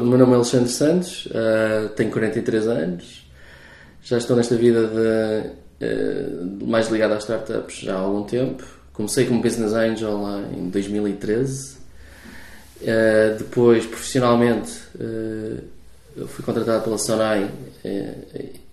O 0.00 0.02
meu 0.02 0.16
nome 0.16 0.32
é 0.32 0.36
Alexandre 0.36 0.70
Santos, 0.70 1.26
uh, 1.26 1.90
tenho 1.90 2.10
43 2.10 2.66
anos, 2.68 3.30
já 4.02 4.16
estou 4.16 4.34
nesta 4.34 4.56
vida 4.56 4.86
de, 4.86 5.84
uh, 5.84 6.66
mais 6.66 6.88
ligado 6.88 7.12
às 7.12 7.24
startups 7.24 7.80
já 7.80 7.96
há 7.96 7.98
algum 7.98 8.22
tempo. 8.22 8.64
Comecei 8.94 9.26
como 9.26 9.42
Business 9.42 9.74
Angel 9.74 10.22
lá 10.22 10.42
em 10.56 10.70
2013. 10.70 11.76
Uh, 12.80 13.36
depois, 13.36 13.84
profissionalmente, 13.84 14.72
fui 16.28 16.44
contratado 16.46 16.82
pela 16.82 16.96
Sonai 16.96 17.50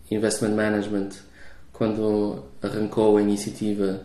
Investment 0.10 0.56
Management 0.56 1.10
quando 1.74 2.42
arrancou 2.62 3.18
a 3.18 3.22
iniciativa 3.22 4.00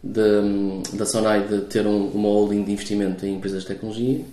de, 0.00 0.96
da 0.96 1.04
Sonai 1.04 1.48
de 1.48 1.62
ter 1.62 1.84
um, 1.84 2.06
uma 2.10 2.28
holding 2.28 2.62
de 2.62 2.70
investimento 2.70 3.26
em 3.26 3.34
empresas 3.34 3.62
de 3.62 3.68
tecnologia 3.68 4.24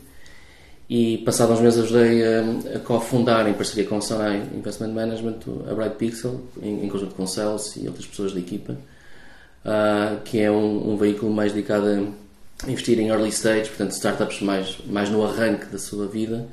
e 0.92 1.20
passados 1.20 1.58
uns 1.58 1.62
meses 1.62 1.84
ajudei 1.86 2.22
a, 2.22 2.76
a 2.76 2.80
cofundar 2.80 3.48
em 3.48 3.54
parceria 3.54 3.86
com 3.86 3.96
a 3.96 4.02
Sonai 4.02 4.44
Investment 4.54 4.92
Management 4.92 5.40
a 5.70 5.74
Bright 5.74 5.96
Pixel 5.96 6.42
em, 6.62 6.84
em 6.84 6.90
conjunto 6.90 7.16
com 7.16 7.24
o 7.24 7.28
Celso 7.28 7.80
e 7.80 7.88
outras 7.88 8.06
pessoas 8.06 8.34
da 8.34 8.40
equipa 8.42 8.74
uh, 8.74 10.20
que 10.26 10.42
é 10.42 10.52
um, 10.52 10.92
um, 10.92 10.98
veículo 10.98 11.32
mais 11.32 11.54
dedicado 11.54 11.88
a 11.88 12.70
investir 12.70 13.00
em 13.00 13.08
early 13.08 13.30
stage, 13.30 13.70
portanto 13.70 13.92
startups 13.92 14.42
mais, 14.42 14.80
mais 14.86 15.10
no 15.10 15.26
arranque 15.26 15.68
da 15.68 15.80
sua 15.80 16.08
vida. 16.08 16.46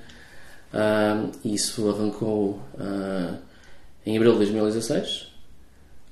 Uh, 0.72 1.32
isso 1.44 1.90
arrancou 1.90 2.60
uh, 2.74 3.36
em 4.06 4.16
abril 4.16 4.34
de 4.34 4.38
2016 4.38 5.32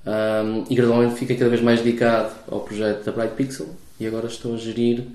um, 0.05 0.65
e 0.69 0.75
gradualmente 0.75 1.15
fiquei 1.15 1.37
cada 1.37 1.49
vez 1.49 1.61
mais 1.61 1.79
dedicado 1.79 2.35
ao 2.51 2.59
projeto 2.59 3.05
da 3.05 3.11
Bright 3.13 3.35
Pixel 3.35 3.69
e 3.97 4.05
agora 4.05 4.27
estou 4.27 4.53
a 4.55 4.57
gerir 4.57 5.05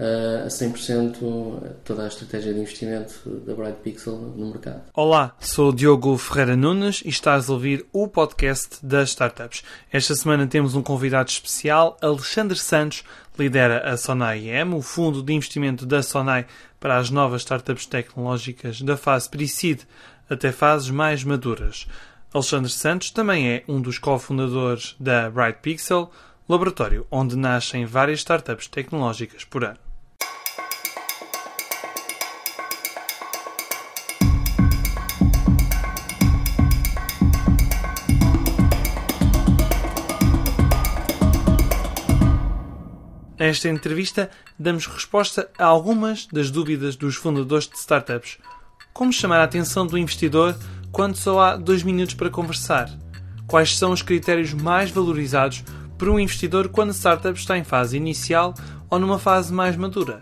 a 0.00 0.48
100% 0.48 1.76
toda 1.84 2.04
a 2.04 2.08
estratégia 2.08 2.54
de 2.54 2.60
investimento 2.60 3.28
da 3.46 3.54
Bright 3.54 3.80
Pixel 3.82 4.16
no 4.16 4.46
mercado. 4.46 4.80
Olá, 4.94 5.36
sou 5.38 5.72
Diogo 5.72 6.16
Ferreira 6.16 6.56
Nunes 6.56 7.02
e 7.04 7.10
estás 7.10 7.50
a 7.50 7.52
ouvir 7.52 7.84
o 7.92 8.08
podcast 8.08 8.78
das 8.82 9.10
startups. 9.10 9.62
Esta 9.92 10.14
semana 10.14 10.46
temos 10.46 10.74
um 10.74 10.82
convidado 10.82 11.28
especial, 11.28 11.98
Alexandre 12.00 12.58
Santos, 12.58 13.04
lidera 13.38 13.90
a 13.90 13.96
Sonai 13.98 14.48
EM, 14.48 14.74
o 14.74 14.80
fundo 14.80 15.22
de 15.22 15.34
investimento 15.34 15.84
da 15.84 16.02
Sonai 16.02 16.46
para 16.78 16.96
as 16.96 17.10
novas 17.10 17.42
startups 17.42 17.84
tecnológicas 17.84 18.80
da 18.80 18.96
fase 18.96 19.28
pre-seed 19.28 19.82
até 20.30 20.50
fases 20.50 20.88
mais 20.88 21.22
maduras. 21.24 21.86
Alexandre 22.32 22.70
Santos 22.70 23.10
também 23.10 23.50
é 23.50 23.64
um 23.68 23.82
dos 23.82 23.98
cofundadores 23.98 24.96
da 24.98 25.28
Bright 25.28 25.58
Pixel, 25.60 26.10
laboratório 26.48 27.06
onde 27.10 27.36
nascem 27.36 27.84
várias 27.84 28.20
startups 28.20 28.66
tecnológicas 28.66 29.44
por 29.44 29.62
ano. 29.62 29.89
Nesta 43.50 43.68
entrevista, 43.68 44.30
damos 44.56 44.86
resposta 44.86 45.50
a 45.58 45.64
algumas 45.64 46.24
das 46.26 46.52
dúvidas 46.52 46.94
dos 46.94 47.16
fundadores 47.16 47.66
de 47.66 47.76
startups. 47.76 48.38
Como 48.92 49.12
chamar 49.12 49.40
a 49.40 49.42
atenção 49.42 49.84
do 49.84 49.98
investidor 49.98 50.56
quando 50.92 51.16
só 51.16 51.40
há 51.40 51.56
dois 51.56 51.82
minutos 51.82 52.14
para 52.14 52.30
conversar? 52.30 52.88
Quais 53.48 53.76
são 53.76 53.90
os 53.90 54.02
critérios 54.02 54.54
mais 54.54 54.92
valorizados 54.92 55.64
por 55.98 56.08
um 56.08 56.20
investidor 56.20 56.68
quando 56.68 56.90
a 56.90 56.94
startup 56.94 57.36
está 57.36 57.58
em 57.58 57.64
fase 57.64 57.96
inicial 57.96 58.54
ou 58.88 59.00
numa 59.00 59.18
fase 59.18 59.52
mais 59.52 59.74
madura? 59.74 60.20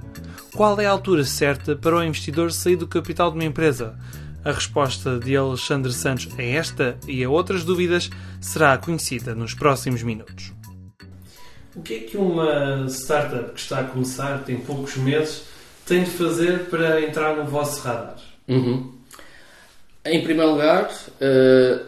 Qual 0.55 0.81
é 0.81 0.87
a 0.87 0.91
altura 0.91 1.23
certa 1.23 1.77
para 1.77 1.97
o 1.97 2.03
investidor 2.03 2.51
sair 2.51 2.77
do 2.77 2.89
capital 2.89 3.31
de 3.31 3.37
uma 3.37 3.45
empresa? 3.45 3.95
A 4.43 4.53
resposta 4.53 5.19
de 5.19 5.37
Alexandre 5.37 5.93
Santos 5.93 6.31
a 6.39 6.43
esta 6.43 6.97
e 7.07 7.23
a 7.23 7.29
outras 7.29 7.63
dúvidas 7.63 8.09
será 8.41 8.79
conhecida 8.79 9.35
nos 9.35 9.53
próximos 9.53 10.03
minutos. 10.03 10.58
O 11.79 11.83
que 11.83 11.95
é 11.95 11.99
que 12.01 12.17
uma 12.17 12.87
startup 12.89 13.53
que 13.53 13.61
está 13.61 13.81
a 13.81 13.85
começar, 13.85 14.43
tem 14.43 14.59
poucos 14.59 14.97
meses, 14.97 15.45
tem 15.87 16.03
de 16.03 16.11
fazer 16.11 16.65
para 16.65 17.01
entrar 17.01 17.37
no 17.37 17.45
vosso 17.45 17.81
radar? 17.83 18.17
Uhum. 18.49 18.93
Em 20.05 20.23
primeiro 20.25 20.53
lugar, 20.53 20.91
uh, 20.91 21.87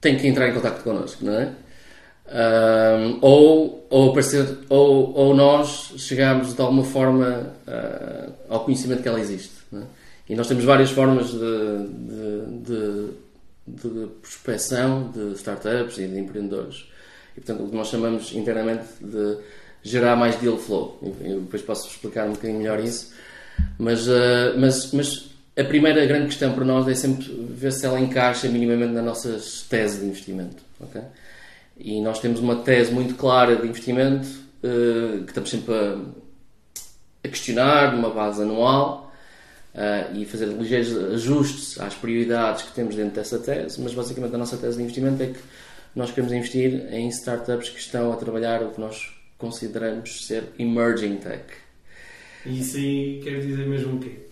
tem 0.00 0.16
que 0.16 0.28
entrar 0.28 0.48
em 0.48 0.54
contato 0.54 0.84
connosco, 0.84 1.24
não 1.24 1.34
é? 1.34 1.52
Um, 2.32 3.18
ou, 3.22 3.86
ou, 3.90 4.10
aparecer, 4.10 4.58
ou, 4.68 5.14
ou 5.14 5.34
nós 5.34 5.94
chegamos 5.96 6.54
de 6.54 6.60
alguma 6.60 6.84
forma 6.84 7.52
uh, 7.66 8.32
ao 8.48 8.64
conhecimento 8.64 9.02
que 9.02 9.08
ela 9.08 9.18
existe. 9.18 9.54
É? 9.74 9.82
E 10.28 10.36
nós 10.36 10.46
temos 10.46 10.62
várias 10.62 10.92
formas 10.92 11.32
de, 11.32 11.88
de, 11.88 12.60
de, 12.62 13.08
de 13.66 14.06
prospecção 14.22 15.10
de 15.10 15.32
startups 15.32 15.98
e 15.98 16.06
de 16.06 16.20
empreendedores. 16.20 16.88
E 17.36 17.40
portanto, 17.40 17.64
o 17.64 17.70
que 17.70 17.76
nós 17.76 17.88
chamamos 17.88 18.32
internamente 18.32 18.84
de 19.00 19.38
gerar 19.82 20.16
mais 20.16 20.36
deal 20.36 20.58
flow. 20.58 20.98
Eu 21.20 21.40
depois 21.40 21.62
posso 21.62 21.88
explicar 21.88 22.26
um 22.26 22.32
bocadinho 22.32 22.58
melhor 22.58 22.80
isso. 22.80 23.12
Mas, 23.78 24.06
uh, 24.08 24.58
mas, 24.58 24.92
mas 24.92 25.30
a 25.58 25.64
primeira 25.64 26.04
grande 26.06 26.26
questão 26.26 26.52
para 26.52 26.64
nós 26.64 26.86
é 26.88 26.94
sempre 26.94 27.26
ver 27.50 27.72
se 27.72 27.84
ela 27.84 28.00
encaixa 28.00 28.48
minimamente 28.48 28.92
na 28.92 29.02
nossa 29.02 29.38
tese 29.68 30.00
de 30.00 30.06
investimento. 30.06 30.62
Okay? 30.80 31.02
E 31.78 32.00
nós 32.00 32.18
temos 32.18 32.40
uma 32.40 32.56
tese 32.56 32.92
muito 32.92 33.14
clara 33.14 33.56
de 33.56 33.66
investimento 33.66 34.28
uh, 34.62 35.24
que 35.24 35.30
estamos 35.30 35.50
sempre 35.50 35.74
a, 35.74 35.98
a, 37.24 37.28
questionar 37.28 37.94
numa 37.94 38.10
base 38.10 38.42
anual 38.42 39.12
uh, 39.74 40.16
e 40.16 40.24
fazer 40.26 40.46
ligeiros 40.46 40.94
ajustes 41.14 41.80
às 41.80 41.94
prioridades 41.94 42.62
que 42.62 42.72
temos 42.72 42.94
dentro 42.94 43.14
dessa 43.14 43.38
tese, 43.38 43.80
mas 43.80 43.94
basicamente 43.94 44.34
a 44.34 44.38
nossa 44.38 44.56
tese 44.56 44.76
de 44.76 44.82
investimento 44.82 45.22
é 45.22 45.26
que 45.26 45.40
nós 45.94 46.10
queremos 46.10 46.32
investir 46.32 46.92
em 46.92 47.08
startups 47.08 47.68
que 47.68 47.78
estão 47.78 48.12
a 48.12 48.16
trabalhar 48.16 48.62
o 48.62 48.70
que 48.70 48.80
nós 48.80 49.12
consideramos 49.38 50.26
ser 50.26 50.44
emerging 50.58 51.16
tech. 51.16 51.44
Isso 52.46 52.76
aí 52.76 53.20
quer 53.22 53.40
dizer 53.40 53.66
mesmo 53.66 53.96
o 53.96 54.00
quê? 54.00 54.30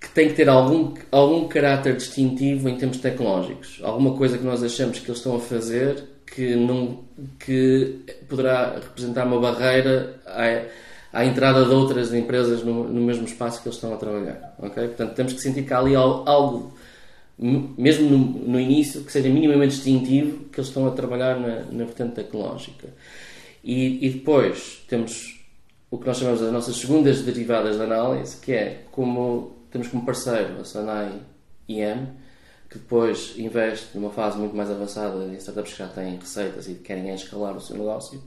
que 0.00 0.08
tem 0.08 0.28
que 0.28 0.34
ter 0.34 0.48
algum, 0.48 0.94
algum 1.12 1.46
caráter 1.46 1.94
distintivo 1.94 2.68
em 2.68 2.76
termos 2.76 2.96
tecnológicos. 2.96 3.80
Alguma 3.82 4.16
coisa 4.16 4.38
que 4.38 4.44
nós 4.44 4.62
achamos 4.62 4.98
que 4.98 5.06
eles 5.06 5.18
estão 5.18 5.36
a 5.36 5.40
fazer 5.40 6.02
que, 6.26 6.56
não, 6.56 7.00
que 7.38 8.00
poderá 8.26 8.76
representar 8.76 9.26
uma 9.26 9.38
barreira 9.38 10.18
à, 10.26 11.20
à 11.20 11.24
entrada 11.26 11.66
de 11.66 11.70
outras 11.70 12.14
empresas 12.14 12.64
no, 12.64 12.84
no, 12.84 13.00
mesmo 13.02 13.26
espaço 13.26 13.60
que 13.60 13.68
eles 13.68 13.76
estão 13.76 13.92
a 13.92 13.98
trabalhar. 13.98 14.54
Okay? 14.58 14.86
Portanto, 14.86 15.14
temos 15.14 15.32
que 15.34 15.40
sentir 15.40 15.64
que 15.64 15.74
há 15.74 15.78
ali 15.78 15.94
algo, 15.94 16.72
mesmo 17.40 18.10
no, 18.10 18.18
no 18.18 18.60
início, 18.60 19.02
que 19.02 19.10
seja 19.10 19.28
minimamente 19.30 19.74
distintivo 19.74 20.44
que 20.50 20.60
eles 20.60 20.68
estão 20.68 20.86
a 20.86 20.90
trabalhar 20.90 21.40
na, 21.40 21.62
na 21.62 21.84
vertente 21.84 22.14
tecnológica. 22.14 22.88
E, 23.64 24.06
e 24.06 24.10
depois 24.10 24.84
temos 24.86 25.40
o 25.90 25.98
que 25.98 26.06
nós 26.06 26.18
chamamos 26.18 26.40
das 26.40 26.52
nossas 26.52 26.76
segundas 26.76 27.22
derivadas 27.22 27.76
de 27.76 27.82
análise, 27.82 28.36
que 28.36 28.52
é 28.52 28.84
como 28.90 29.56
temos 29.70 29.88
como 29.88 30.04
parceiro 30.04 30.60
a 30.60 30.64
Sanai 30.64 31.20
IM, 31.66 32.08
que 32.68 32.78
depois 32.78 33.34
investe 33.38 33.96
numa 33.96 34.10
fase 34.10 34.38
muito 34.38 34.54
mais 34.54 34.70
avançada 34.70 35.24
em 35.24 35.34
startups 35.36 35.72
que 35.72 35.78
já 35.78 35.88
têm 35.88 36.16
receitas 36.16 36.68
e 36.68 36.74
querem 36.74 37.12
escalar 37.14 37.56
o 37.56 37.60
seu 37.60 37.76
negócio. 37.76 38.22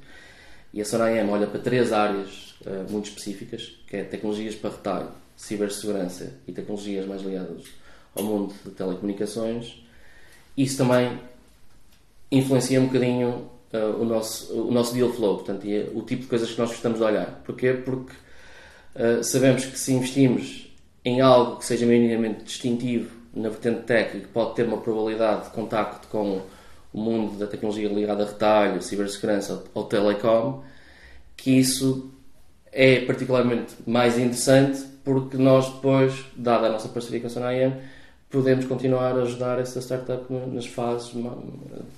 E 0.73 0.81
a 0.81 0.85
Sanai 0.85 1.19
IM 1.19 1.29
olha 1.29 1.45
para 1.45 1.59
três 1.59 1.93
áreas 1.93 2.55
uh, 2.65 2.91
muito 2.91 3.09
específicas, 3.09 3.77
que 3.87 3.97
é 3.97 4.03
tecnologias 4.03 4.55
para 4.55 4.71
retalho, 4.71 5.11
cibersegurança 5.37 6.33
e 6.47 6.51
tecnologias 6.51 7.05
mais 7.05 7.21
ligadas 7.21 7.82
ao 8.15 8.23
mundo 8.23 8.53
de 8.63 8.71
telecomunicações. 8.71 9.83
Isso 10.57 10.77
também 10.77 11.19
influencia 12.31 12.79
um 12.79 12.85
bocadinho 12.85 13.49
uh, 13.73 14.01
o, 14.01 14.05
nosso, 14.05 14.53
o 14.53 14.71
nosso 14.71 14.93
deal 14.93 15.11
flow, 15.11 15.35
portanto, 15.37 15.65
e 15.65 15.89
o 15.93 16.01
tipo 16.01 16.23
de 16.23 16.27
coisas 16.27 16.51
que 16.51 16.59
nós 16.59 16.69
gostamos 16.69 16.99
de 16.99 17.03
olhar. 17.03 17.41
Porquê? 17.45 17.73
Porque 17.73 18.13
uh, 18.95 19.23
sabemos 19.23 19.65
que 19.65 19.77
se 19.77 19.93
investimos 19.93 20.71
em 21.05 21.21
algo 21.21 21.57
que 21.57 21.65
seja 21.65 21.85
minimamente 21.85 22.43
distintivo 22.43 23.11
na 23.33 23.49
vertente 23.49 23.81
técnica, 23.81 24.27
que 24.27 24.33
pode 24.33 24.55
ter 24.55 24.65
uma 24.65 24.77
probabilidade 24.77 25.45
de 25.45 25.49
contacto 25.49 26.07
com 26.07 26.41
o 26.93 26.97
mundo 26.97 27.37
da 27.37 27.47
tecnologia 27.47 27.89
ligada 27.89 28.23
a 28.23 28.27
retalho, 28.27 28.81
cibersegurança 28.81 29.63
ou 29.73 29.83
telecom, 29.85 30.63
que 31.35 31.51
isso 31.59 32.11
é 32.71 33.01
particularmente 33.01 33.75
mais 33.85 34.17
interessante 34.17 34.83
porque 35.03 35.37
nós 35.37 35.67
depois, 35.73 36.13
dada 36.35 36.67
a 36.67 36.71
nossa 36.71 36.87
parceria 36.87 37.19
com 37.19 37.27
a 37.27 37.29
Sonayem, 37.29 37.75
podemos 38.33 38.65
continuar 38.65 39.15
a 39.15 39.21
ajudar 39.21 39.59
essa 39.59 39.79
startup 39.79 40.25
nas 40.51 40.65
fases 40.65 41.13
de 41.13 41.23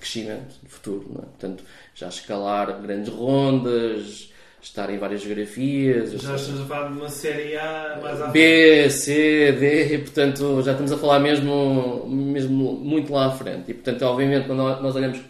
crescimento 0.01 0.55
de 0.61 0.69
futuro. 0.69 1.05
É? 1.19 1.21
Portanto, 1.21 1.63
já 1.95 2.09
escalar 2.09 2.81
grandes 2.81 3.07
rondas, 3.07 4.33
estar 4.61 4.89
em 4.89 4.97
várias 4.97 5.21
geografias. 5.21 6.11
Já 6.11 6.35
estamos 6.35 6.61
a 6.61 6.65
falar 6.65 6.89
de 6.89 6.97
uma 6.97 7.09
série 7.09 7.55
A 7.55 7.99
mais 8.01 8.21
à 8.21 8.27
B, 8.27 8.89
C, 8.89 9.53
D, 9.53 9.95
e 9.95 9.97
portanto 9.99 10.61
já 10.61 10.73
estamos 10.73 10.91
a 10.91 10.97
falar 10.97 11.19
mesmo, 11.19 12.05
mesmo 12.05 12.73
muito 12.73 13.13
lá 13.13 13.27
à 13.27 13.31
frente. 13.31 13.71
E 13.71 13.73
portanto, 13.73 14.01
obviamente, 14.01 14.45
quando 14.45 14.57
nós 14.81 14.93
olhamos 14.93 15.21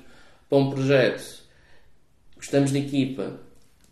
para 0.50 0.58
um 0.58 0.72
projeto, 0.72 1.24
gostamos 2.36 2.72
de 2.72 2.80
equipa, 2.80 3.34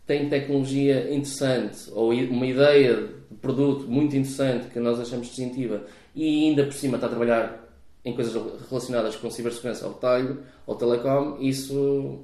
tem 0.08 0.28
tecnologia 0.30 1.14
interessante 1.14 1.92
ou 1.92 2.12
uma 2.12 2.48
ideia 2.48 2.96
de 3.30 3.38
produto 3.40 3.86
muito 3.88 4.16
interessante 4.16 4.68
que 4.70 4.80
nós 4.80 5.00
achamos 5.00 5.28
distintiva 5.28 5.84
e 6.16 6.50
ainda 6.50 6.64
por 6.64 6.74
cima 6.74 6.96
está 6.96 7.08
a 7.08 7.10
trabalhar 7.10 7.64
em 8.06 8.14
coisas 8.14 8.34
relacionadas 8.70 9.16
com 9.16 9.32
cibersegurança 9.32 9.86
ao 9.86 9.94
talho, 9.94 10.44
ao 10.68 10.76
telecom, 10.76 11.38
isso 11.40 12.20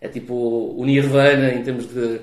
é 0.00 0.08
tipo 0.08 0.34
o 0.34 0.84
Nirvana 0.84 1.52
em 1.54 1.62
termos 1.62 1.86
de, 1.86 2.20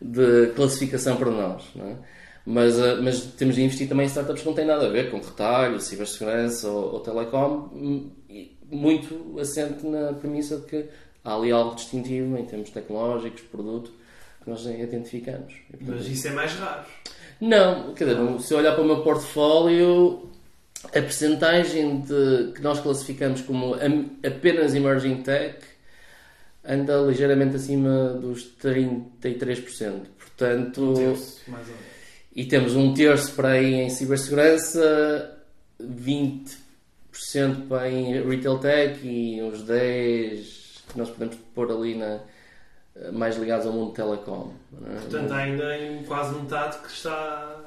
de 0.00 0.52
classificação 0.54 1.16
para 1.16 1.30
nós. 1.30 1.64
É? 1.76 1.96
mas, 2.44 2.78
eh, 2.78 2.96
mas 3.00 3.20
temos 3.20 3.54
de 3.54 3.62
investir 3.62 3.88
também 3.88 4.04
em 4.04 4.08
startups 4.08 4.42
que 4.42 4.48
não 4.48 4.54
têm 4.54 4.66
nada 4.66 4.86
a 4.86 4.90
ver 4.90 5.10
com 5.10 5.18
retalho, 5.18 5.80
cibersegurança 5.80 6.68
ou, 6.68 6.94
ou 6.94 7.00
telecom, 7.00 7.70
muito 8.70 9.38
assente 9.38 9.86
na 9.86 10.12
premissa 10.12 10.58
de 10.58 10.66
que 10.66 10.84
há 11.24 11.34
ali 11.34 11.52
algo 11.52 11.74
distintivo 11.74 12.36
em 12.36 12.44
termos 12.44 12.70
tecnológicos, 12.70 13.42
produto, 13.42 13.92
que 14.42 14.50
nós 14.50 14.64
identificamos. 14.66 15.54
Mas 15.80 16.06
isso 16.06 16.28
é 16.28 16.32
mais 16.32 16.52
raro. 16.54 16.84
Não, 17.40 17.94
quer 17.94 18.06
dizer, 18.06 18.40
se 18.40 18.54
eu 18.54 18.58
olhar 18.58 18.72
para 18.72 18.82
o 18.82 18.86
meu 18.86 19.02
portfólio, 19.02 20.30
a 20.86 20.90
percentagem 20.90 22.00
de, 22.00 22.52
que 22.54 22.60
nós 22.60 22.80
classificamos 22.80 23.40
como 23.42 23.74
apenas 24.24 24.74
emerging 24.74 25.22
tech 25.22 25.58
anda 26.64 27.00
ligeiramente 27.02 27.56
acima 27.56 28.14
dos 28.14 28.56
33%. 28.62 30.06
Portanto, 30.18 30.90
um 30.90 30.94
terço, 30.94 31.40
mais 31.48 31.68
ou 31.68 31.74
menos. 31.74 31.92
E 32.34 32.44
temos 32.46 32.74
um 32.74 32.94
terço 32.94 33.32
para 33.32 33.50
aí 33.50 33.74
em 33.74 33.90
cibersegurança, 33.90 35.38
20% 35.80 36.48
para 37.68 37.90
em 37.90 38.26
retail 38.26 38.58
tech 38.58 39.06
e 39.06 39.42
uns 39.42 39.64
10% 39.64 40.62
que 40.88 40.98
nós 40.98 41.10
podemos 41.10 41.36
pôr 41.54 41.70
ali 41.70 41.94
na, 41.94 42.20
mais 43.12 43.36
ligados 43.36 43.66
ao 43.66 43.72
mundo 43.72 43.92
telecom. 43.92 44.52
É? 44.86 45.00
Portanto, 45.00 45.32
ainda 45.32 45.76
em 45.76 46.04
quase 46.04 46.34
metade 46.34 46.78
que 46.78 46.88
está. 46.88 47.60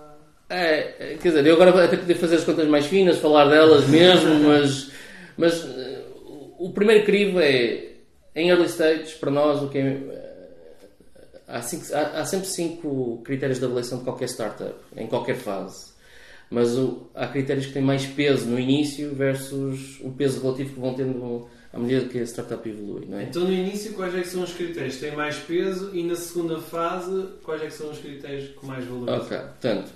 É, 0.50 1.18
quer 1.22 1.30
dizer, 1.30 1.46
eu 1.46 1.56
agora 1.56 1.86
até 1.86 1.98
podia 1.98 2.16
fazer 2.16 2.36
as 2.36 2.44
contas 2.44 2.68
mais 2.68 2.86
finas, 2.86 3.18
falar 3.18 3.50
delas 3.50 3.88
mesmo, 3.90 4.36
mas, 4.44 4.92
mas 5.38 5.68
o 6.60 6.72
primeiro 6.72 7.04
crivo 7.06 7.40
é 7.40 7.94
em 8.36 8.50
early 8.50 8.66
stage, 8.66 9.16
para 9.16 9.32
nós, 9.32 9.64
o 9.64 9.70
que 9.70 9.78
é 9.78 10.26
há, 11.48 11.62
cinco, 11.62 11.86
há, 11.94 12.20
há, 12.20 12.26
sempre 12.26 12.48
cinco 12.48 13.22
critérios 13.24 13.60
de 13.60 13.66
avaliação 13.66 14.00
de 14.00 14.04
qualquer 14.04 14.28
startup, 14.28 14.76
em 14.96 15.08
qualquer 15.08 15.36
fase. 15.36 15.94
Mas 16.50 16.78
o, 16.78 17.10
há 17.16 17.28
critérios 17.28 17.68
que 17.68 17.74
têm 17.74 17.82
mais 17.82 18.06
peso 18.06 18.46
no 18.46 18.60
início 18.60 19.14
versus 19.16 20.00
o 20.02 20.12
peso 20.12 20.42
relativo 20.42 20.74
que 20.74 20.80
vão 20.80 20.94
tendo 20.94 21.50
à 21.76 21.80
medida 21.80 22.08
que 22.08 22.20
a 22.20 22.24
startup 22.24 22.68
evolui. 22.68 23.06
Não 23.06 23.20
é? 23.20 23.24
Então, 23.24 23.44
no 23.44 23.52
início, 23.52 23.94
quais 23.94 24.16
é 24.16 24.24
são 24.24 24.44
os 24.44 24.54
critérios 24.54 24.96
que 24.96 25.02
têm 25.02 25.16
mais 25.16 25.38
peso 25.38 25.92
e 25.94 26.04
na 26.04 26.16
segunda 26.16 26.60
fase, 26.60 27.28
quais 27.44 27.62
é 27.62 27.70
são 27.70 27.92
os 27.92 28.00
critérios 28.00 28.50
que 28.58 28.66
mais 28.66 28.86
valorizam? 28.86 29.18
Ok, 29.18 29.38
portanto, 29.38 29.92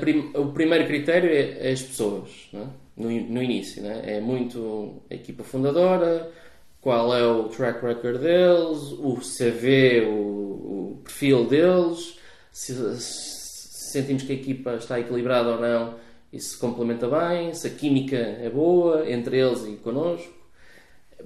prim, 0.00 0.30
o 0.34 0.52
primeiro 0.52 0.86
critério 0.86 1.30
é, 1.30 1.68
é 1.68 1.72
as 1.72 1.82
pessoas, 1.82 2.28
é? 2.52 2.66
no, 2.94 3.10
no 3.10 3.42
início. 3.42 3.84
É? 3.86 4.16
é 4.16 4.20
muito 4.20 5.02
a 5.10 5.14
equipa 5.14 5.42
fundadora, 5.42 6.30
qual 6.78 7.16
é 7.16 7.24
o 7.24 7.44
track 7.44 7.82
record 7.86 8.20
deles, 8.20 8.92
o 8.98 9.16
CV, 9.16 10.04
o, 10.06 10.12
o 10.12 11.00
perfil 11.04 11.46
deles, 11.46 12.18
se, 12.50 12.74
se, 13.00 13.92
sentimos 13.92 14.24
que 14.24 14.32
a 14.32 14.34
equipa 14.34 14.74
está 14.74 15.00
equilibrada 15.00 15.52
ou 15.52 15.60
não 15.60 15.94
e 16.30 16.38
se 16.38 16.56
complementa 16.58 17.08
bem, 17.08 17.54
se 17.54 17.66
a 17.66 17.70
química 17.70 18.16
é 18.16 18.50
boa 18.50 19.10
entre 19.10 19.38
eles 19.38 19.64
e 19.64 19.76
connosco. 19.76 20.41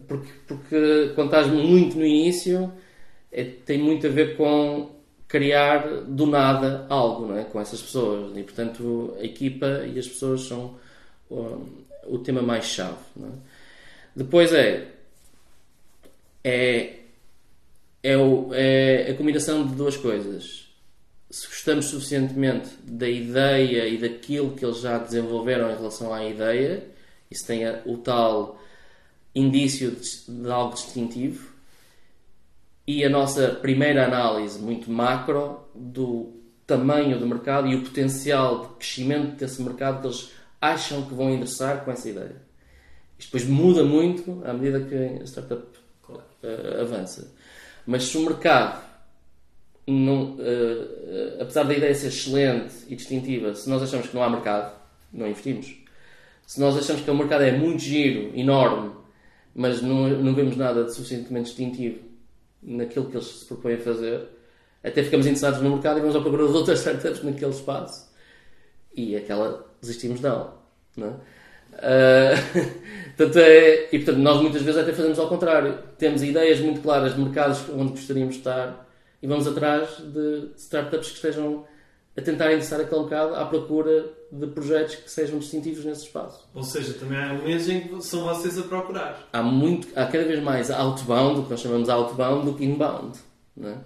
Porque, 0.06 0.32
porque 0.46 1.12
quando 1.14 1.28
estás 1.28 1.46
muito 1.48 1.96
no 1.96 2.04
início, 2.04 2.72
é, 3.32 3.44
tem 3.44 3.78
muito 3.78 4.06
a 4.06 4.10
ver 4.10 4.36
com 4.36 4.90
criar 5.28 6.04
do 6.04 6.26
nada 6.26 6.86
algo 6.88 7.26
não 7.26 7.38
é? 7.38 7.44
com 7.44 7.60
essas 7.60 7.82
pessoas. 7.82 8.36
E, 8.36 8.42
portanto, 8.42 9.14
a 9.18 9.24
equipa 9.24 9.84
e 9.86 9.98
as 9.98 10.06
pessoas 10.06 10.42
são 10.42 10.76
o, 11.30 11.66
o 12.06 12.18
tema 12.18 12.42
mais 12.42 12.66
chave. 12.66 12.96
É? 13.20 13.28
Depois 14.14 14.52
é 14.52 14.92
é, 16.48 17.00
é, 18.04 18.16
o, 18.16 18.50
é 18.54 19.10
a 19.10 19.14
combinação 19.16 19.66
de 19.66 19.74
duas 19.74 19.96
coisas. 19.96 20.68
Se 21.28 21.48
gostamos 21.48 21.86
suficientemente 21.86 22.68
da 22.84 23.08
ideia 23.08 23.88
e 23.88 23.98
daquilo 23.98 24.52
que 24.52 24.64
eles 24.64 24.78
já 24.78 24.96
desenvolveram 24.96 25.68
em 25.72 25.74
relação 25.74 26.14
à 26.14 26.24
ideia, 26.24 26.86
isso 27.28 27.44
tem 27.44 27.64
o 27.84 27.96
tal 27.98 28.62
indício 29.36 29.90
de, 29.90 30.50
algo 30.50 30.74
distintivo, 30.74 31.54
e 32.86 33.04
a 33.04 33.10
nossa 33.10 33.48
primeira 33.50 34.06
análise, 34.06 34.58
muito 34.58 34.90
macro, 34.90 35.60
do 35.74 36.32
tamanho 36.66 37.18
do 37.18 37.26
mercado 37.26 37.68
e 37.68 37.74
o 37.74 37.82
potencial 37.82 38.60
de 38.60 38.68
crescimento 38.76 39.36
desse 39.36 39.60
mercado 39.62 40.00
que 40.00 40.06
eles 40.06 40.30
acham 40.60 41.02
que 41.02 41.14
vão 41.14 41.30
endereçar 41.30 41.84
com 41.84 41.90
essa 41.90 42.08
ideia. 42.08 42.36
Isto 43.18 43.36
depois 43.36 43.46
muda 43.48 43.84
muito 43.84 44.42
à 44.44 44.52
medida 44.52 44.80
que 44.80 44.94
a 44.94 45.24
startup 45.24 45.62
uh, 46.08 46.80
avança. 46.80 47.32
Mas 47.86 48.04
se 48.04 48.18
o 48.18 48.22
mercado, 48.22 48.82
não, 49.86 50.34
uh, 50.34 51.40
apesar 51.40 51.64
da 51.64 51.74
ideia 51.74 51.94
ser 51.94 52.08
excelente 52.08 52.74
e 52.88 52.96
distintiva, 52.96 53.54
se 53.54 53.68
nós 53.68 53.82
achamos 53.82 54.08
que 54.08 54.14
não 54.14 54.22
há 54.22 54.30
mercado, 54.30 54.74
não 55.12 55.26
investimos. 55.26 55.76
Se 56.46 56.60
nós 56.60 56.76
achamos 56.76 57.02
que 57.02 57.10
o 57.10 57.14
mercado 57.14 57.42
é 57.42 57.52
muito 57.52 57.82
giro, 57.82 58.36
enorme, 58.38 58.92
mas 59.56 59.80
não, 59.80 60.06
não 60.10 60.34
vemos 60.34 60.54
nada 60.54 60.84
de 60.84 60.94
suficientemente 60.94 61.46
distintivo 61.46 62.00
naquilo 62.62 63.06
que 63.06 63.16
eles 63.16 63.26
se 63.26 63.44
propõem 63.46 63.74
a 63.74 63.78
fazer, 63.78 64.28
até 64.84 65.02
ficamos 65.02 65.26
interessados 65.26 65.62
no 65.62 65.70
mercado 65.70 65.96
e 65.96 66.00
vamos 66.00 66.14
à 66.14 66.20
procura 66.20 66.46
de 66.46 66.52
outras 66.52 66.80
startups 66.84 67.22
naquele 67.22 67.52
espaço 67.52 68.12
e 68.94 69.16
aquela 69.16 69.66
desistimos 69.80 70.20
dela. 70.20 70.62
Não 70.96 71.08
é? 71.08 71.12
Uh, 71.76 73.12
portanto, 73.18 73.36
é, 73.36 73.88
e 73.92 73.98
portanto, 73.98 74.16
nós 74.16 74.40
muitas 74.40 74.62
vezes 74.62 74.80
até 74.80 74.94
fazemos 74.94 75.18
ao 75.18 75.28
contrário. 75.28 75.78
Temos 75.98 76.22
ideias 76.22 76.58
muito 76.58 76.80
claras 76.80 77.14
de 77.14 77.20
mercados 77.20 77.68
onde 77.68 77.90
gostaríamos 77.90 78.36
de 78.36 78.40
estar 78.40 78.88
e 79.22 79.26
vamos 79.26 79.46
atrás 79.46 79.98
de 79.98 80.52
startups 80.56 81.10
que 81.10 81.16
estejam 81.16 81.66
a 82.16 82.22
tentar 82.22 82.46
interessar 82.46 82.80
aquele 82.80 83.00
mercado 83.02 83.34
à 83.34 83.44
procura 83.44 84.06
de 84.30 84.46
projetos 84.48 84.96
que 84.96 85.10
sejam 85.10 85.38
distintivos 85.38 85.84
nesse 85.84 86.04
espaço. 86.04 86.48
Ou 86.54 86.62
seja, 86.62 86.94
também 86.94 87.18
há 87.18 87.34
momentos 87.34 87.68
em 87.68 87.80
que 87.80 88.02
são 88.02 88.24
vocês 88.24 88.58
a 88.58 88.62
procurar. 88.62 89.28
Há, 89.32 89.42
muito, 89.42 89.88
há 89.94 90.06
cada 90.06 90.24
vez 90.24 90.42
mais 90.42 90.70
outbound, 90.70 91.40
o 91.40 91.44
que 91.44 91.50
nós 91.50 91.60
chamamos 91.60 91.88
outbound, 91.88 92.46
do 92.46 92.54
que 92.54 92.64
inbound. 92.64 93.18
Não 93.56 93.68
é? 93.68 93.78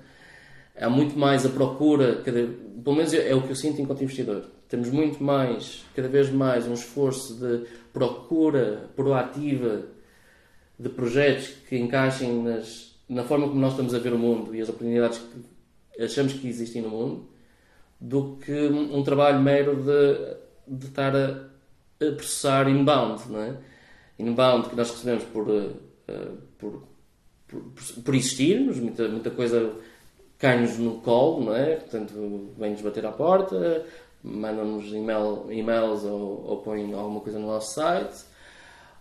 Há 0.81 0.89
muito 0.89 1.19
mais 1.19 1.45
a 1.45 1.51
procura, 1.51 2.23
cada, 2.23 2.49
pelo 2.83 2.97
menos 2.97 3.13
é 3.13 3.35
o 3.35 3.43
que 3.43 3.51
eu 3.51 3.57
sinto 3.57 3.83
enquanto 3.83 4.03
investidor. 4.03 4.45
Temos 4.69 4.89
muito 4.91 5.23
mais, 5.23 5.85
cada 5.95 6.09
vez 6.09 6.31
mais, 6.31 6.67
um 6.67 6.75
esforço 6.75 7.35
de 7.35 7.67
procura 7.93 8.89
proativa 8.97 9.83
de 10.79 10.88
projetos 10.88 11.49
que 11.69 11.76
encaixem 11.76 12.43
nas, 12.43 12.95
na 13.09 13.25
forma 13.25 13.49
como 13.49 13.61
nós 13.61 13.73
estamos 13.73 13.95
a 13.95 13.99
ver 13.99 14.14
o 14.14 14.19
mundo 14.19 14.55
e 14.55 14.61
as 14.61 14.69
oportunidades 14.69 15.19
que 15.19 16.03
achamos 16.03 16.33
que 16.33 16.49
existem 16.49 16.81
no 16.81 16.88
mundo, 16.88 17.29
do 18.00 18.37
que 18.37 18.69
um 18.69 19.02
trabalho 19.02 19.40
mero 19.40 19.76
de, 19.76 20.76
de 20.78 20.87
estar 20.87 21.14
a, 21.14 21.50
a 22.02 22.12
processar 22.12 22.69
inbound, 22.69 23.23
não 23.28 23.42
é? 23.42 23.54
Inbound 24.19 24.71
que 24.71 24.76
nós 24.76 24.90
recebemos 24.90 25.25
por, 25.25 25.49
uh, 25.49 25.76
por, 26.59 26.83
por, 27.47 27.62
por, 28.04 28.14
existirmos, 28.14 28.78
muita, 28.78 29.09
muita 29.09 29.30
coisa 29.30 29.73
cai-nos 30.38 30.78
no 30.78 31.00
colo, 31.00 31.45
não 31.45 31.57
é? 31.57 31.76
Portanto, 31.76 32.54
vem-nos 32.59 32.80
bater 32.80 33.04
à 33.04 33.12
porta, 33.12 33.85
mandam-nos 34.23 34.92
email, 34.92 35.47
e-mails 35.50 36.04
ou, 36.04 36.47
ou 36.47 36.57
põem 36.59 36.92
alguma 36.95 37.21
coisa 37.21 37.38
no 37.38 37.49
nosso 37.49 37.75
site, 37.75 38.25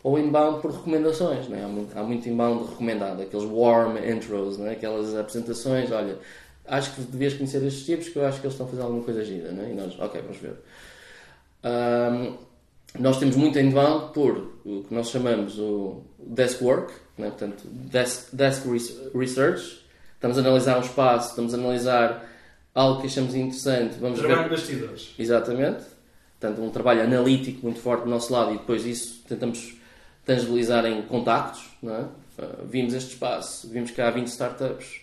ou 0.04 0.20
inbound 0.20 0.62
por 0.62 0.72
recomendações. 0.72 1.48
Não 1.48 1.58
é? 1.58 1.64
há, 1.64 1.68
muito, 1.68 1.98
há 1.98 2.04
muito 2.04 2.28
inbound 2.28 2.70
recomendado, 2.70 3.22
aqueles 3.22 3.46
warm 3.50 3.98
intros, 3.98 4.58
não 4.58 4.68
é? 4.68 4.72
aquelas 4.72 5.16
apresentações. 5.16 5.92
Olha, 5.92 6.18
acho 6.70 6.94
que 6.94 7.02
devias 7.02 7.34
conhecer 7.34 7.64
estes 7.64 7.86
tipos, 7.86 8.10
que 8.10 8.18
eu 8.18 8.26
acho 8.26 8.40
que 8.40 8.46
eles 8.46 8.54
estão 8.54 8.68
a 8.68 8.70
fazer 8.70 8.82
alguma 8.82 9.04
coisa 9.04 9.24
gira. 9.26 9.52
Não 9.52 9.64
é? 9.64 9.72
E 9.72 9.74
nós, 9.74 10.00
ok, 10.00 10.22
vamos 10.22 10.38
ver. 10.38 10.56
Um, 11.64 12.38
nós 12.98 13.20
temos 13.20 13.36
muito 13.36 13.60
inbound 13.60 14.14
por 14.14 14.56
o 14.66 14.84
que 14.84 14.94
nós 14.94 15.10
chamamos 15.10 15.60
o 15.60 16.04
desk 16.18 16.64
work, 16.64 16.94
é? 17.18 17.24
portanto, 17.24 17.64
desk, 17.68 18.34
desk 18.34 18.64
research. 19.14 19.86
Estamos 20.16 20.38
a 20.38 20.42
analisar 20.42 20.78
um 20.78 20.82
espaço, 20.82 21.30
estamos 21.30 21.54
a 21.54 21.58
analisar 21.58 22.30
algo 22.74 23.02
que 23.02 23.08
achamos 23.08 23.36
interessante. 23.36 23.98
Vamos 24.00 24.20
trabalho 24.20 24.50
ver... 24.50 24.50
de 24.50 24.56
bastidores. 24.56 25.16
Exatamente. 25.18 25.84
Portanto, 26.40 26.62
um 26.62 26.70
trabalho 26.70 27.04
analítico 27.04 27.60
muito 27.64 27.80
forte 27.80 28.04
do 28.04 28.10
nosso 28.10 28.32
lado 28.32 28.54
e 28.54 28.58
depois 28.58 28.86
isso 28.86 29.24
tentamos 29.28 29.78
tangibilizar 30.26 30.86
em 30.86 31.02
contactos. 31.04 31.70
Não 31.82 31.96
é? 31.96 32.02
Uh, 32.02 32.66
vimos 32.66 32.94
este 32.94 33.14
espaço, 33.14 33.70
vimos 33.70 33.92
que 33.92 34.02
há 34.02 34.10
20 34.10 34.28
startups, 34.28 35.02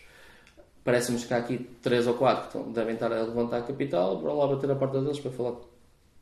parece-nos 0.87 1.25
que 1.25 1.35
há 1.35 1.39
aqui 1.39 1.59
3 1.83 2.07
ou 2.07 2.15
4 2.15 2.65
que 2.65 2.71
devem 2.71 2.95
estar 2.95 3.13
a 3.13 3.23
levantar 3.23 3.67
capital, 3.67 4.19
para 4.19 4.33
lá 4.33 4.47
bater 4.47 4.71
a 4.71 4.77
porta 4.77 5.01
deles 5.03 5.19
para 5.19 5.33
falar 5.33 5.57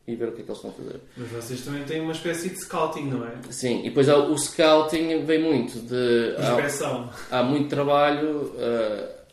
e 0.06 0.16
ver 0.16 0.28
o 0.28 0.32
que 0.32 0.40
é 0.40 0.44
que 0.44 0.50
eles 0.50 0.56
estão 0.56 0.70
a 0.70 0.74
fazer. 0.74 1.00
Mas 1.16 1.28
vocês 1.28 1.64
também 1.64 1.84
têm 1.84 2.00
uma 2.00 2.12
espécie 2.12 2.50
de 2.50 2.56
scouting, 2.58 3.04
não 3.04 3.26
é? 3.26 3.32
Sim, 3.50 3.80
e 3.80 3.84
depois 3.84 4.08
o 4.08 4.36
scouting 4.36 5.24
vem 5.24 5.42
muito 5.42 5.78
de. 5.80 6.34
Inspeção. 6.40 7.10
Há, 7.30 7.38
há 7.38 7.42
muito 7.42 7.68
trabalho. 7.68 8.52
Uh, 8.54 9.24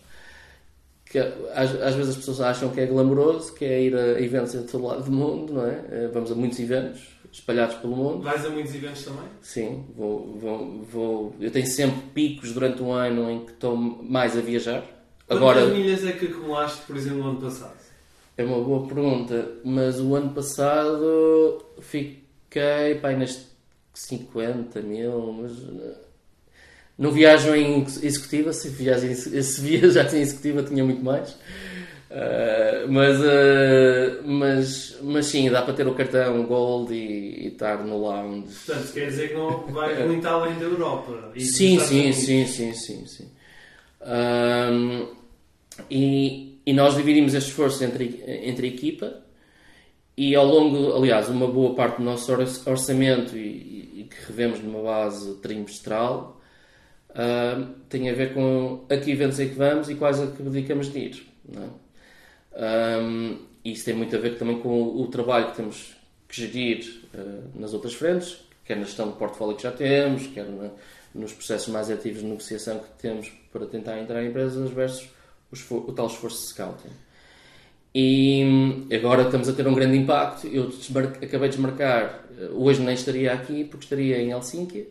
que 1.06 1.20
às, 1.20 1.76
às, 1.82 1.94
vezes 1.96 2.12
as 2.12 2.16
pessoas 2.16 2.40
acham 2.40 2.70
que 2.70 2.80
é 2.80 2.86
glamouroso, 2.86 3.54
que 3.54 3.66
é 3.66 3.82
ir 3.82 3.94
a 3.94 4.22
eventos 4.22 4.54
de 4.54 4.64
todo 4.64 4.86
lado 4.86 5.04
do 5.04 5.12
mundo, 5.12 5.54
não 5.54 5.68
é? 5.68 5.84
Eh, 5.92 6.10
vamos 6.14 6.32
a 6.32 6.36
muitos 6.36 6.58
eventos, 6.58 7.02
espalhados 7.30 7.76
pelo 7.76 7.98
mundo. 7.98 8.24
Vais 8.24 8.46
a 8.46 8.50
muitos 8.50 8.74
eventos 8.74 9.04
também? 9.04 9.26
Sim, 9.42 9.84
vou, 9.94 10.38
vou, 10.40 10.82
vou. 10.84 11.36
Eu 11.38 11.52
tenho 11.52 11.68
sempre 11.68 12.00
picos 12.14 12.54
durante 12.54 12.82
um 12.82 12.94
ano 12.94 13.30
em 13.30 13.44
que 13.44 13.52
estou 13.52 13.76
mais 13.76 14.38
a 14.38 14.42
viajar. 14.42 14.86
Quantas 15.32 15.38
Agora, 15.38 15.66
milhas 15.68 16.06
é 16.06 16.12
que 16.12 16.26
acumulaste, 16.26 16.82
por 16.86 16.98
exemplo, 16.98 17.20
no 17.20 17.30
ano 17.30 17.42
passado? 17.42 17.82
é 18.38 18.44
uma 18.44 18.62
boa 18.62 18.88
pergunta, 18.88 19.50
mas 19.64 20.00
o 20.00 20.16
ano 20.16 20.32
passado 20.32 21.64
fiquei 21.80 22.96
pá, 23.02 23.12
nas 23.12 23.48
50 23.94 24.82
mil, 24.82 25.34
mas 25.34 25.52
eh, 25.52 25.96
não 26.98 27.12
viajo 27.12 27.54
em 27.56 27.82
executiva, 27.84 28.52
se, 28.54 28.70
viajo 28.70 29.06
em, 29.06 29.16
se 29.16 29.62
viajasse 29.62 30.18
em 30.18 30.22
executiva 30.22 30.64
tinha 30.64 30.84
muito 30.84 31.04
mais. 31.04 31.38
Uh, 32.12 32.92
mas, 32.92 33.22
uh, 33.22 34.22
mas, 34.26 34.98
mas 35.02 35.26
sim, 35.28 35.50
dá 35.50 35.62
para 35.62 35.74
ter 35.74 35.88
o 35.88 35.94
cartão 35.96 36.44
Gold 36.44 36.94
e, 36.94 37.46
e 37.46 37.48
estar 37.48 37.86
no 37.86 37.98
lounge. 37.98 38.54
Portanto, 38.66 38.92
quer 38.92 39.06
dizer 39.06 39.30
que 39.30 39.36
não 39.36 39.66
vai 39.68 40.06
muito 40.06 40.28
além 40.28 40.60
da 40.60 40.66
Europa. 40.66 41.32
Sim, 41.38 41.80
sim, 41.80 42.10
Estados 42.10 42.26
sim, 42.26 42.46
sim, 42.46 42.74
sim, 42.74 43.08
sim. 43.08 43.32
Ahm, 44.02 45.21
e, 45.90 46.60
e 46.66 46.74
nós 46.74 46.96
dividimos 46.96 47.34
este 47.34 47.50
esforço 47.50 47.84
entre, 47.84 48.24
entre 48.44 48.68
equipa 48.68 49.22
e 50.18 50.36
ao 50.36 50.46
longo, 50.46 50.94
aliás, 50.96 51.30
uma 51.30 51.48
boa 51.48 51.74
parte 51.76 51.98
do 51.98 52.04
nosso 52.04 52.32
or- 52.32 52.42
orçamento 52.68 53.36
e, 53.38 54.02
e 54.02 54.08
que 54.10 54.16
revemos 54.28 54.60
numa 54.60 54.82
base 54.82 55.36
trimestral 55.36 56.40
ahm, 57.16 57.74
tem 57.90 58.10
a 58.10 58.14
ver 58.14 58.34
com 58.34 58.86
a 58.90 58.98
que 58.98 59.12
eventos 59.12 59.40
é 59.40 59.46
que 59.46 59.56
vamos 59.56 59.90
e 59.90 59.96
quais 59.96 60.20
é 60.20 60.28
que 60.28 60.44
dedicamos 60.44 60.92
de 60.92 61.00
ir. 61.00 61.28
Não 61.48 61.64
é? 61.64 61.68
Ahm, 62.56 63.38
isso 63.64 63.86
tem 63.86 63.94
muito 63.94 64.16
a 64.16 64.20
ver 64.20 64.38
também 64.38 64.60
com 64.60 64.70
o, 64.70 65.02
o 65.04 65.08
trabalho 65.08 65.52
que 65.52 65.56
temos 65.58 65.96
que 66.28 66.42
gerir 66.42 67.02
ah, 67.14 67.42
nas 67.56 67.74
outras 67.74 67.94
frentes, 67.94 68.38
quer 68.66 68.76
na 68.78 68.84
gestão 68.84 69.08
do 69.08 69.16
portfólio 69.16 69.56
que 69.56 69.64
já 69.64 69.72
temos, 69.72 70.28
quer 70.28 70.46
na- 70.46 70.70
nos 71.14 71.34
processos 71.34 71.68
mais 71.70 71.90
ativos 71.92 72.22
de 72.22 72.26
negociação 72.28 72.80
que 72.80 72.90
temos 73.02 73.30
para 73.52 73.66
tentar 73.66 74.00
entrar 74.00 74.24
em 74.24 74.30
empresas 74.30 74.70
versus 74.72 75.10
o, 75.70 75.92
tal 75.94 76.08
esforço 76.08 76.42
de 76.42 76.48
scouting. 76.54 76.90
E 77.94 78.44
hum, 78.46 78.88
agora 78.94 79.24
estamos 79.24 79.50
a 79.50 79.54
ter 79.54 79.68
um 79.68 79.74
grande 79.74 79.98
impacto. 79.98 80.48
Eu 80.48 80.68
desmar- 80.70 81.18
acabei 81.22 81.50
de 81.50 81.56
desmarcar, 81.56 82.26
eh, 82.40 82.50
hoje 82.54 82.82
nem 82.82 82.94
estaria 82.96 83.34
aqui 83.34 83.66
porque 83.66 83.86
estaria 83.86 84.18
em 84.22 84.32
Helsínquia 84.32 84.88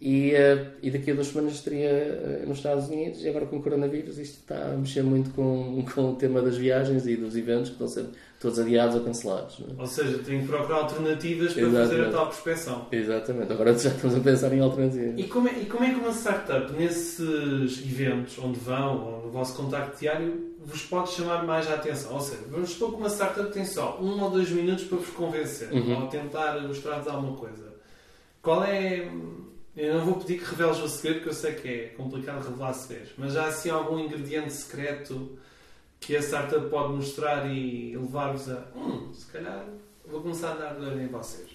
e, 0.00 0.32
eh, 0.32 0.66
e 0.82 0.90
daqui 0.90 1.10
a 1.10 1.14
duas 1.14 1.28
semanas 1.28 1.54
estaria 1.54 1.88
eh, 1.88 2.44
nos 2.46 2.58
Estados 2.58 2.88
Unidos 2.88 3.22
e 3.22 3.28
agora 3.28 3.46
com 3.46 3.56
o 3.56 3.62
coronavírus 3.62 4.18
isto 4.18 4.40
está 4.40 4.72
a 4.72 4.76
mexer 4.76 5.02
muito 5.02 5.30
com, 5.30 5.84
com 5.94 6.10
o 6.10 6.16
tema 6.16 6.42
das 6.42 6.56
viagens 6.58 7.06
e 7.06 7.16
dos 7.16 7.36
eventos 7.36 7.70
que 7.70 7.74
estão 7.82 7.88
ser 7.88 8.06
todos 8.44 8.58
adiados 8.58 8.94
ou 8.94 9.00
cancelados. 9.02 9.58
é? 9.60 9.80
Ou 9.80 9.86
seja, 9.86 10.18
tenho 10.18 10.42
que 10.42 10.46
procurar 10.48 10.76
alternativas 10.80 11.52
para 11.54 11.62
Exatamente. 11.62 11.88
fazer 11.90 12.06
a 12.06 12.10
tal 12.12 12.26
prospeção. 12.26 12.86
Exatamente, 12.92 13.52
agora 13.52 13.78
já 13.78 13.88
estamos 13.90 14.16
a 14.16 14.20
pensar 14.20 14.52
em 14.52 14.60
alternativas. 14.60 15.14
E 15.18 15.24
como, 15.24 15.48
é, 15.48 15.58
e 15.60 15.64
como 15.66 15.84
é 15.84 15.88
que 15.90 15.96
uma 16.00 16.10
startup, 16.12 16.72
nesses 16.74 17.78
eventos 17.84 18.38
onde 18.38 18.58
vão, 18.60 19.04
ou 19.04 19.22
no 19.26 19.30
vosso 19.30 19.54
contacto 19.56 19.98
diário, 19.98 20.54
vos 20.64 20.82
pode 20.82 21.10
chamar 21.10 21.44
mais 21.44 21.70
a 21.70 21.74
atenção? 21.74 22.12
Ou 22.14 22.20
seja, 22.20 22.42
vamos 22.50 22.70
supor 22.70 22.90
que 22.92 22.96
uma 22.96 23.08
startup 23.08 23.50
tem 23.52 23.64
só 23.64 23.98
um 24.00 24.22
ou 24.22 24.30
dois 24.30 24.50
minutos 24.50 24.84
para 24.84 24.98
vos 24.98 25.08
convencer, 25.08 25.72
Uhum. 25.72 26.02
ou 26.02 26.06
tentar 26.08 26.60
mostrar-vos 26.60 27.08
alguma 27.08 27.36
coisa. 27.36 27.74
Qual 28.42 28.62
é... 28.64 29.08
Eu 29.76 29.94
não 29.94 30.04
vou 30.04 30.14
pedir 30.16 30.38
que 30.38 30.44
reveles 30.44 30.78
o 30.78 30.88
segredo, 30.88 31.14
porque 31.16 31.30
eu 31.30 31.34
sei 31.34 31.52
que 31.54 31.66
é 31.68 31.84
complicado 31.96 32.44
revelar 32.46 32.72
segredos, 32.74 33.10
mas 33.18 33.36
há 33.36 33.46
assim 33.46 33.70
algum 33.70 33.98
ingrediente 33.98 34.52
secreto 34.52 35.36
que 36.06 36.16
a 36.16 36.20
startup 36.22 36.68
pode 36.68 36.92
mostrar 36.94 37.46
e 37.50 37.96
levar-vos 37.96 38.48
a... 38.50 38.64
Hum, 38.76 39.10
se 39.12 39.26
calhar 39.32 39.64
vou 40.06 40.20
começar 40.20 40.52
a 40.52 40.54
dar 40.54 40.74
de 40.74 40.84
olho 40.84 41.00
em 41.02 41.06
vocês. 41.08 41.48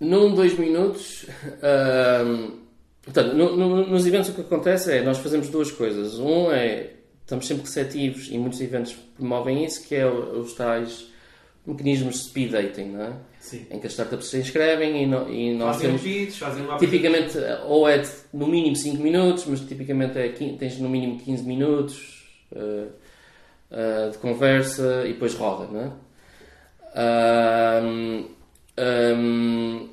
Num, 0.00 0.34
dois 0.34 0.58
minutos, 0.58 1.26
ahm, 1.62 2.50
portanto, 3.02 3.34
no- 3.34 3.56
no- 3.56 3.86
nos 3.86 4.04
eventos 4.06 4.30
o 4.30 4.34
que 4.34 4.40
acontece 4.40 4.92
é 4.92 5.02
nós 5.02 5.18
fazemos 5.18 5.48
duas 5.48 5.70
coisas. 5.70 6.18
Um 6.18 6.50
é 6.50 6.90
estamos 7.20 7.46
sempre 7.46 7.62
receptivos 7.62 8.28
e 8.30 8.36
muitos 8.36 8.60
eventos 8.60 8.94
promovem 9.16 9.64
isso, 9.64 9.86
que 9.86 9.94
é 9.94 10.04
os 10.06 10.52
tais 10.54 11.06
mecanismos 11.64 12.14
de 12.16 12.20
speed 12.24 12.50
dating, 12.50 12.86
não 12.86 13.02
é? 13.04 13.12
Sim. 13.38 13.66
em 13.72 13.78
que 13.80 13.86
as 13.88 13.92
startups 13.92 14.28
se 14.28 14.38
inscrevem 14.38 15.02
e, 15.02 15.06
no- 15.06 15.28
e 15.32 15.52
nós 15.54 15.76
Fazem 15.76 15.88
temos 15.98 16.02
pitch, 16.02 16.38
fazem 16.38 16.64
uma 16.64 16.76
tipicamente 16.78 17.38
ou 17.66 17.88
é 17.88 17.98
de, 17.98 18.08
no 18.32 18.46
mínimo 18.46 18.74
5 18.76 19.02
minutos, 19.02 19.46
mas 19.46 19.60
tipicamente 19.60 20.16
é, 20.18 20.28
tens 20.28 20.78
no 20.78 20.88
mínimo 20.88 21.18
15 21.20 21.42
minutos 21.44 22.21
ah, 22.54 24.10
de 24.10 24.18
conversa 24.18 25.04
e 25.06 25.14
depois 25.14 25.34
roda, 25.34 25.66
não 25.72 25.80
é? 25.80 25.92
Ahm, 28.76 29.88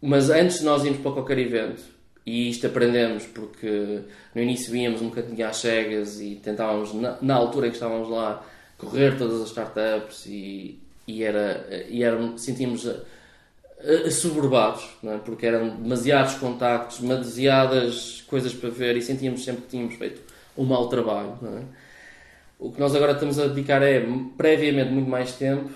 mas 0.00 0.30
antes 0.30 0.58
de 0.58 0.64
nós 0.64 0.84
irmos 0.84 1.00
para 1.00 1.12
qualquer 1.12 1.38
evento, 1.38 1.82
e 2.26 2.50
isto 2.50 2.66
aprendemos 2.66 3.26
porque 3.26 4.02
no 4.34 4.42
início 4.42 4.74
íamos 4.76 5.02
um 5.02 5.08
bocadinho 5.08 5.46
às 5.46 5.56
cegas 5.56 6.20
e 6.20 6.36
tentávamos, 6.36 6.94
na, 6.94 7.18
na 7.20 7.34
altura 7.34 7.66
em 7.66 7.70
que 7.70 7.76
estávamos 7.76 8.08
lá, 8.08 8.44
correr 8.78 9.16
todas 9.18 9.40
as 9.42 9.48
startups 9.48 10.26
e, 10.26 10.78
e, 11.06 11.22
era, 11.22 11.66
e 11.88 12.02
eram, 12.02 12.38
sentíamos 12.38 12.86
eh, 12.86 13.00
eh, 13.80 14.06
assoberbados, 14.06 14.84
não 15.02 15.14
é? 15.14 15.18
porque 15.18 15.46
eram 15.46 15.76
demasiados 15.76 16.34
contactos, 16.34 17.00
demasiadas 17.00 18.22
coisas 18.26 18.54
para 18.54 18.70
ver 18.70 18.96
e 18.96 19.02
sentíamos 19.02 19.44
sempre 19.44 19.62
que 19.62 19.68
tínhamos 19.68 19.94
feito 19.96 20.33
um 20.56 20.64
mau 20.64 20.88
trabalho. 20.88 21.38
É? 21.42 21.62
O 22.58 22.70
que 22.72 22.80
nós 22.80 22.94
agora 22.94 23.12
estamos 23.12 23.38
a 23.38 23.46
dedicar 23.48 23.82
é, 23.82 24.04
previamente, 24.36 24.90
muito 24.92 25.10
mais 25.10 25.32
tempo, 25.32 25.70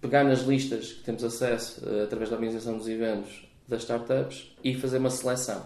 pegar 0.00 0.24
nas 0.24 0.40
listas 0.40 0.92
que 0.94 1.02
temos 1.04 1.22
acesso 1.22 1.82
eh, 1.86 2.04
através 2.04 2.30
da 2.30 2.36
organização 2.36 2.78
dos 2.78 2.88
eventos 2.88 3.46
das 3.68 3.82
startups 3.82 4.50
e 4.64 4.74
fazer 4.74 4.98
uma 4.98 5.10
seleção. 5.10 5.62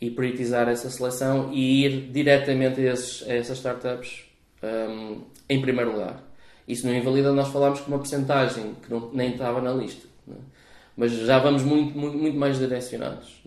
E 0.00 0.10
priorizar 0.10 0.68
essa 0.68 0.90
seleção 0.90 1.50
e 1.52 1.84
ir 1.86 2.10
diretamente 2.12 2.80
a, 2.80 2.92
esses- 2.92 3.22
a 3.26 3.32
essas 3.32 3.56
startups 3.58 4.24
hum, 4.62 5.22
em 5.48 5.60
primeiro 5.60 5.92
lugar. 5.92 6.22
Isso 6.68 6.84
não 6.86 6.94
invalida 6.94 7.32
nós 7.32 7.48
falarmos 7.48 7.80
com 7.80 7.88
uma 7.92 7.98
porcentagem 7.98 8.74
que 8.82 8.90
não- 8.90 9.10
nem 9.12 9.30
estava 9.32 9.60
na 9.62 9.72
lista. 9.72 10.06
é? 10.28 10.34
Mas 10.96 11.12
já 11.12 11.38
vamos 11.38 11.62
muito, 11.62 11.96
muito, 11.96 12.18
muito 12.18 12.36
mais 12.36 12.58
direcionados. 12.58 13.40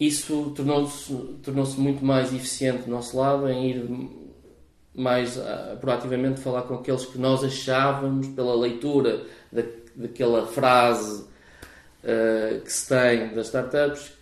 Isso 0.00 0.50
tornou-se 0.56 1.14
tornou 1.42 1.66
muito 1.76 2.02
mais 2.02 2.32
eficiente 2.32 2.84
do 2.84 2.90
nosso 2.90 3.18
lado 3.18 3.46
em 3.50 3.70
ir 3.70 4.10
mais 4.94 5.38
ah, 5.38 5.76
proativamente 5.78 6.40
falar 6.40 6.62
com 6.62 6.74
aqueles 6.74 7.04
que 7.04 7.18
nós 7.18 7.44
achávamos, 7.44 8.28
pela 8.28 8.56
leitura 8.56 9.26
da, 9.52 9.62
daquela 9.94 10.46
frase 10.46 11.26
ah, 12.02 12.60
que 12.64 12.72
se 12.72 12.88
tem 12.88 13.34
das 13.34 13.48
startups, 13.48 14.12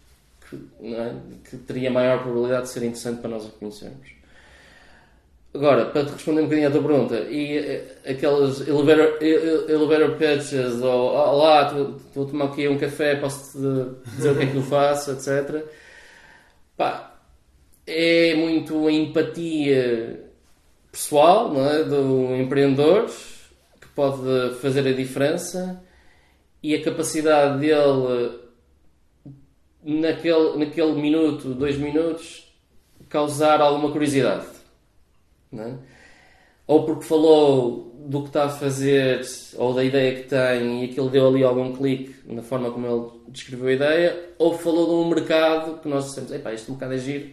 que, 0.51 0.57
é? 0.95 1.15
que 1.49 1.57
teria 1.59 1.93
maior 1.93 2.23
probabilidade 2.23 2.65
de 2.65 2.71
ser 2.71 2.81
interessante 2.81 3.21
para 3.21 3.31
nós 3.31 3.47
a 3.47 3.51
conhecermos. 3.51 4.18
Agora, 5.59 5.87
para 5.87 6.05
te 6.05 6.13
responder 6.13 6.41
um 6.43 6.45
bocadinho 6.45 6.69
à 6.69 6.71
tua 6.71 6.83
pergunta, 6.83 7.17
e 7.29 7.59
eh, 7.59 7.97
aqueles 8.07 8.61
elevator, 8.69 9.19
ele- 9.21 9.73
elevator 9.73 10.17
pitches, 10.17 10.81
ou 10.81 11.17
"Ah, 11.17 11.33
lá, 11.33 11.67
estou 11.67 11.97
estou 11.97 12.25
a 12.27 12.29
tomar 12.29 12.45
aqui 12.45 12.69
um 12.69 12.79
café, 12.79 13.17
posso-te 13.17 13.59
dizer 14.17 14.31
o 14.31 14.37
que 14.37 14.45
é 14.45 14.47
que 14.47 14.57
eu 14.57 14.63
faço, 14.63 15.11
etc. 15.11 15.65
Pá, 16.77 17.13
é 17.85 18.37
muito 18.37 18.87
a 18.87 18.93
empatia 18.93 20.25
pessoal 20.93 21.53
não 21.53 21.69
é? 21.69 21.83
do 21.83 22.37
empreendedor 22.37 23.07
que 23.81 23.89
pode 23.97 24.55
fazer 24.63 24.87
a 24.87 24.93
diferença 24.93 25.83
e 26.63 26.73
a 26.75 26.83
capacidade 26.85 27.59
dele 27.59 28.39
naquele, 29.83 30.57
naquele 30.57 30.93
minuto, 30.93 31.49
dois 31.55 31.77
minutos, 31.77 32.47
causar 33.09 33.61
alguma 33.61 33.91
curiosidade. 33.91 34.58
Não 35.53 35.65
é? 35.65 35.75
Ou 36.67 36.85
porque 36.85 37.05
falou 37.05 37.95
do 38.07 38.23
que 38.23 38.29
está 38.29 38.45
a 38.45 38.49
fazer, 38.49 39.21
ou 39.57 39.75
da 39.75 39.83
ideia 39.83 40.17
que 40.17 40.29
tem, 40.29 40.85
e 40.85 40.91
aquilo 40.91 41.09
deu 41.11 41.29
ali 41.29 41.43
algum 41.43 41.75
clique 41.75 42.15
na 42.27 42.43
forma 42.43 42.71
como 42.71 42.87
ele 42.87 43.11
descreveu 43.29 43.69
a 43.69 43.73
ideia, 43.73 44.25
ou 44.39 44.57
falou 44.57 44.87
de 44.87 44.93
um 44.93 45.09
mercado 45.09 45.81
que 45.81 45.89
nós 45.89 46.07
dissemos, 46.07 46.31
epá, 46.33 46.53
este 46.53 46.71
mercado 46.71 46.95
é 46.95 46.99
giro, 46.99 47.31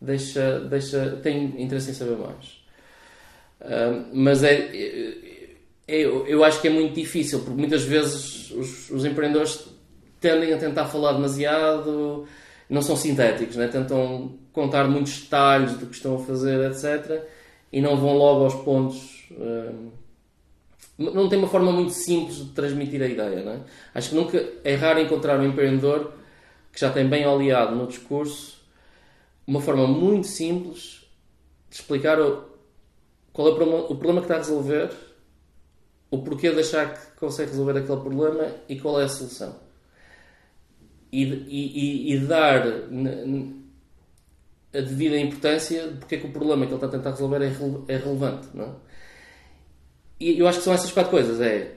deixa, 0.00 0.60
deixa, 0.60 1.18
tenho 1.22 1.60
interesse 1.60 1.90
em 1.90 1.94
saber 1.94 2.16
mais. 2.16 2.58
Mas 4.12 4.42
é, 4.44 4.54
é- 4.54 5.14
eu, 5.86 6.26
eu 6.26 6.44
acho 6.44 6.60
que 6.60 6.68
é 6.68 6.70
muito 6.70 6.94
difícil, 6.94 7.40
porque 7.40 7.58
muitas 7.58 7.82
vezes 7.82 8.50
os, 8.50 8.90
os 8.90 9.04
empreendedores 9.04 9.66
tendem 10.20 10.52
a 10.52 10.58
tentar 10.58 10.84
falar 10.86 11.12
demasiado, 11.12 12.26
não 12.68 12.82
são 12.82 12.94
sintéticos, 12.94 13.56
né? 13.56 13.68
tentam 13.68 14.34
contar 14.52 14.84
muitos 14.88 15.22
detalhes 15.22 15.72
do 15.74 15.86
que 15.86 15.94
estão 15.94 16.16
a 16.16 16.18
fazer, 16.18 16.70
etc. 16.70 17.22
E 17.72 17.80
não 17.80 17.96
vão 17.96 18.16
logo 18.16 18.44
aos 18.44 18.54
pontos. 18.54 19.26
hum, 19.32 19.90
não 20.98 21.28
tem 21.28 21.38
uma 21.38 21.46
forma 21.46 21.70
muito 21.70 21.92
simples 21.92 22.38
de 22.38 22.46
transmitir 22.46 23.00
a 23.00 23.06
ideia. 23.06 23.42
Né? 23.44 23.60
Acho 23.94 24.10
que 24.10 24.16
nunca 24.16 24.44
é 24.64 24.74
raro 24.74 24.98
encontrar 24.98 25.38
um 25.38 25.46
empreendedor 25.46 26.12
que 26.72 26.80
já 26.80 26.90
tem 26.90 27.08
bem 27.08 27.24
oleado 27.24 27.76
no 27.76 27.86
discurso 27.86 28.58
uma 29.48 29.62
forma 29.62 29.86
muito 29.86 30.26
simples 30.26 31.06
de 31.70 31.76
explicar 31.76 32.20
o, 32.20 32.44
qual 33.32 33.48
é 33.48 33.50
o 33.52 33.54
problema, 33.54 33.82
o 33.84 33.96
problema 33.96 34.20
que 34.20 34.26
está 34.26 34.34
a 34.34 34.38
resolver 34.38 34.90
o 36.10 36.18
porquê 36.18 36.52
de 36.52 36.60
achar 36.60 36.92
que 36.92 37.18
consegue 37.18 37.50
resolver 37.50 37.78
aquele 37.78 38.00
problema 38.00 38.46
e 38.68 38.78
qual 38.78 39.00
é 39.00 39.04
a 39.04 39.08
solução. 39.08 39.56
E, 41.10 41.24
e, 41.24 42.12
e 42.12 42.18
dar 42.18 42.62
a 44.74 44.80
devida 44.80 45.18
importância 45.18 45.88
de 45.88 45.96
porque 45.98 46.16
é 46.16 46.18
que 46.18 46.26
o 46.26 46.32
problema 46.32 46.66
que 46.66 46.72
ele 46.72 46.76
está 46.76 46.86
a 46.86 46.90
tentar 46.90 47.10
resolver 47.10 47.42
é, 47.42 47.92
é 47.92 47.96
relevante. 47.96 48.48
Não 48.54 48.64
é? 48.64 48.70
E 50.20 50.38
eu 50.38 50.48
acho 50.48 50.58
que 50.58 50.64
são 50.64 50.74
essas 50.74 50.92
quatro 50.92 51.10
coisas. 51.10 51.40
É, 51.40 51.76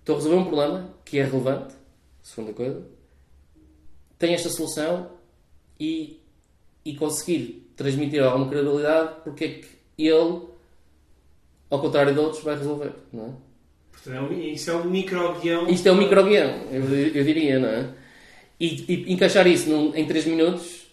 estou 0.00 0.16
a 0.16 0.18
resolver 0.18 0.38
um 0.38 0.44
problema 0.44 0.94
que 1.04 1.18
é 1.18 1.24
relevante, 1.24 1.74
segunda 2.22 2.52
coisa, 2.52 2.82
tem 4.18 4.34
esta 4.34 4.48
solução 4.48 5.10
e, 5.78 6.20
e 6.84 6.94
conseguir 6.94 7.72
transmitir 7.76 8.22
alguma 8.22 8.48
credibilidade 8.48 9.16
porque 9.22 9.44
é 9.44 9.48
que 9.48 9.68
ele, 9.98 10.42
ao 11.70 11.80
contrário 11.80 12.12
de 12.12 12.18
outros, 12.18 12.42
vai 12.42 12.56
resolver. 12.56 12.92
Não 13.12 13.26
é? 13.26 13.30
Portanto, 13.92 14.32
é 14.32 14.36
isso 14.36 14.70
é 14.70 14.76
um 14.76 14.84
micro-guião. 14.84 15.68
Isto 15.68 15.88
é 15.88 15.92
um 15.92 15.96
micro-guião, 15.96 16.50
eu, 16.70 16.82
eu, 17.14 17.24
diria, 17.24 17.58
não 17.58 17.68
é? 17.68 17.94
E, 18.58 18.84
e 18.88 19.12
encaixar 19.12 19.46
isso 19.46 19.68
num, 19.68 19.94
em 19.94 20.06
3 20.06 20.26
minutos 20.26 20.85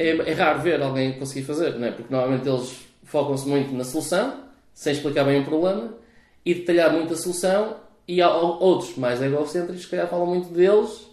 é, 0.00 0.30
é, 0.30 0.32
raro 0.32 0.60
ver 0.60 0.80
alguém 0.80 1.18
conseguir 1.18 1.44
fazer, 1.44 1.78
não 1.78 1.86
é? 1.86 1.90
Porque 1.90 2.10
normalmente 2.10 2.48
eles 2.48 2.74
focam-se 3.04 3.46
muito 3.46 3.74
na 3.74 3.84
solução, 3.84 4.44
sem 4.72 4.94
explicar 4.94 5.24
bem 5.24 5.42
o 5.42 5.44
problema, 5.44 5.92
e 6.44 6.54
detalhar 6.54 6.90
muito 6.90 7.12
a 7.12 7.16
solução, 7.16 7.76
e 8.08 8.22
há 8.22 8.34
outros 8.34 8.96
mais 8.96 9.20
egocêntricos 9.20 9.84
que 9.84 9.90
calhar 9.90 10.08
falam 10.08 10.26
muito 10.26 10.48
deles 10.54 11.06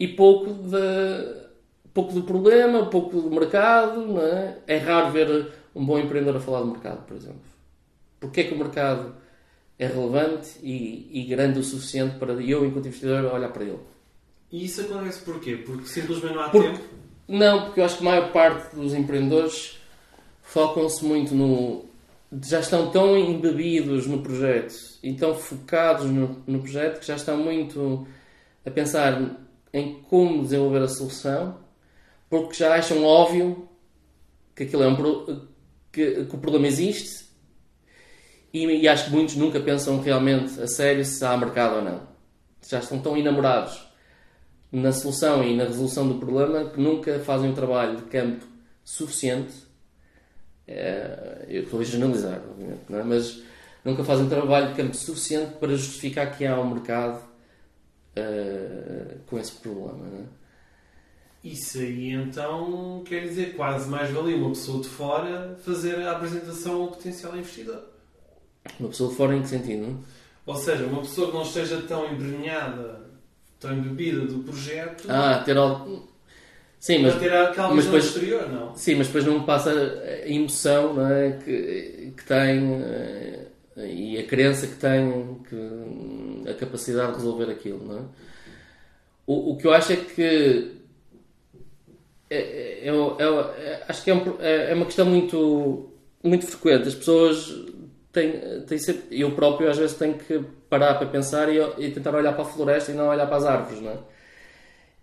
e 0.00 0.08
pouco, 0.08 0.54
de, 0.54 0.78
pouco 1.92 2.14
do 2.14 2.22
problema, 2.22 2.86
pouco 2.86 3.20
do 3.20 3.30
mercado, 3.30 4.00
não 4.00 4.22
é? 4.22 4.56
É 4.66 4.78
raro 4.78 5.12
ver 5.12 5.52
um 5.74 5.84
bom 5.84 5.98
empreendedor 5.98 6.36
a 6.36 6.40
falar 6.40 6.60
do 6.60 6.68
mercado, 6.68 7.04
por 7.06 7.16
exemplo. 7.16 7.42
Porque 8.18 8.40
é 8.40 8.44
que 8.44 8.54
o 8.54 8.58
mercado 8.58 9.14
é 9.78 9.86
relevante 9.86 10.58
e, 10.62 11.10
e 11.12 11.24
grande 11.24 11.58
o 11.58 11.62
suficiente 11.62 12.18
para 12.18 12.32
eu, 12.32 12.64
enquanto 12.64 12.86
investidor, 12.86 13.32
olhar 13.32 13.52
para 13.52 13.64
ele? 13.64 13.80
E 14.50 14.64
isso 14.64 14.80
acontece 14.80 15.22
porquê? 15.24 15.56
Porque 15.56 15.86
simplesmente 15.86 16.34
não 16.34 16.42
há 16.42 16.48
porque, 16.48 16.68
tempo? 16.68 17.02
Não, 17.32 17.64
porque 17.64 17.80
eu 17.80 17.86
acho 17.86 17.96
que 17.96 18.06
a 18.06 18.10
maior 18.10 18.30
parte 18.30 18.76
dos 18.76 18.92
empreendedores 18.92 19.78
focam-se 20.42 21.02
muito 21.02 21.34
no. 21.34 21.86
já 22.42 22.60
estão 22.60 22.90
tão 22.90 23.16
embebidos 23.16 24.06
no 24.06 24.20
projeto 24.20 24.74
e 25.02 25.14
tão 25.14 25.34
focados 25.34 26.04
no, 26.10 26.42
no 26.46 26.60
projeto 26.60 27.00
que 27.00 27.06
já 27.06 27.16
estão 27.16 27.38
muito 27.38 28.06
a 28.66 28.70
pensar 28.70 29.18
em 29.72 30.02
como 30.10 30.42
desenvolver 30.42 30.82
a 30.82 30.88
solução 30.88 31.56
porque 32.28 32.52
já 32.52 32.74
acham 32.74 33.02
óbvio 33.02 33.66
que 34.54 34.64
aquilo 34.64 34.82
é 34.82 34.88
um 34.88 35.46
que, 35.90 36.26
que 36.26 36.36
o 36.36 36.38
problema 36.38 36.66
existe 36.66 37.24
e, 38.52 38.66
e, 38.66 38.86
acho 38.86 39.06
que 39.06 39.10
muitos 39.10 39.36
nunca 39.36 39.58
pensam 39.58 40.02
realmente 40.02 40.60
a 40.60 40.66
sério 40.66 41.02
se 41.02 41.24
há 41.24 41.34
mercado 41.34 41.76
ou 41.76 41.82
não. 41.82 42.02
Já 42.68 42.80
estão 42.80 42.98
tão 42.98 43.16
enamorados 43.16 43.90
na 44.72 44.90
solução 44.90 45.44
e 45.44 45.54
na 45.54 45.64
resolução 45.64 46.08
do 46.08 46.14
problema 46.14 46.70
que 46.70 46.80
nunca 46.80 47.20
fazem 47.20 47.50
um 47.50 47.54
trabalho 47.54 47.96
de 47.98 48.02
campo 48.04 48.46
suficiente. 48.82 49.52
É, 50.66 51.44
eu 51.48 51.64
estou 51.64 51.80
a 51.80 51.84
generalizar, 51.84 52.40
obviamente, 52.50 52.80
é? 52.90 53.02
mas 53.02 53.42
nunca 53.84 54.02
fazem 54.02 54.24
um 54.24 54.28
trabalho 54.30 54.68
de 54.68 54.74
campo 54.74 54.96
suficiente 54.96 55.56
para 55.56 55.76
justificar 55.76 56.36
que 56.36 56.46
há 56.46 56.58
um 56.58 56.70
mercado 56.70 57.22
uh, 58.16 59.18
com 59.26 59.38
esse 59.38 59.52
problema. 59.52 60.06
É? 60.06 60.42
Isso 61.44 61.78
aí 61.78 62.12
então 62.12 63.02
quer 63.04 63.22
dizer 63.22 63.56
quase 63.56 63.90
mais 63.90 64.10
valia 64.10 64.36
uma 64.36 64.50
pessoa 64.50 64.80
de 64.80 64.88
fora 64.88 65.58
fazer 65.64 65.96
a 65.96 66.12
apresentação 66.12 66.82
ao 66.82 66.88
potencial 66.88 67.36
investidor. 67.36 67.82
Uma 68.78 68.88
pessoa 68.88 69.10
de 69.10 69.16
fora 69.16 69.36
em 69.36 69.42
que 69.42 69.48
sentido? 69.48 69.98
Ou 70.46 70.56
seja, 70.56 70.86
uma 70.86 71.02
pessoa 71.02 71.28
que 71.28 71.34
não 71.34 71.42
esteja 71.42 71.82
tão 71.82 72.12
embrenhada 72.12 73.01
tão 73.62 73.72
embebida 73.72 74.26
do 74.26 74.40
projeto. 74.40 75.04
Ah, 75.08 75.40
ter 75.44 75.56
algo. 75.56 76.08
Sim, 76.78 76.98
mas, 76.98 77.14
ter 77.14 77.32
aquela 77.32 77.72
mas 77.72 77.84
depois, 77.84 78.04
exterior, 78.06 78.48
não? 78.50 78.74
Sim, 78.74 78.96
mas 78.96 79.06
depois 79.06 79.24
não 79.24 79.44
passa 79.44 79.70
a 79.70 80.28
emoção 80.28 80.94
não 80.94 81.06
é? 81.06 81.30
que, 81.30 82.12
que 82.16 82.24
tem 82.24 82.82
eh, 82.82 83.46
e 83.76 84.18
a 84.18 84.24
crença 84.24 84.66
que 84.66 84.74
tem 84.74 85.40
que, 85.48 86.50
a 86.50 86.54
capacidade 86.54 87.12
de 87.12 87.18
resolver 87.18 87.52
aquilo. 87.52 87.86
Não 87.86 87.98
é? 87.98 88.02
o, 89.26 89.52
o 89.52 89.56
que 89.56 89.66
eu 89.68 89.72
acho 89.72 89.92
é 89.92 89.96
que 89.96 90.72
é, 92.28 92.36
é, 92.36 92.88
é, 92.88 92.88
é 92.88 93.84
acho 93.88 94.02
que 94.02 94.10
é, 94.10 94.14
um, 94.14 94.36
é, 94.40 94.72
é, 94.72 94.74
uma 94.74 94.86
questão 94.86 95.06
muito, 95.06 95.90
muito 96.22 96.46
frequente. 96.46 96.88
As 96.88 96.94
pessoas 96.94 97.48
têm, 98.12 98.62
têm 98.66 98.78
sempre, 98.78 99.18
eu 99.18 99.32
próprio 99.32 99.70
às 99.70 99.78
vezes 99.78 99.96
tenho 99.96 100.14
que 100.14 100.40
parar 100.68 100.94
para 100.94 101.06
pensar 101.06 101.48
e, 101.48 101.58
e, 101.78 101.90
tentar 101.90 102.14
olhar 102.14 102.32
para 102.32 102.42
a 102.42 102.48
floresta 102.48 102.92
e 102.92 102.94
não 102.94 103.08
olhar 103.08 103.26
para 103.26 103.36
as 103.36 103.44
árvores, 103.44 103.80
não 103.80 103.90
é? 103.90 103.98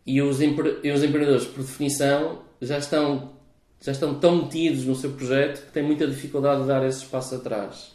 E 0.06 0.22
os, 0.22 0.42
empre, 0.42 0.80
e 0.84 0.92
os 0.92 1.04
empreendedores, 1.04 1.46
por 1.46 1.64
definição, 1.64 2.44
já 2.62 2.78
estão, 2.78 3.34
já 3.80 3.92
estão 3.92 4.16
tão 4.16 4.44
metidos 4.44 4.86
no 4.86 4.96
seu 4.96 5.12
projeto 5.12 5.66
que 5.66 5.72
têm 5.72 5.84
muita 5.84 6.08
dificuldade 6.08 6.62
de 6.62 6.68
dar 6.68 6.86
esse 6.86 7.00
espaço 7.00 7.36
atrás. 7.36 7.92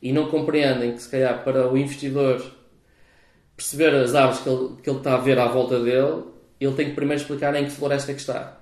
E 0.00 0.12
não 0.12 0.28
compreendem 0.28 0.92
que, 0.92 1.02
se 1.02 1.08
calhar, 1.08 1.42
para 1.44 1.70
o 1.70 1.76
investidor 1.76 2.42
perceber 3.56 3.94
as 3.94 4.14
árvores 4.14 4.42
que 4.42 4.48
ele, 4.48 4.82
que 4.82 4.90
ele 4.90 4.98
está 4.98 5.14
a 5.14 5.18
ver 5.18 5.38
à 5.38 5.46
volta 5.46 5.78
dele, 5.80 6.24
ele 6.60 6.74
tem 6.74 6.88
que 6.88 6.94
primeiro 6.94 7.20
explicar 7.20 7.54
em 7.54 7.64
que 7.64 7.70
floresta 7.70 8.12
é 8.12 8.14
que 8.14 8.20
está. 8.20 8.60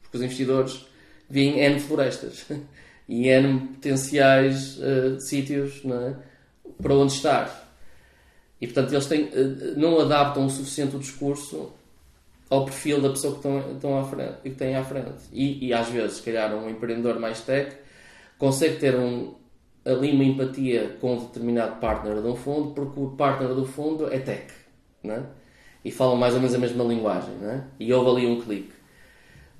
Porque 0.00 0.16
os 0.16 0.22
investidores 0.22 0.86
veem 1.28 1.60
N 1.60 1.80
florestas. 1.80 2.46
e 3.12 3.28
N 3.28 3.68
potenciais 3.74 4.78
uh, 4.78 5.20
sítios 5.20 5.82
é? 5.84 6.14
para 6.82 6.94
onde 6.94 7.12
estar. 7.12 7.70
E 8.58 8.66
portanto 8.66 8.92
eles 8.92 9.06
têm, 9.06 9.24
uh, 9.24 9.78
não 9.78 10.00
adaptam 10.00 10.46
o 10.46 10.50
suficiente 10.50 10.96
o 10.96 10.98
discurso 10.98 11.72
ao 12.48 12.64
perfil 12.64 13.02
da 13.02 13.10
pessoa 13.10 13.34
que 13.34 13.38
estão, 13.40 13.72
estão 13.72 13.98
à 13.98 14.04
frente, 14.04 14.36
que 14.42 14.50
têm 14.50 14.76
à 14.76 14.82
frente. 14.82 15.24
E, 15.30 15.66
e 15.66 15.74
às 15.74 15.90
vezes, 15.90 16.18
se 16.18 16.22
calhar, 16.22 16.54
um 16.54 16.70
empreendedor 16.70 17.20
mais 17.20 17.42
tech 17.42 17.76
consegue 18.38 18.76
ter 18.76 18.96
um, 18.96 19.34
ali 19.84 20.10
uma 20.12 20.24
empatia 20.24 20.96
com 20.98 21.14
um 21.14 21.26
determinado 21.26 21.80
partner 21.80 22.22
de 22.22 22.28
um 22.28 22.34
fundo, 22.34 22.70
porque 22.70 22.98
o 22.98 23.10
partner 23.10 23.54
do 23.54 23.66
fundo 23.66 24.10
é 24.10 24.18
tech. 24.20 24.52
é? 25.04 25.22
E 25.84 25.90
falam 25.90 26.16
mais 26.16 26.32
ou 26.32 26.40
menos 26.40 26.54
a 26.54 26.58
mesma 26.58 26.84
linguagem. 26.84 27.34
é? 27.42 27.62
E 27.78 27.92
houve 27.92 28.10
ali 28.10 28.26
um 28.26 28.40
clique. 28.40 28.72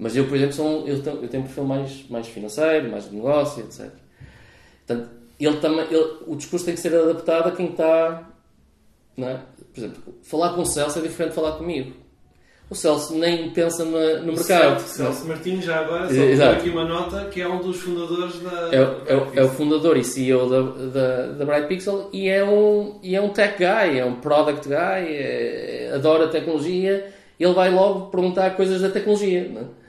Mas 0.03 0.17
eu, 0.17 0.27
por 0.27 0.35
exemplo, 0.37 0.53
sou, 0.53 0.89
eu, 0.89 1.01
tenho, 1.01 1.23
eu 1.23 1.29
tenho 1.29 1.45
um 1.45 1.47
perfil 1.47 1.65
mais, 1.65 2.05
mais 2.11 2.27
financeiro, 2.27 2.91
mais 2.91 3.09
de 3.09 3.15
negócio, 3.15 3.63
etc. 3.63 3.89
Portanto, 4.85 5.11
ele 5.39 5.57
também, 5.59 5.87
ele, 5.93 6.17
o 6.27 6.35
discurso 6.35 6.65
tem 6.65 6.75
que 6.75 6.81
ser 6.81 6.93
adaptado 6.93 7.47
a 7.47 7.53
quem 7.53 7.67
está. 7.71 8.29
É? 9.17 9.39
Por 9.73 9.79
exemplo, 9.79 10.03
falar 10.25 10.55
com 10.55 10.63
o 10.63 10.67
Celso 10.67 10.99
é 10.99 11.03
diferente 11.03 11.31
de 11.31 11.37
falar 11.37 11.53
comigo. 11.53 11.93
O 12.69 12.75
Celso 12.75 13.15
nem 13.17 13.51
pensa 13.51 13.85
no, 13.85 13.93
no 13.93 14.33
mercado. 14.33 14.81
Celso, 14.81 14.89
Celso 14.89 15.29
Martins, 15.29 15.65
já 15.65 15.79
agora, 15.79 16.09
só 16.09 16.15
Exato. 16.15 16.57
aqui 16.57 16.71
uma 16.71 16.85
nota, 16.85 17.27
que 17.27 17.41
é 17.41 17.47
um 17.47 17.61
dos 17.61 17.77
fundadores 17.77 18.41
da. 18.41 18.71
É, 18.73 18.81
é, 19.15 19.41
é 19.41 19.45
o 19.45 19.49
fundador 19.51 19.97
e 19.97 20.03
CEO 20.03 20.49
da, 20.49 20.63
da, 20.63 21.27
da 21.33 21.45
Bright 21.45 21.69
Pixel 21.69 22.09
e 22.13 22.29
é, 22.29 22.45
um, 22.45 22.99
e 23.05 23.15
é 23.15 23.21
um 23.21 23.29
tech 23.29 23.57
guy, 23.57 23.99
é 23.99 24.05
um 24.05 24.17
product 24.17 24.67
guy, 24.67 24.75
é, 24.77 25.93
adora 25.95 26.27
tecnologia. 26.27 27.13
Ele 27.39 27.55
vai 27.55 27.71
logo 27.71 28.11
perguntar 28.11 28.57
coisas 28.57 28.81
da 28.81 28.89
tecnologia. 28.89 29.49
Não 29.49 29.61
é? 29.61 29.82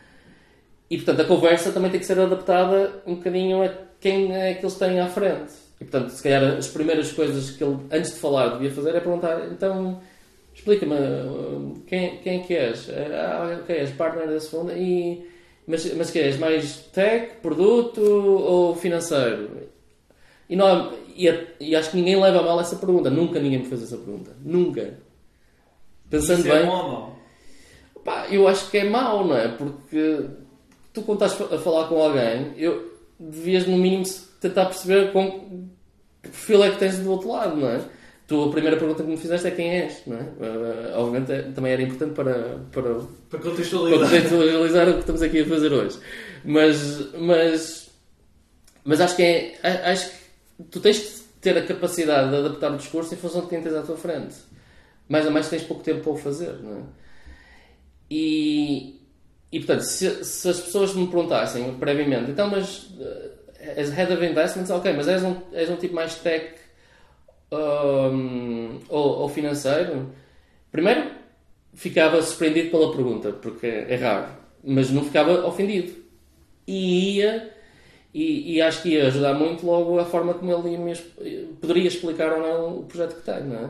E 0.93 0.97
portanto 0.97 1.21
a 1.21 1.25
conversa 1.25 1.71
também 1.71 1.89
tem 1.89 1.99
que 1.99 2.05
ser 2.05 2.19
adaptada 2.19 3.01
um 3.07 3.15
bocadinho 3.15 3.63
a 3.63 3.69
quem 3.99 4.31
é 4.31 4.53
que 4.53 4.63
eles 4.63 4.75
têm 4.75 4.99
à 4.99 5.07
frente. 5.07 5.51
E 5.81 5.85
portanto, 5.85 6.11
se 6.11 6.21
calhar 6.21 6.43
as 6.43 6.67
primeiras 6.67 7.11
coisas 7.11 7.49
que 7.49 7.63
ele, 7.63 7.79
antes 7.91 8.13
de 8.13 8.19
falar, 8.19 8.49
devia 8.49 8.69
fazer 8.69 8.91
é 8.91 8.99
perguntar: 8.99 9.43
então, 9.51 9.99
explica-me, 10.53 10.95
quem, 11.87 12.17
quem 12.17 12.41
é 12.41 12.43
que 12.43 12.53
és? 12.53 12.91
Ah, 13.11 13.57
ok, 13.59 13.75
és 13.75 13.89
partner 13.89 14.27
desse 14.27 14.51
fundo. 14.51 14.71
E, 14.71 15.27
mas, 15.65 15.91
mas 15.95 16.11
que 16.11 16.19
és? 16.19 16.37
Mais 16.37 16.77
tech, 16.93 17.37
produto 17.41 17.99
ou 17.99 18.75
financeiro? 18.75 19.49
E, 20.47 20.55
não, 20.55 20.93
e, 21.15 21.27
e, 21.59 21.75
acho 21.75 21.89
que 21.89 21.97
ninguém 21.97 22.21
leva 22.21 22.37
a 22.41 22.43
mal 22.43 22.61
essa 22.61 22.75
pergunta. 22.75 23.09
Nunca 23.09 23.39
ninguém 23.39 23.57
me 23.57 23.65
fez 23.65 23.81
essa 23.81 23.97
pergunta. 23.97 24.29
Nunca. 24.45 24.93
Pensando 26.07 26.41
Isso 26.41 26.49
é 26.49 26.51
bem. 26.51 26.61
É 26.61 26.65
bom? 26.67 27.15
Pá, 28.05 28.27
eu 28.29 28.47
acho 28.47 28.69
que 28.69 28.77
é 28.77 28.83
mau, 28.83 29.25
não 29.25 29.35
é? 29.35 29.47
Porque 29.47 30.42
tu 30.93 31.01
quando 31.01 31.25
estás 31.25 31.51
a 31.51 31.57
falar 31.57 31.87
com 31.87 32.01
alguém, 32.01 32.53
eu 32.57 32.93
devias 33.19 33.65
no 33.67 33.77
mínimo 33.77 34.05
tentar 34.39 34.65
perceber 34.65 35.11
com 35.11 35.67
que 36.21 36.29
perfil 36.29 36.63
é 36.63 36.71
que 36.71 36.77
tens 36.77 36.99
do 36.99 37.11
outro 37.11 37.29
lado, 37.29 37.55
não 37.57 37.67
é? 37.67 37.81
Tu, 38.27 38.41
a 38.41 38.51
primeira 38.51 38.77
pergunta 38.77 39.03
que 39.03 39.09
me 39.09 39.17
fizeste 39.17 39.47
é 39.47 39.51
quem 39.51 39.69
és, 39.69 40.01
não 40.07 40.17
é? 40.17 40.21
Uh, 40.21 40.99
obviamente 40.99 41.31
é, 41.31 41.41
também 41.51 41.73
era 41.73 41.81
importante 41.81 42.13
para, 42.13 42.59
para, 42.71 43.01
para, 43.29 43.39
contextualizar. 43.39 44.09
contextualizar 44.09 44.89
o 44.89 44.93
que 44.93 44.99
estamos 44.99 45.21
aqui 45.21 45.41
a 45.41 45.45
fazer 45.45 45.73
hoje. 45.73 45.99
Mas, 46.45 47.13
mas, 47.15 47.89
mas 48.85 49.01
acho 49.01 49.15
que 49.17 49.23
é, 49.23 49.59
acho 49.91 50.09
que 50.09 50.63
tu 50.71 50.79
tens 50.79 50.99
que 50.99 51.23
ter 51.41 51.57
a 51.57 51.65
capacidade 51.65 52.29
de 52.29 52.37
adaptar 52.37 52.71
o 52.71 52.77
discurso 52.77 53.13
em 53.13 53.17
função 53.17 53.41
de 53.41 53.47
quem 53.47 53.61
tens 53.61 53.75
à 53.75 53.81
tua 53.81 53.97
frente. 53.97 54.35
Mais 55.09 55.25
ou 55.25 55.31
mais 55.31 55.49
tens 55.49 55.63
pouco 55.63 55.83
tempo 55.83 56.01
para 56.01 56.11
o 56.13 56.17
fazer, 56.17 56.53
não 56.61 56.77
é? 56.77 56.81
E, 58.09 59.01
e 59.53 59.59
portanto, 59.59 59.81
se, 59.81 60.25
se, 60.25 60.49
as 60.49 60.59
pessoas 60.59 60.95
me 60.95 61.05
perguntassem 61.05 61.75
previamente, 61.75 62.31
então, 62.31 62.49
mas 62.49 62.85
uh, 62.99 63.79
as 63.79 63.91
head 63.91 64.11
of 64.11 64.25
investments, 64.25 64.71
ok, 64.71 64.91
mas 64.93 65.07
és 65.07 65.23
um, 65.23 65.35
és 65.51 65.69
um 65.69 65.75
tipo 65.75 65.93
mais 65.93 66.15
tech 66.15 66.55
hum, 67.51 68.79
ou, 68.89 69.19
ou 69.19 69.29
financeiro, 69.29 70.09
primeiro 70.71 71.11
ficava 71.75 72.19
surpreendido 72.23 72.71
pela 72.71 72.95
pergunta, 72.95 73.31
porque 73.31 73.67
é 73.67 73.95
raro, 73.95 74.31
mas 74.63 74.89
não 74.89 75.03
ficava 75.03 75.45
ofendido. 75.45 75.93
E 76.65 77.17
ia, 77.17 77.53
e, 78.11 78.55
e 78.55 78.61
acho 78.61 78.81
que 78.81 78.89
ia 78.89 79.05
ajudar 79.05 79.35
muito 79.35 79.67
logo 79.67 79.99
a 79.99 80.05
forma 80.05 80.33
como 80.33 80.51
ele 80.51 80.95
poderia 81.61 81.87
explicar 81.87 82.33
ou 82.33 82.39
não 82.39 82.79
o 82.79 82.83
projeto 82.85 83.17
que 83.17 83.21
tem, 83.21 83.43
não 83.43 83.65
é? 83.65 83.69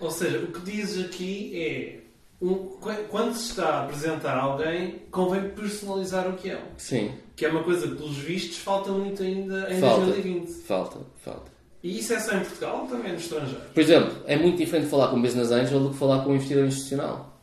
Ou 0.00 0.10
seja, 0.10 0.36
o 0.40 0.48
que 0.48 0.60
dizes 0.60 1.06
aqui 1.06 1.52
é 1.56 2.03
um, 2.44 2.68
quando 3.08 3.34
se 3.34 3.50
está 3.50 3.68
a 3.68 3.84
apresentar 3.84 4.36
alguém, 4.36 5.02
convém 5.10 5.48
personalizar 5.50 6.28
o 6.28 6.34
que 6.34 6.50
é. 6.50 6.62
Sim. 6.76 7.12
Que 7.34 7.46
é 7.46 7.48
uma 7.48 7.64
coisa 7.64 7.88
que, 7.88 7.94
pelos 7.94 8.16
vistos, 8.18 8.58
falta 8.58 8.92
muito 8.92 9.22
ainda 9.22 9.72
em 9.72 9.80
Falta. 9.80 10.06
2020. 10.06 10.50
Falta, 10.62 10.98
falta. 11.16 11.50
E 11.82 11.98
isso 11.98 12.12
é 12.12 12.20
só 12.20 12.34
em 12.34 12.40
Portugal 12.40 12.82
ou 12.82 12.86
também 12.86 13.12
no 13.12 13.18
estrangeiro? 13.18 13.60
Por 13.72 13.80
exemplo, 13.80 14.22
é 14.26 14.36
muito 14.36 14.58
diferente 14.58 14.88
falar 14.88 15.08
com 15.08 15.16
um 15.16 15.22
business 15.22 15.50
angel 15.50 15.80
do 15.80 15.90
que 15.90 15.96
falar 15.96 16.22
com 16.22 16.30
um 16.30 16.34
investidor 16.34 16.64
institucional. 16.64 17.42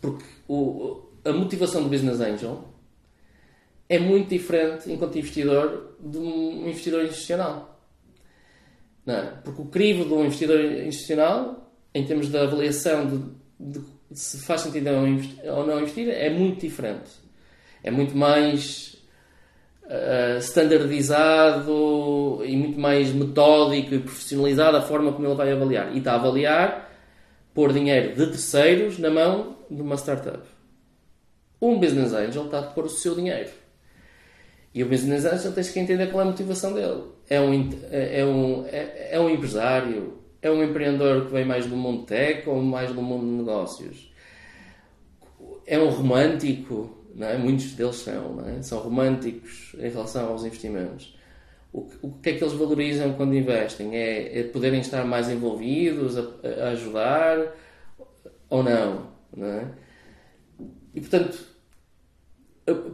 Porque 0.00 0.24
o, 0.48 1.02
a 1.24 1.32
motivação 1.32 1.82
do 1.82 1.88
business 1.88 2.20
angel 2.20 2.64
é 3.88 3.98
muito 3.98 4.28
diferente 4.28 4.90
enquanto 4.90 5.18
investidor 5.18 5.96
de 6.00 6.18
um 6.18 6.68
investidor 6.68 7.04
institucional. 7.04 7.80
Não 9.04 9.14
é? 9.14 9.22
Porque 9.44 9.62
o 9.62 9.66
crivo 9.66 10.04
de 10.04 10.12
um 10.12 10.24
investidor 10.24 10.60
institucional, 10.60 11.65
em 11.96 12.04
termos 12.04 12.28
de 12.28 12.36
avaliação 12.36 13.06
de, 13.06 13.22
de 13.58 13.80
se 14.12 14.38
faz 14.38 14.60
sentido 14.60 14.90
ou 14.90 15.56
ou 15.56 15.66
não 15.66 15.80
investir, 15.80 16.08
é 16.08 16.30
muito 16.30 16.60
diferente. 16.60 17.10
É 17.82 17.90
muito 17.90 18.16
mais 18.16 18.96
uh, 19.84 20.38
standardizado 20.38 22.42
e 22.44 22.56
muito 22.56 22.78
mais 22.78 23.12
metódico 23.12 23.94
e 23.94 23.98
profissionalizado 23.98 24.76
a 24.76 24.82
forma 24.82 25.12
como 25.12 25.26
ele 25.26 25.34
vai 25.34 25.52
avaliar. 25.52 25.94
E 25.94 25.98
está 25.98 26.12
a 26.12 26.16
avaliar 26.16 26.92
pôr 27.54 27.72
dinheiro 27.72 28.14
de 28.14 28.26
terceiros 28.26 28.98
na 28.98 29.10
mão 29.10 29.56
de 29.70 29.80
uma 29.80 29.96
startup. 29.96 30.42
Um 31.60 31.78
business 31.78 32.12
angel 32.12 32.44
está 32.44 32.58
a 32.58 32.62
pôr 32.62 32.84
o 32.84 32.90
seu 32.90 33.14
dinheiro. 33.14 33.50
E 34.74 34.82
o 34.82 34.88
business 34.88 35.24
angel 35.24 35.52
tens 35.52 35.70
que 35.70 35.80
entender 35.80 36.08
qual 36.08 36.20
é 36.20 36.24
a 36.24 36.30
motivação 36.30 36.74
dele. 36.74 37.04
É 37.30 37.40
um, 37.40 37.70
é, 37.90 38.20
é 38.20 38.26
um, 38.26 38.66
é, 38.66 39.08
é 39.12 39.20
um 39.20 39.30
empresário? 39.30 40.25
É 40.46 40.50
um 40.50 40.62
empreendedor 40.62 41.26
que 41.26 41.32
vem 41.32 41.44
mais 41.44 41.66
do 41.66 41.76
mundo 41.76 42.04
tech 42.04 42.48
ou 42.48 42.62
mais 42.62 42.92
do 42.92 43.02
mundo 43.02 43.24
de 43.24 43.32
negócios? 43.32 44.12
É 45.66 45.76
um 45.76 45.88
romântico? 45.88 46.96
Não 47.12 47.26
é? 47.26 47.36
Muitos 47.36 47.72
deles 47.72 47.96
são, 47.96 48.40
é? 48.46 48.62
São 48.62 48.78
românticos 48.78 49.74
em 49.76 49.90
relação 49.90 50.28
aos 50.28 50.44
investimentos. 50.44 51.18
O 51.72 51.82
que, 51.82 51.96
o 52.00 52.10
que 52.12 52.30
é 52.30 52.32
que 52.34 52.44
eles 52.44 52.54
valorizam 52.54 53.14
quando 53.14 53.34
investem? 53.34 53.96
É, 53.96 54.38
é 54.38 54.42
poderem 54.44 54.78
estar 54.78 55.04
mais 55.04 55.28
envolvidos, 55.28 56.16
a, 56.16 56.22
a 56.62 56.68
ajudar 56.68 57.52
ou 58.48 58.62
não, 58.62 59.08
não 59.36 59.48
é? 59.48 59.72
E 60.94 61.00
portanto, 61.00 61.44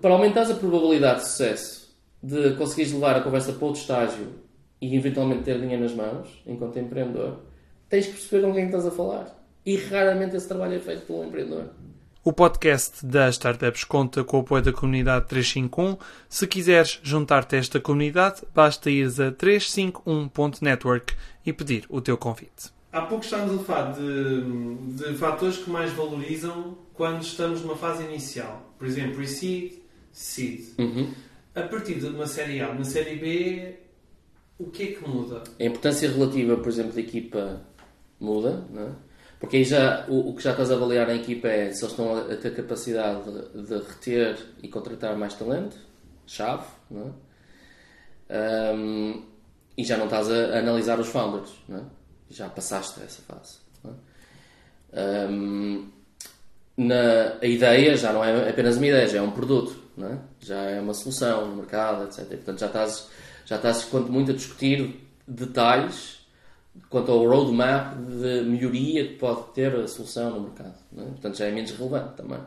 para 0.01 0.11
aumentares 0.11 0.51
a 0.51 0.55
probabilidade 0.55 1.21
de 1.21 1.29
sucesso 1.29 1.95
de 2.23 2.55
conseguires 2.55 2.95
levar 2.95 3.17
a 3.17 3.21
conversa 3.21 3.53
para 3.53 3.67
outro 3.67 3.83
estágio 3.83 4.42
e 4.83 4.97
eventualmente 4.97 5.45
ter 5.45 5.61
dinheiro 5.61 5.85
nas 5.85 5.95
mãos, 5.95 6.43
enquanto 6.45 6.77
empreendedor, 6.77 7.39
tens 7.89 8.07
que 8.07 8.13
perceber 8.15 8.45
com 8.45 8.53
quem 8.53 8.65
estás 8.67 8.85
a 8.85 8.91
falar. 8.91 9.41
E 9.65 9.77
raramente 9.77 10.35
esse 10.35 10.49
trabalho 10.49 10.75
é 10.75 10.81
feito 10.81 11.07
pelo 11.07 11.25
empreendedor. 11.25 11.71
O 12.25 12.33
podcast 12.33 13.07
das 13.07 13.37
Startups 13.37 13.85
conta 13.85 14.25
com 14.25 14.39
o 14.39 14.41
apoio 14.41 14.61
da 14.61 14.73
comunidade 14.73 15.29
351. 15.29 15.97
Se 16.29 16.49
quiseres 16.49 16.99
juntar-te 17.01 17.55
a 17.55 17.59
esta 17.61 17.79
comunidade, 17.79 18.43
basta 18.53 18.91
ires 18.91 19.21
a 19.21 19.31
351.network 19.31 21.15
e 21.47 21.53
pedir 21.53 21.85
o 21.89 22.01
teu 22.01 22.19
convite. 22.19 22.73
Há 22.93 23.03
pouco 23.03 23.25
estávamos 23.25 23.61
a 23.61 23.65
falar 23.65 23.93
de, 23.93 24.75
de 24.97 25.15
fatores 25.15 25.59
que 25.59 25.71
mais 25.71 25.93
valorizam 25.93 26.77
quando 26.93 27.23
estamos 27.23 27.63
numa 27.63 27.77
fase 27.77 28.03
inicial. 28.03 28.75
Por 28.77 28.89
exemplo, 28.89 29.15
pre-seed, 29.15 29.75
seed. 30.13 30.75
Uhum. 30.77 31.13
A 31.55 31.63
partir 31.63 32.01
de 32.01 32.07
uma 32.07 32.27
série 32.27 32.61
A, 32.61 32.71
uma 32.71 32.85
série 32.85 33.17
B, 33.17 33.82
o 34.63 34.71
que 34.71 34.83
é 34.83 34.87
que 34.93 35.09
muda? 35.09 35.43
A 35.59 35.65
importância 35.65 36.11
relativa, 36.11 36.57
por 36.57 36.69
exemplo, 36.69 36.93
da 36.93 37.01
equipa 37.01 37.61
muda, 38.21 38.65
não 38.71 38.83
é? 38.83 38.91
Porque 39.41 39.57
aí 39.57 39.65
já, 39.65 40.07
o, 40.09 40.31
o 40.31 40.35
que 40.37 40.43
já 40.43 40.53
estás 40.53 40.71
a 40.71 40.75
avaliar 40.75 41.07
na 41.07 41.15
equipa 41.15 41.49
é 41.49 41.73
se 41.73 41.83
eles 41.83 41.93
estão 41.93 42.15
a, 42.15 42.21
a 42.33 42.37
ter 42.37 42.55
capacidade 42.55 43.25
de, 43.25 43.63
de 43.63 43.75
reter 43.75 44.39
e 44.63 44.69
contratar 44.69 45.17
mais 45.17 45.35
talento, 45.35 45.77
chave, 46.27 46.67
não 46.91 47.09
é? 47.09 47.33
Ahm, 48.35 49.23
e 49.77 49.85
já 49.85 49.97
não 49.97 50.05
estás 50.05 50.31
a, 50.31 50.59
analisar 50.59 50.99
os 51.01 51.09
founders, 51.09 51.51
não 51.69 51.79
é? 51.79 51.83
Já 52.31 52.49
passaste 52.49 53.01
essa 53.03 53.21
fase. 53.23 53.59
É? 53.85 55.27
Ahm, 55.27 55.91
na, 56.77 57.39
a 57.41 57.47
ideia 57.47 57.97
já 57.97 58.13
não 58.13 58.25
é 58.25 58.49
apenas 58.49 58.77
uma 58.77 58.87
ideia, 58.87 59.09
já 59.09 59.19
é 59.19 59.23
um 59.23 59.31
produto, 59.31 59.77
é? 59.99 60.19
já 60.41 60.57
é 60.57 60.81
uma 60.81 60.95
solução 60.95 61.49
no 61.49 61.57
mercado, 61.57 62.05
etc. 62.05 62.21
E, 62.21 62.37
portanto, 62.37 62.61
já 62.61 62.67
estás, 62.67 63.11
já 63.45 63.57
estás 63.57 63.85
quanto 63.85 64.11
muito 64.11 64.31
a 64.31 64.35
discutir 64.35 65.01
detalhes 65.27 66.23
quanto 66.89 67.13
ao 67.13 67.27
roadmap 67.27 67.95
de 67.97 68.43
melhoria 68.43 69.09
que 69.09 69.15
pode 69.15 69.53
ter 69.53 69.75
a 69.75 69.87
solução 69.87 70.31
no 70.31 70.41
mercado. 70.43 70.75
é? 70.97 71.05
Portanto, 71.05 71.37
já 71.37 71.47
é 71.47 71.51
menos 71.51 71.71
relevante 71.73 72.15
também. 72.17 72.41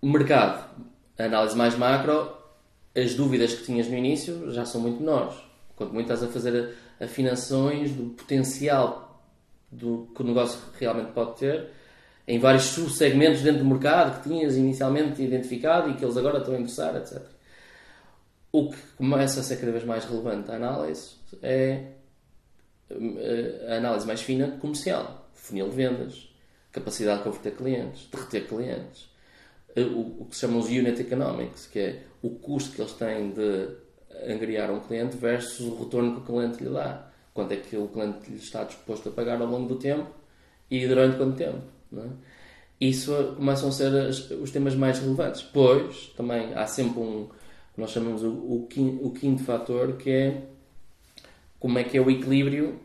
O 0.00 0.08
mercado, 0.08 0.68
análise 1.18 1.56
mais 1.56 1.76
macro, 1.76 2.36
as 2.94 3.14
dúvidas 3.14 3.54
que 3.54 3.64
tinhas 3.64 3.88
no 3.88 3.96
início 3.96 4.50
já 4.52 4.64
são 4.64 4.80
muito 4.80 5.00
menores. 5.00 5.34
Quanto 5.76 5.94
muito 5.94 6.12
estás 6.12 6.22
a 6.28 6.32
fazer 6.32 6.74
afinações 7.00 7.92
do 7.92 8.10
potencial 8.10 9.22
do 9.70 10.08
que 10.14 10.22
o 10.22 10.24
negócio 10.24 10.60
realmente 10.78 11.12
pode 11.12 11.38
ter 11.38 11.70
em 12.28 12.38
vários 12.38 12.64
subsegmentos 12.64 13.40
dentro 13.40 13.64
do 13.64 13.68
mercado 13.68 14.20
que 14.20 14.28
tinhas 14.28 14.56
inicialmente 14.56 15.22
identificado 15.22 15.90
e 15.90 15.94
que 15.94 16.04
eles 16.04 16.16
agora 16.16 16.38
estão 16.38 16.54
a 16.54 16.58
interessar, 16.58 16.94
etc. 16.96 17.22
O 18.52 18.70
que 18.70 18.78
começa 18.96 19.40
a 19.40 19.42
ser 19.42 19.56
cada 19.56 19.72
vez 19.72 19.84
mais 19.84 20.04
relevante 20.04 20.50
à 20.50 20.56
análise 20.56 21.16
é 21.42 21.92
eh, 22.90 23.66
a 23.68 23.76
análise 23.76 24.06
mais 24.06 24.20
fina 24.20 24.58
comercial, 24.60 25.30
funil 25.32 25.68
de 25.70 25.76
vendas, 25.76 26.28
capacidade 26.70 27.18
de 27.18 27.24
converter 27.24 27.56
clientes, 27.56 28.08
de 28.10 28.16
reter 28.16 28.46
clientes, 28.46 29.12
Eh, 29.74 29.84
o, 29.84 30.26
que 30.28 30.34
se 30.34 30.42
chama 30.42 30.58
os 30.58 30.66
unit 30.66 31.00
economics, 31.00 31.66
que 31.66 31.78
é 31.78 32.02
o 32.22 32.30
custo 32.30 32.72
que 32.72 32.82
eles 32.82 32.92
têm 32.92 33.30
de 33.30 33.68
angariar 34.28 34.70
um 34.70 34.80
cliente 34.80 35.16
versus 35.16 35.66
o 35.66 35.82
retorno 35.82 36.14
que 36.16 36.20
o 36.20 36.24
cliente 36.24 36.62
lhe 36.62 36.70
dá. 36.70 37.08
Quanto 37.32 37.52
é 37.52 37.56
que 37.56 37.76
o 37.76 37.88
cliente 37.88 38.30
lhe 38.30 38.36
está 38.36 38.64
disposto 38.64 39.08
a 39.08 39.12
pagar 39.12 39.40
ao 39.40 39.46
longo 39.46 39.68
do 39.68 39.76
tempo 39.76 40.10
e 40.70 40.86
durante 40.86 41.16
quanto 41.16 41.36
tempo. 41.36 41.62
É? 41.96 42.08
Isso 42.80 43.34
começam 43.36 43.68
a 43.70 43.72
ser 43.72 43.92
os 44.34 44.50
temas 44.50 44.74
mais 44.74 44.98
relevantes. 44.98 45.42
Pois, 45.42 46.12
também 46.16 46.52
há 46.54 46.66
sempre 46.66 47.00
um, 47.00 47.28
nós 47.76 47.90
chamamos 47.90 48.22
o, 48.22 48.28
o, 48.30 48.66
quinto, 48.68 49.06
o 49.06 49.10
quinto 49.12 49.42
fator, 49.44 49.94
que 49.96 50.10
é 50.10 50.42
como 51.58 51.78
é 51.78 51.84
que 51.84 51.96
é 51.96 52.00
o 52.00 52.10
equilíbrio 52.10 52.78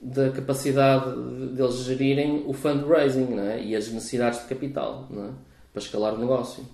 da 0.00 0.30
capacidade 0.30 1.04
de- 1.14 1.46
deles 1.54 1.76
gerirem 1.84 2.44
o 2.46 2.52
fundraising 2.52 3.38
é? 3.38 3.62
e 3.62 3.76
as 3.76 3.88
necessidades 3.88 4.40
de 4.42 4.46
capital 4.46 5.06
é? 5.12 5.30
para 5.72 5.82
escalar 5.82 6.14
o 6.14 6.18
negócio. 6.18 6.64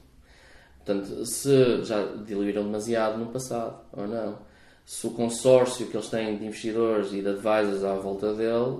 Portanto, 0.84 1.26
se 1.26 1.84
já 1.84 2.04
diluíram 2.24 2.62
demasiado 2.64 3.18
no 3.18 3.26
passado 3.26 3.76
ou 3.92 4.06
não, 4.06 4.38
se 4.84 5.04
o 5.06 5.10
consórcio 5.10 5.86
que 5.88 5.96
eles 5.96 6.08
têm 6.08 6.38
de 6.38 6.44
investidores 6.46 7.12
e 7.12 7.20
de 7.20 7.28
advisors 7.28 7.82
à 7.82 7.94
volta 7.94 8.32
dele, 8.32 8.78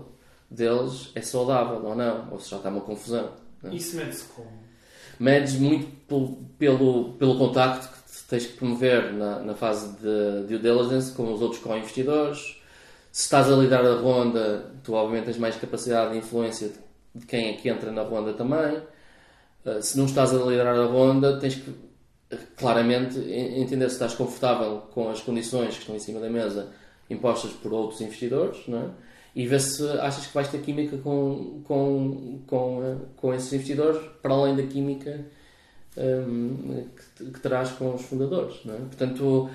deles 0.49 1.11
é 1.17 1.21
saudável 1.21 1.85
ou 1.85 1.97
não, 1.97 2.29
ou 2.31 2.39
se 2.39 2.51
já 2.51 2.59
está 2.59 2.69
uma 2.69 2.81
confusão. 2.81 3.31
é? 3.65 3.75
Isso 3.75 3.97
mede-se 3.97 4.25
como? 4.27 4.67
medes 5.19 5.55
muito 5.59 5.87
pelo, 6.07 6.37
pelo, 6.59 7.13
pelo 7.15 7.39
contacto 7.39 7.89
tens 8.29 8.47
que 8.47 8.55
promover 8.55 9.13
na, 9.13 9.41
na 9.41 9.55
fase 9.55 9.97
de 9.97 10.47
due 10.49 10.59
diligence 10.59 11.13
com 11.13 11.33
os 11.33 11.41
outros 11.41 11.63
co-investidores. 11.63 12.61
Se 13.13 13.23
estás 13.23 13.51
a 13.51 13.57
lidar 13.57 13.85
a 13.85 13.95
ronda, 13.95 14.73
tu 14.83 14.93
obviamente 14.93 15.25
tens 15.27 15.39
mais 15.39 15.57
capacidade 15.57 16.13
de 16.13 16.19
influência 16.19 16.71
de, 17.15 17.25
quem 17.25 17.49
é 17.49 17.53
que 17.55 17.69
entra 17.69 17.91
na 17.91 18.03
ronda 18.03 18.33
também. 18.35 18.77
Uh, 19.65 19.81
se 19.81 19.97
não 19.97 20.05
estás 20.05 20.35
a 20.35 20.39
liderar 20.39 20.77
a 20.77 20.85
ronda, 20.85 21.39
tens 21.39 21.55
que 21.55 21.71
uh, 21.71 22.39
claramente 22.57 23.19
en- 23.19 23.63
entender 23.63 23.89
se 23.89 23.95
estás 23.95 24.15
confortável 24.15 24.83
com 24.93 25.09
as 25.09 25.21
condições 25.21 25.75
que 25.75 25.81
estão 25.81 25.97
em 25.97 25.99
cima 25.99 26.21
da 26.21 26.29
mesa 26.29 26.69
impostas 27.09 27.53
por 27.53 27.73
outros 27.73 28.01
investidores, 28.01 28.59
não 28.69 28.79
é? 28.79 28.89
E 29.35 29.47
ver 29.47 29.61
se 29.61 29.87
achas 30.01 30.27
que 30.27 30.35
vais 30.35 30.49
ter 30.49 30.61
química 30.63 30.97
com, 30.99 31.63
com, 31.65 32.43
com, 32.47 32.79
uh, 32.81 33.01
com 33.17 33.33
esses 33.33 33.53
investidores, 33.53 34.01
para 34.21 34.35
além 34.35 34.57
da 34.57 34.63
química 34.65 35.25
um, 35.97 36.87
que, 37.17 37.31
que 37.31 37.41
terás 37.41 37.71
com 37.73 37.95
os 37.95 38.03
fundadores, 38.03 38.57
é? 38.67 38.77
Portanto, 38.77 39.51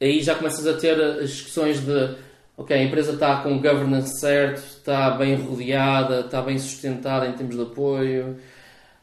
aí 0.00 0.22
já 0.22 0.34
começas 0.34 0.66
a 0.66 0.74
ter 0.74 1.00
as 1.00 1.30
discussões 1.30 1.80
de 1.80 2.16
ok, 2.56 2.76
a 2.76 2.82
empresa 2.82 3.12
está 3.12 3.42
com 3.42 3.56
o 3.56 3.60
governance 3.60 4.20
certo, 4.20 4.58
está 4.58 5.10
bem 5.10 5.34
rodeada, 5.36 6.20
está 6.20 6.40
bem 6.40 6.58
sustentada 6.58 7.26
em 7.26 7.32
termos 7.32 7.56
de 7.56 7.62
apoio, 7.62 8.36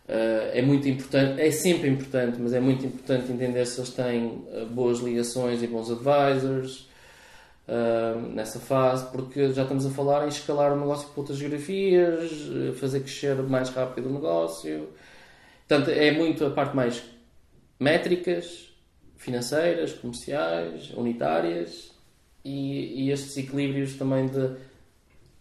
Uh, 0.08 0.52
é 0.52 0.62
muito 0.62 0.88
importante, 0.88 1.42
é 1.42 1.50
sempre 1.50 1.90
importante, 1.90 2.38
mas 2.38 2.52
é 2.54 2.60
muito 2.60 2.86
importante 2.86 3.32
entender 3.32 3.66
se 3.66 3.80
eles 3.80 3.90
têm 3.92 4.26
uh, 4.26 4.66
boas 4.70 5.00
ligações 5.00 5.64
e 5.64 5.68
bons 5.68 5.90
advisors. 5.90 6.90
uh, 7.68 8.20
nessa 8.34 8.60
fase, 8.60 9.06
porque 9.12 9.54
já 9.54 9.64
estamos 9.64 9.86
a 9.86 9.90
falar 9.90 10.26
em 10.26 10.28
escalar 10.28 10.74
o 10.74 10.80
negócio 10.80 11.08
para 11.10 11.22
outras 11.22 11.38
geografias, 11.38 12.32
fazer 12.80 13.00
crescer 13.00 13.36
mais 13.44 13.70
rápido 13.70 14.10
o 14.10 14.14
negócio. 14.14 14.90
Portanto, 15.68 15.90
é 15.90 16.12
muito 16.12 16.46
a 16.46 16.50
parte 16.50 16.76
mais 16.76 17.04
métricas, 17.80 18.70
financeiras, 19.18 19.94
comerciais, 19.94 20.92
unitárias 20.92 21.92
e, 22.44 23.06
e 23.06 23.12
estes 23.12 23.38
equilíbrios 23.38 23.94
também 23.96 24.28
de 24.28 24.56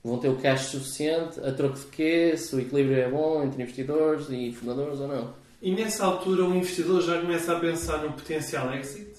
vão 0.04 0.18
ter 0.18 0.28
o 0.28 0.37
cash 0.37 0.66
suficiente, 0.66 1.38
a 1.40 1.52
troco 1.52 1.78
de 1.78 1.87
quê, 1.87 2.37
se 2.37 2.54
o 2.56 2.61
equilíbrio 2.61 2.98
é 2.98 3.08
bom 3.08 3.42
entre 3.44 3.62
investidores 3.62 4.28
e 4.30 4.52
fundadores 4.52 4.98
ou 4.98 5.08
não. 5.08 5.35
E 5.61 5.70
nessa 5.72 6.04
altura 6.04 6.44
o 6.44 6.54
investidor 6.56 7.00
já 7.02 7.20
começa 7.20 7.56
a 7.56 7.61
pensar 7.61 7.98
no 7.98 8.12
potencial 8.12 8.74
exit? 8.74 9.12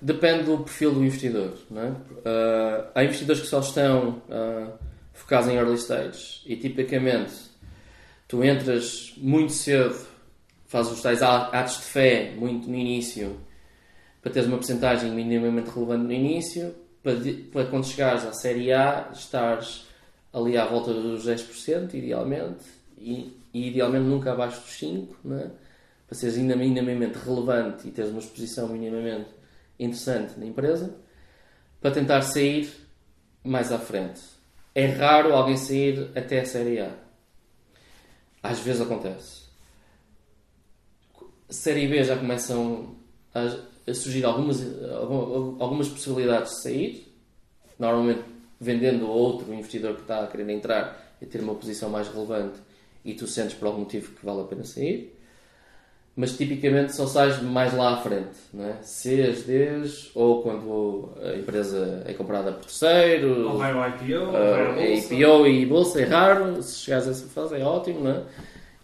Depende 0.00 0.44
do 0.44 0.58
perfil 0.58 0.92
do 0.92 1.04
investidor. 1.04 1.52
Não 1.70 1.82
é? 1.82 1.88
uh, 1.88 2.90
há 2.94 3.04
investidores 3.04 3.42
que 3.42 3.48
só 3.48 3.60
estão 3.60 4.22
uh, 4.28 4.72
focados 5.12 5.48
em 5.48 5.56
early 5.56 5.74
stage 5.74 6.40
e 6.46 6.56
tipicamente 6.56 7.34
tu 8.26 8.42
entras 8.42 9.12
muito 9.18 9.52
cedo, 9.52 9.94
fazes 10.74 10.90
os 10.90 11.02
tais 11.02 11.22
atos 11.22 11.76
de 11.76 11.82
fé 11.84 12.34
muito 12.36 12.68
no 12.68 12.74
início 12.74 13.38
para 14.20 14.32
teres 14.32 14.48
uma 14.48 14.56
porcentagem 14.56 15.08
minimamente 15.12 15.70
relevante 15.70 16.02
no 16.02 16.12
início, 16.12 16.74
para, 17.00 17.14
para 17.52 17.66
quando 17.66 17.86
chegares 17.86 18.24
à 18.24 18.32
série 18.32 18.72
A 18.72 19.08
estares 19.12 19.86
ali 20.32 20.58
à 20.58 20.66
volta 20.66 20.92
dos 20.92 21.28
10%, 21.28 21.94
idealmente, 21.94 22.64
e, 22.98 23.38
e 23.52 23.68
idealmente 23.68 24.04
nunca 24.04 24.32
abaixo 24.32 24.62
dos 24.62 24.80
5%, 24.80 25.08
é? 25.30 25.50
para 26.08 26.18
seres 26.18 26.38
ainda 26.38 26.56
minimamente 26.56 27.18
relevante 27.18 27.86
e 27.86 27.92
teres 27.92 28.10
uma 28.10 28.18
exposição 28.18 28.66
minimamente 28.66 29.28
interessante 29.78 30.40
na 30.40 30.46
empresa, 30.46 30.92
para 31.80 31.92
tentar 31.92 32.22
sair 32.22 32.68
mais 33.44 33.70
à 33.70 33.78
frente. 33.78 34.20
É 34.74 34.86
raro 34.86 35.34
alguém 35.34 35.56
sair 35.56 36.10
até 36.16 36.40
a 36.40 36.44
série 36.44 36.80
A. 36.80 36.90
Às 38.42 38.58
vezes 38.58 38.80
acontece. 38.80 39.43
Série 41.48 41.86
B 41.86 42.02
já 42.02 42.16
começam 42.16 42.94
a, 43.34 43.90
a 43.90 43.94
surgir 43.94 44.24
algumas, 44.24 44.62
algumas 45.58 45.88
possibilidades 45.88 46.52
de 46.52 46.62
sair. 46.62 47.14
Normalmente 47.78 48.34
vendendo 48.60 49.06
a 49.06 49.10
outro 49.10 49.52
investidor 49.52 49.94
que 49.94 50.02
está 50.02 50.24
a 50.24 50.26
querer 50.26 50.48
entrar 50.50 51.16
e 51.20 51.26
ter 51.26 51.40
uma 51.40 51.54
posição 51.54 51.90
mais 51.90 52.08
relevante 52.08 52.58
e 53.04 53.12
tu 53.14 53.26
sentes 53.26 53.54
por 53.54 53.66
algum 53.66 53.80
motivo 53.80 54.12
que 54.12 54.24
vale 54.24 54.40
a 54.40 54.44
pena 54.44 54.64
sair. 54.64 55.12
Mas 56.16 56.36
tipicamente 56.36 56.94
só 56.94 57.08
sais 57.08 57.42
mais 57.42 57.74
lá 57.74 57.94
à 57.94 57.96
frente, 57.96 58.36
não 58.52 58.64
é? 58.64 58.76
Cs, 58.82 59.42
Ds, 59.46 60.10
ou 60.14 60.42
quando 60.42 61.12
a 61.20 61.36
empresa 61.36 62.04
é 62.06 62.12
comprada 62.12 62.52
por 62.52 62.62
terceiro, 62.62 63.48
ou 63.48 63.58
vai 63.58 63.72
ao 63.72 63.88
IPO, 63.88 64.30
uh, 64.30 64.76
ou 64.76 64.78
é 64.78 64.94
IPO 64.94 65.46
e 65.48 65.66
bolsa 65.66 66.00
é 66.00 66.04
raro, 66.04 66.62
se 66.62 66.78
chegares 66.78 67.08
a 67.08 67.10
essa 67.10 67.26
fase 67.26 67.56
é 67.56 67.64
ótimo, 67.64 68.00
não 68.00 68.12
é? 68.12 68.22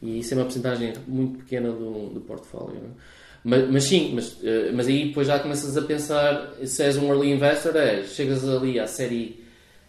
E 0.02 0.20
isso 0.20 0.34
é 0.34 0.36
uma 0.36 0.44
porcentagem 0.44 0.92
muito 1.06 1.38
pequena 1.40 1.70
do, 1.70 2.08
do 2.08 2.20
portfólio, 2.20 2.76
é? 2.76 3.20
Mas, 3.42 3.70
mas, 3.70 3.84
sim, 3.84 4.12
mas, 4.14 4.32
uh, 4.34 4.72
mas 4.74 4.86
aí 4.86 5.08
depois 5.08 5.26
já 5.26 5.38
começas 5.38 5.76
a 5.76 5.82
pensar, 5.82 6.52
se 6.64 6.82
és 6.82 6.96
um 6.96 7.08
early 7.08 7.32
investor, 7.32 7.74
é, 7.76 8.04
chegas 8.04 8.46
ali 8.46 8.78
à 8.78 8.86
série 8.86 9.42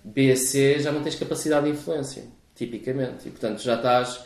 B, 0.04 0.36
C, 0.36 0.80
já 0.80 0.91
não 0.91 1.02
tens 1.02 1.15
capacidade 1.15 1.65
de 1.65 1.71
influência, 1.71 2.24
tipicamente. 2.56 3.28
E, 3.28 3.32
portanto, 3.32 3.62
já 3.62 3.76
estás, 3.76 4.24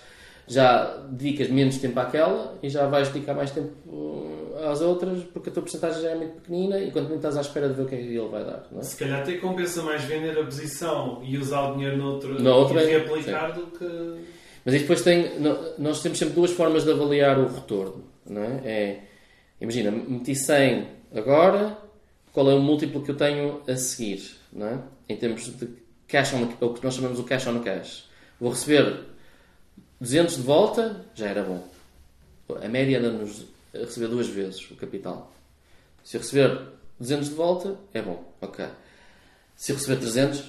já 0.47 0.97
dedicas 1.09 1.49
menos 1.49 1.77
tempo 1.79 1.99
àquela 1.99 2.55
e 2.61 2.69
já 2.69 2.85
vais 2.85 3.09
dedicar 3.09 3.33
mais 3.33 3.49
tempo 3.49 3.73
uh, 3.87 4.69
às 4.69 4.81
outras 4.81 5.23
porque 5.23 5.49
a 5.49 5.51
tua 5.51 5.63
porcentagem 5.63 6.01
já 6.01 6.11
é 6.11 6.15
muito 6.15 6.41
pequenina 6.41 6.79
e 6.79 6.91
quanto 6.91 7.07
muito 7.07 7.17
estás 7.17 7.35
à 7.35 7.41
espera 7.41 7.67
de 7.67 7.73
ver 7.73 7.81
o 7.81 7.85
que 7.87 7.95
é 7.95 7.97
que 7.97 8.03
ele 8.03 8.27
vai 8.27 8.45
dar. 8.45 8.63
É? 8.77 8.81
Se 8.83 8.95
calhar 8.95 9.21
até 9.21 9.37
compensa 9.37 9.81
mais 9.81 10.03
vender 10.03 10.37
a 10.37 10.43
posição 10.43 11.21
e 11.23 11.35
usar 11.37 11.71
o 11.71 11.73
dinheiro 11.73 11.97
noutro 11.97 12.39
no 12.39 12.51
outro, 12.51 12.79
e 12.79 12.85
reaplicar 12.85 13.55
sim. 13.55 13.61
do 13.61 13.67
que... 13.67 14.35
Mas 14.65 14.73
e 14.73 14.79
depois 14.79 15.01
tem, 15.03 15.39
nós 15.77 16.01
temos 16.01 16.17
sempre 16.17 16.33
duas 16.33 16.51
formas 16.51 16.83
de 16.83 16.91
avaliar 16.91 17.37
o 17.37 17.47
retorno. 17.47 18.03
Não 18.27 18.41
é? 18.41 18.61
é 18.65 18.99
imagina, 19.61 19.91
meti 19.91 20.35
100 20.35 20.87
agora, 21.15 21.77
qual 22.33 22.49
é 22.49 22.55
o 22.55 22.59
múltiplo 22.59 23.03
que 23.03 23.11
eu 23.11 23.15
tenho 23.15 23.61
a 23.67 23.77
seguir? 23.77 24.35
Não 24.51 24.67
é? 24.67 24.79
em 25.07 25.15
termos 25.15 25.45
de 25.55 25.69
cash 26.07 26.33
on, 26.33 26.49
o 26.59 26.73
que 26.73 26.83
nós 26.83 26.95
chamamos 26.95 27.19
o 27.19 27.23
cash 27.23 27.47
on 27.47 27.59
cash. 27.61 28.09
Vou 28.39 28.51
receber 28.51 29.05
200 29.99 30.37
de 30.37 30.41
volta, 30.41 31.05
já 31.13 31.27
era 31.27 31.43
bom. 31.43 31.67
A 32.61 32.67
média 32.67 32.99
anda-nos 32.99 33.45
a 33.73 33.79
receber 33.79 34.07
duas 34.07 34.27
vezes 34.27 34.69
o 34.69 34.75
capital. 34.75 35.33
Se 36.03 36.17
eu 36.17 36.21
receber 36.21 36.59
200 36.99 37.29
de 37.29 37.35
volta, 37.35 37.77
é 37.93 38.01
bom. 38.01 38.23
Ok. 38.41 38.65
Se 39.55 39.71
eu 39.71 39.77
receber 39.77 39.99
300, 39.99 40.43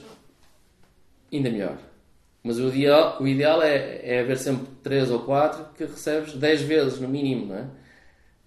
ainda 1.33 1.51
melhor. 1.51 1.79
Mas 2.47 2.59
o 2.61 2.69
ideal, 2.69 3.17
o 3.21 3.27
ideal 3.27 3.61
é, 3.61 4.01
é 4.05 4.21
haver 4.21 4.39
sempre 4.39 4.69
3 4.83 5.11
ou 5.11 5.21
4 5.21 5.75
que 5.77 5.85
recebes 5.85 6.35
10 6.35 6.63
vezes 6.63 7.01
no 7.01 7.09
mínimo, 7.09 7.47
não 7.47 7.57
é? 7.57 7.67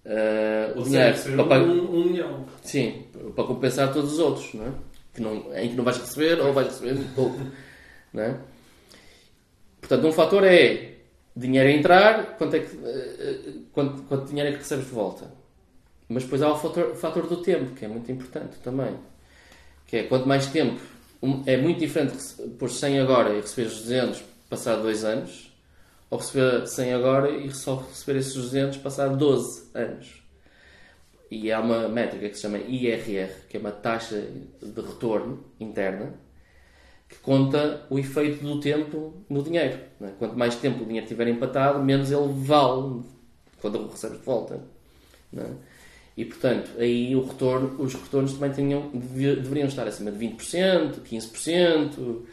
Uh, 0.02 0.80
o 0.80 0.84
dinheiro. 0.84 1.16
Para, 1.46 1.62
um, 1.62 2.00
um 2.00 2.04
milhão. 2.06 2.46
Sim, 2.62 3.04
para 3.34 3.44
compensar 3.44 3.92
todos 3.92 4.14
os 4.14 4.18
outros, 4.18 4.54
não 4.54 4.66
é? 4.66 4.72
que 5.12 5.20
não, 5.20 5.54
em 5.54 5.68
que 5.68 5.76
não 5.76 5.84
vais 5.84 5.98
receber 5.98 6.40
ou 6.40 6.52
vais 6.52 6.68
receber 6.68 6.96
pouco. 7.14 7.38
Não 8.12 8.24
é? 8.24 8.36
Portanto, 9.80 10.04
um 10.04 10.10
fator 10.10 10.42
é 10.42 10.94
dinheiro 11.36 11.68
a 11.68 11.72
entrar, 11.72 12.36
quanto, 12.36 12.56
é 12.56 12.58
que, 12.58 12.74
uh, 12.74 13.64
quanto, 13.72 14.02
quanto 14.02 14.26
dinheiro 14.26 14.48
é 14.48 14.52
que 14.52 14.58
recebes 14.58 14.86
de 14.86 14.90
volta. 14.90 15.32
Mas 16.08 16.24
depois 16.24 16.42
há 16.42 16.50
o 16.50 16.56
fator, 16.56 16.96
fator 16.96 17.28
do 17.28 17.36
tempo, 17.36 17.72
que 17.76 17.84
é 17.84 17.88
muito 17.88 18.10
importante 18.10 18.58
também. 18.64 18.96
Que 19.86 19.98
é 19.98 20.02
quanto 20.02 20.26
mais 20.26 20.48
tempo. 20.48 20.80
É 21.46 21.56
muito 21.56 21.78
diferente 21.78 22.16
pôr 22.58 22.70
100 22.70 23.00
agora 23.00 23.34
e 23.34 23.40
receber 23.40 23.68
200 23.68 24.22
passado 24.48 24.82
2 24.82 25.04
anos, 25.04 25.52
ou 26.08 26.18
receber 26.18 26.66
100 26.66 26.94
agora 26.94 27.30
e 27.30 27.50
só 27.52 27.76
receber 27.76 28.18
esses 28.18 28.34
200 28.34 28.78
passado 28.78 29.16
12 29.16 29.70
anos 29.74 30.20
e 31.30 31.52
há 31.52 31.60
uma 31.60 31.88
métrica 31.88 32.28
que 32.28 32.34
se 32.34 32.42
chama 32.42 32.58
IRR, 32.58 33.30
que 33.48 33.56
é 33.56 33.60
uma 33.60 33.70
taxa 33.70 34.20
de 34.60 34.80
retorno 34.80 35.44
interna, 35.60 36.14
que 37.08 37.16
conta 37.18 37.86
o 37.88 37.98
efeito 37.98 38.42
do 38.42 38.58
tempo 38.58 39.14
no 39.28 39.42
dinheiro. 39.42 39.78
É? 40.00 40.08
Quanto 40.18 40.36
mais 40.36 40.56
tempo 40.56 40.82
o 40.82 40.84
dinheiro 40.84 41.04
estiver 41.04 41.28
empatado, 41.28 41.82
menos 41.82 42.10
ele 42.10 42.32
vale 42.32 43.02
quando 43.60 43.78
o 43.78 43.88
recebes 43.88 44.18
de 44.18 44.24
volta. 44.24 44.60
E, 46.16 46.24
portanto, 46.24 46.70
aí 46.78 47.14
o 47.16 47.24
retorno, 47.24 47.76
os 47.78 47.94
retornos 47.94 48.34
também 48.34 48.50
deveriam 48.92 49.66
estar 49.66 49.86
acima 49.86 50.10
de 50.10 50.18
20%, 50.26 51.00
15%, 51.02 51.98
uh, 51.98 52.26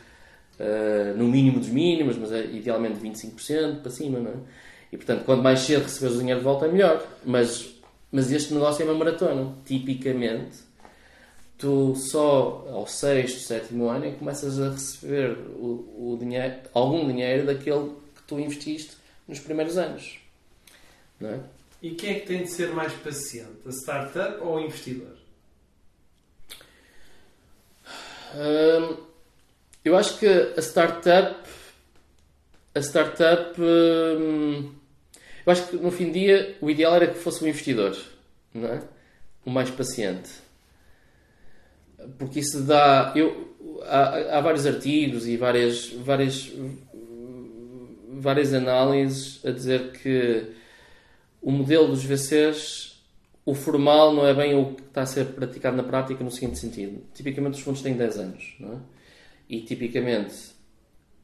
no 1.15 1.27
mínimo 1.27 1.59
dos 1.59 1.69
mínimos, 1.69 2.17
mas 2.17 2.31
é 2.31 2.45
idealmente 2.45 2.99
25% 2.99 3.81
para 3.81 3.91
cima. 3.91 4.19
Não 4.19 4.31
é? 4.31 4.35
E, 4.91 4.97
portanto, 4.97 5.23
quanto 5.23 5.43
mais 5.43 5.59
cedo 5.59 5.83
receberes 5.83 6.15
o 6.15 6.19
dinheiro 6.19 6.39
de 6.39 6.45
volta, 6.45 6.65
é 6.65 6.71
melhor. 6.71 7.05
Mas 7.25 7.77
mas 8.11 8.31
este 8.31 8.53
negócio 8.53 8.83
é 8.83 8.85
uma 8.85 8.97
maratona. 8.97 9.53
Tipicamente, 9.65 10.59
tu 11.57 11.95
só 11.95 12.65
ao 12.71 12.87
sexto, 12.87 13.39
sétimo 13.39 13.89
ano 13.89 14.05
é 14.05 14.11
que 14.11 14.17
começas 14.17 14.59
a 14.59 14.71
receber 14.71 15.37
o, 15.59 16.13
o 16.13 16.17
dinheiro, 16.19 16.55
algum 16.73 17.05
dinheiro 17.07 17.45
daquele 17.45 17.91
que 18.15 18.23
tu 18.25 18.39
investiste 18.39 18.95
nos 19.27 19.39
primeiros 19.39 19.77
anos. 19.77 20.19
Não 21.19 21.29
é? 21.29 21.39
E 21.81 21.91
quem 21.91 22.11
é 22.11 22.19
que 22.19 22.27
tem 22.27 22.43
de 22.43 22.51
ser 22.51 22.71
mais 22.71 22.93
paciente? 22.93 23.59
A 23.65 23.69
startup 23.69 24.41
ou 24.41 24.55
o 24.55 24.59
investidor? 24.59 25.15
Hum, 28.35 28.97
eu 29.85 29.95
acho 29.95 30.17
que 30.19 30.27
a 30.27 30.61
startup 30.61 31.47
a 32.75 32.79
startup 32.79 33.59
hum, 33.59 34.71
eu 35.45 35.51
acho 35.51 35.67
que 35.67 35.77
no 35.77 35.91
fim 35.91 36.07
do 36.07 36.11
dia 36.11 36.57
o 36.59 36.69
ideal 36.69 36.95
era 36.95 37.07
que 37.07 37.17
fosse 37.17 37.43
o 37.43 37.47
investidor, 37.47 37.97
não 38.53 38.67
é? 38.67 38.81
O 39.45 39.49
mais 39.49 39.69
paciente. 39.69 40.29
Porque 42.17 42.39
isso 42.39 42.63
dá. 42.63 43.13
Eu, 43.15 43.55
há, 43.85 44.37
há 44.37 44.41
vários 44.41 44.65
artigos 44.65 45.25
e 45.25 45.37
várias, 45.37 45.89
várias, 45.93 46.51
várias 48.11 48.53
análises 48.53 49.39
a 49.45 49.51
dizer 49.51 49.93
que 49.93 50.51
o 51.41 51.51
modelo 51.51 51.87
dos 51.87 52.03
VCs, 52.03 53.01
o 53.45 53.53
formal 53.53 54.13
não 54.13 54.27
é 54.27 54.33
bem 54.33 54.55
o 54.55 54.73
que 54.73 54.81
está 54.81 55.01
a 55.01 55.05
ser 55.05 55.25
praticado 55.27 55.77
na 55.77 55.83
prática 55.83 56.23
no 56.23 56.31
seguinte 56.31 56.59
sentido. 56.59 57.01
Tipicamente 57.13 57.55
os 57.55 57.61
fundos 57.61 57.81
têm 57.81 57.95
10 57.95 58.17
anos, 58.17 58.55
não 58.59 58.73
é? 58.73 58.77
E 59.49 59.61
tipicamente 59.61 60.33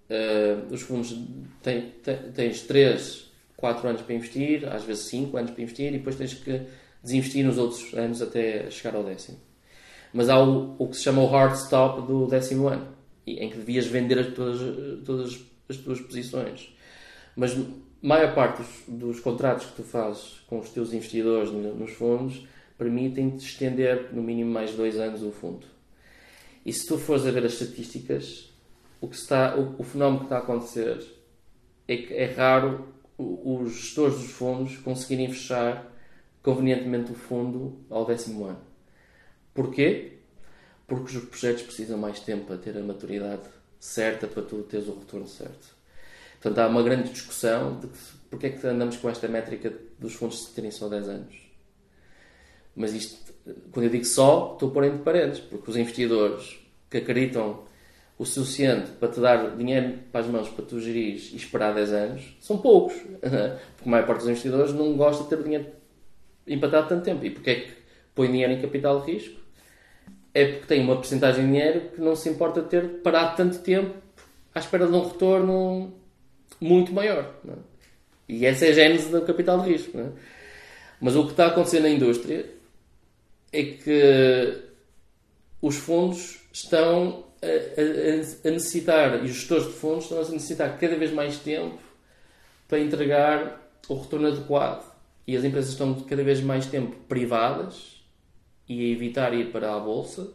uh, 0.10 0.73
os 0.73 0.82
fundos 0.82 1.13
têm, 1.62 1.91
têm, 2.02 2.32
tens 2.34 2.62
3 2.62 3.34
4 3.63 3.88
anos 3.88 4.02
para 4.02 4.13
investir, 4.13 4.65
às 4.67 4.84
vezes 4.84 5.06
5 5.06 5.38
anos 5.38 5.52
para 5.52 5.62
investir, 5.63 5.88
e 5.93 5.97
depois 5.97 6.17
tens 6.17 6.34
que 6.34 6.62
desinvestir 7.02 7.45
nos 7.45 7.58
outros 7.58 7.93
anos 7.93 8.21
até 8.21 8.69
chegar 8.69 8.97
ao 8.97 9.06
décimo. 9.06 9.38
Mas 10.13 10.28
há 10.30 10.38
o, 10.38 10.76
o 10.78 10.88
que 10.89 10.97
se 10.97 11.04
chama 11.04 11.21
o 11.21 11.28
hard 11.28 11.56
stop 11.56 12.06
do 12.06 12.28
décimo 12.28 12.67
ano, 12.67 12.88
em 13.26 13.49
que 13.49 13.58
devias 13.58 13.86
vender 13.86 14.34
todas, 14.34 14.60
todas 15.06 15.39
as 15.69 15.78
tuas 15.78 16.02
posições. 16.02 16.73
Mas 17.38 17.58
maior 18.04 18.36
parte 18.36 18.62
dos, 18.62 18.84
dos, 18.88 19.20
contratos 19.22 19.68
que 19.68 19.78
tu 19.78 19.84
fazes 19.84 20.42
com 20.48 20.60
os 20.60 20.70
teus 20.70 20.94
investidores 20.94 21.50
nos 21.52 21.92
fundos 21.92 22.46
permitem-te 22.78 23.46
estender 23.46 24.13
no 24.13 24.22
mínimo 24.22 24.52
mais 24.52 24.76
dois 24.76 25.00
anos 25.00 25.24
o 25.24 25.32
fundo. 25.32 25.66
E 26.66 26.74
se 26.74 26.86
tu 26.86 26.98
fores 26.98 27.26
a 27.26 27.32
ver 27.32 27.46
as 27.46 27.54
estatísticas, 27.54 28.52
o, 29.00 29.08
que 29.08 29.16
está, 29.16 29.56
o, 29.56 29.76
o 29.80 29.84
fenómeno 29.84 30.20
que 30.20 30.26
está 30.26 30.38
a 30.38 30.39
acontecer 30.39 31.02
é 31.88 31.98
que 31.98 32.13
é 32.13 32.26
raro 32.26 32.94
os 33.18 33.74
gestores 33.74 34.18
dos 34.20 34.32
fundos 34.32 34.78
conseguirem 34.78 35.32
fechar 35.32 35.89
convenientemente 36.42 37.12
o 37.12 37.16
fundo 37.16 37.80
ao 37.89 38.06
décimo 38.06 38.46
ano. 38.46 38.62
Porquê? 39.54 40.18
Porque 40.88 41.18
os 41.18 41.26
projetos 41.26 41.63
precisam 41.63 41.98
mais 41.98 42.20
tempo 42.20 42.46
para 42.46 42.58
ter 42.58 42.78
a 42.78 42.82
maturidade 42.82 43.48
certa 43.80 44.28
para 44.28 44.44
tu 44.44 44.63
teres 44.63 44.88
o 44.88 45.00
retorno 45.00 45.28
certo. 45.28 45.83
Portanto, 46.43 46.60
há 46.60 46.67
uma 46.67 46.84
grande 46.84 47.10
discussão 47.10 47.79
de 47.79 47.88
que, 47.88 47.97
porque 48.29 48.47
é 48.47 48.49
que 48.49 48.67
andamos 48.67 48.97
com 48.97 49.10
esta 49.10 49.29
métrica 49.29 49.73
dos 49.97 50.13
fundos 50.13 50.47
terem 50.47 50.71
só 50.71 50.89
10 50.89 51.08
anos. 51.08 51.36
Mas 52.75 52.93
isto, 52.93 53.34
quando 53.71 53.86
eu 53.86 53.89
digo 53.89 54.03
só, 54.03 54.51
estou 54.51 54.69
a 54.69 54.73
pôr 54.73 54.84
entre 54.84 54.99
parênteses, 54.99 55.39
porque 55.39 55.71
os 55.71 55.77
investidores 55.77 56.60
que 56.89 56.97
acreditam 56.97 57.63
o 58.17 58.25
suficiente 58.25 58.91
para 58.91 59.08
te 59.08 59.21
dar 59.21 59.56
dinheiro 59.56 59.99
para 60.12 60.19
as 60.19 60.27
mãos 60.27 60.49
para 60.49 60.65
tu 60.65 60.82
gerir 60.82 61.15
e 61.32 61.36
esperar 61.38 61.73
10 61.73 61.93
anos 61.93 62.38
são 62.41 62.58
poucos. 62.58 62.93
Porque 63.23 63.88
a 63.88 63.89
maior 63.89 64.06
parte 64.06 64.19
dos 64.19 64.29
investidores 64.29 64.73
não 64.73 64.95
gosta 64.97 65.23
de 65.23 65.29
ter 65.29 65.39
o 65.39 65.43
dinheiro 65.43 65.67
empatado 66.45 66.89
tanto 66.89 67.03
tempo. 67.03 67.25
E 67.25 67.32
porquê 67.32 67.49
é 67.49 67.56
que 67.56 67.71
põe 68.13 68.29
dinheiro 68.29 68.53
em 68.53 68.62
capital 68.62 69.01
de 69.01 69.13
risco? 69.13 69.39
É 70.34 70.45
porque 70.45 70.67
tem 70.67 70.82
uma 70.82 70.95
porcentagem 70.95 71.45
de 71.45 71.51
dinheiro 71.51 71.82
que 71.95 72.01
não 72.01 72.15
se 72.15 72.29
importa 72.29 72.62
de 72.62 72.67
ter 72.67 73.01
parado 73.01 73.38
tanto 73.38 73.60
tempo 73.60 73.95
à 74.53 74.60
espera 74.60 74.86
de 74.86 74.93
um 74.93 75.08
retorno 75.08 76.03
muito 76.60 76.94
maior. 76.94 77.34
É? 77.48 77.54
E 78.28 78.46
essa 78.46 78.66
é 78.66 78.70
a 78.70 78.74
gênese 78.74 79.10
do 79.10 79.22
capital 79.22 79.62
de 79.62 79.72
risco. 79.72 79.98
É? 79.98 80.10
Mas 81.00 81.16
o 81.16 81.26
que 81.26 81.32
está 81.32 81.46
a 81.46 81.48
acontecer 81.48 81.80
na 81.80 81.89
indústria 81.89 82.46
é 83.52 83.63
que 83.63 84.63
os 85.62 85.78
fundos 85.78 86.39
estão 86.52 87.26
a, 87.42 87.48
a, 87.48 88.50
a, 88.50 88.52
necessitar, 88.52 89.20
e 89.24 89.26
os 89.26 89.36
gestores 89.36 89.68
de 89.68 89.74
fundos 89.74 90.06
estão 90.06 90.18
a 90.18 90.22
necessitar 90.22 90.78
cada 90.78 90.96
vez 90.96 91.12
mais 91.12 91.38
tempo 91.38 91.80
para 92.68 92.80
entregar 92.80 93.62
o 93.88 93.96
retorno 93.96 94.28
adequado. 94.28 94.92
E 95.28 95.38
as 95.38 95.44
empresas 95.44 95.72
estão 95.72 95.94
cada 96.02 96.24
vez 96.24 96.42
mais 96.42 96.66
tempo 96.66 96.96
privadas 97.08 98.02
e 98.68 98.80
a 98.80 98.94
evitar 98.94 99.34
ir 99.34 99.52
para 99.52 99.76
a 99.76 99.80
bolsa, 99.80 100.32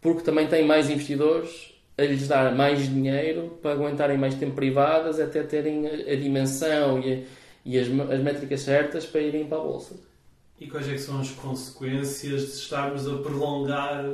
porque 0.00 0.22
também 0.22 0.48
têm 0.48 0.66
mais 0.66 0.88
investidores 0.88 1.77
a 1.98 2.02
lhes 2.02 2.28
dar 2.28 2.54
mais 2.54 2.88
dinheiro 2.88 3.58
para 3.60 3.72
aguentarem 3.72 4.16
mais 4.16 4.36
tempo 4.36 4.54
privadas 4.54 5.18
até 5.18 5.42
terem 5.42 5.86
a, 5.88 6.12
a 6.12 6.16
dimensão 6.16 7.00
e, 7.00 7.12
a, 7.12 7.18
e 7.64 7.78
as, 7.78 7.88
as 7.88 8.20
métricas 8.20 8.60
certas 8.60 9.04
para 9.04 9.20
irem 9.20 9.46
para 9.46 9.58
a 9.58 9.60
bolsa. 9.60 9.96
E 10.60 10.68
quais 10.68 10.88
é 10.88 10.96
são 10.96 11.20
as 11.20 11.30
consequências 11.30 12.42
de 12.42 12.52
estarmos 12.52 13.06
a 13.08 13.18
prolongar 13.18 14.04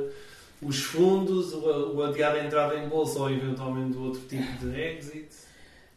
os 0.61 0.83
fundos, 0.83 1.53
o, 1.53 1.95
o 1.95 2.03
adiar 2.03 2.35
a 2.35 2.43
entrada 2.43 2.75
em 2.75 2.89
bolsa 2.89 3.19
ou 3.19 3.29
eventualmente 3.29 3.97
outro 3.97 4.21
tipo 4.21 4.65
de 4.65 4.79
exit? 4.79 5.29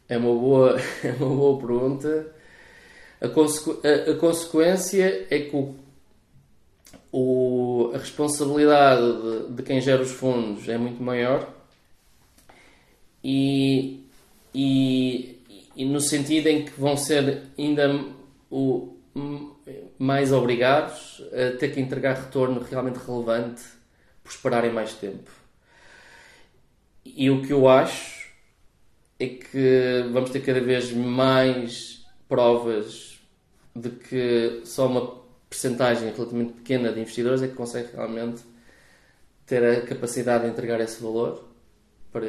É 0.07 0.17
uma 0.17 0.33
boa, 0.33 0.79
é 1.03 1.11
uma 1.11 1.35
boa 1.35 1.59
pergunta. 1.59 2.35
A, 3.19 3.27
consequ, 3.27 3.79
a, 3.83 4.11
a 4.11 4.15
consequência 4.15 5.27
é 5.29 5.39
que 5.39 5.55
o, 5.55 5.75
o, 7.11 7.91
a 7.95 7.97
responsabilidade 7.97 9.01
de, 9.01 9.53
de 9.55 9.63
quem 9.63 9.81
gera 9.81 10.03
os 10.03 10.11
fundos 10.11 10.69
é 10.69 10.77
muito 10.77 11.01
maior 11.01 11.58
e, 13.23 14.05
e, 14.53 15.39
e 15.75 15.85
no 15.85 15.99
sentido 15.99 16.47
em 16.47 16.65
que 16.65 16.79
vão 16.79 16.95
ser 16.95 17.43
ainda 17.57 18.05
o, 18.49 18.95
mais 19.97 20.31
obrigados 20.31 21.21
a 21.33 21.57
ter 21.57 21.73
que 21.73 21.79
entregar 21.79 22.15
retorno 22.15 22.61
realmente 22.61 22.97
relevante 22.97 23.63
por 24.23 24.31
esperarem 24.31 24.71
mais 24.71 24.93
tempo. 24.93 25.29
E 27.05 27.29
o 27.29 27.41
que 27.41 27.51
eu 27.51 27.67
acho 27.67 28.29
é 29.19 29.27
que 29.27 30.05
vamos 30.11 30.29
ter 30.29 30.41
cada 30.41 30.61
vez 30.61 30.91
mais 30.91 32.05
provas 32.27 33.19
de 33.75 33.89
que 33.89 34.61
só 34.65 34.87
uma 34.87 35.19
percentagem 35.49 36.13
relativamente 36.13 36.53
pequena 36.53 36.91
de 36.91 36.99
investidores 37.01 37.41
é 37.41 37.47
que 37.47 37.55
consegue 37.55 37.91
realmente 37.93 38.43
ter 39.45 39.63
a 39.63 39.81
capacidade 39.81 40.45
de 40.45 40.51
entregar 40.51 40.79
esse 40.79 41.01
valor 41.01 41.49
para, 42.11 42.25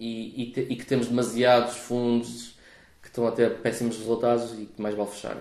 e, 0.00 0.42
e, 0.42 0.46
te, 0.46 0.60
e 0.62 0.76
que 0.76 0.86
temos 0.86 1.08
demasiados 1.08 1.76
fundos 1.76 2.58
que 3.02 3.08
estão 3.08 3.26
a 3.26 3.30
ter 3.30 3.58
péssimos 3.58 3.98
resultados 3.98 4.52
e 4.58 4.64
que 4.64 4.80
mais 4.80 4.94
vale 4.94 5.10
fechar. 5.10 5.36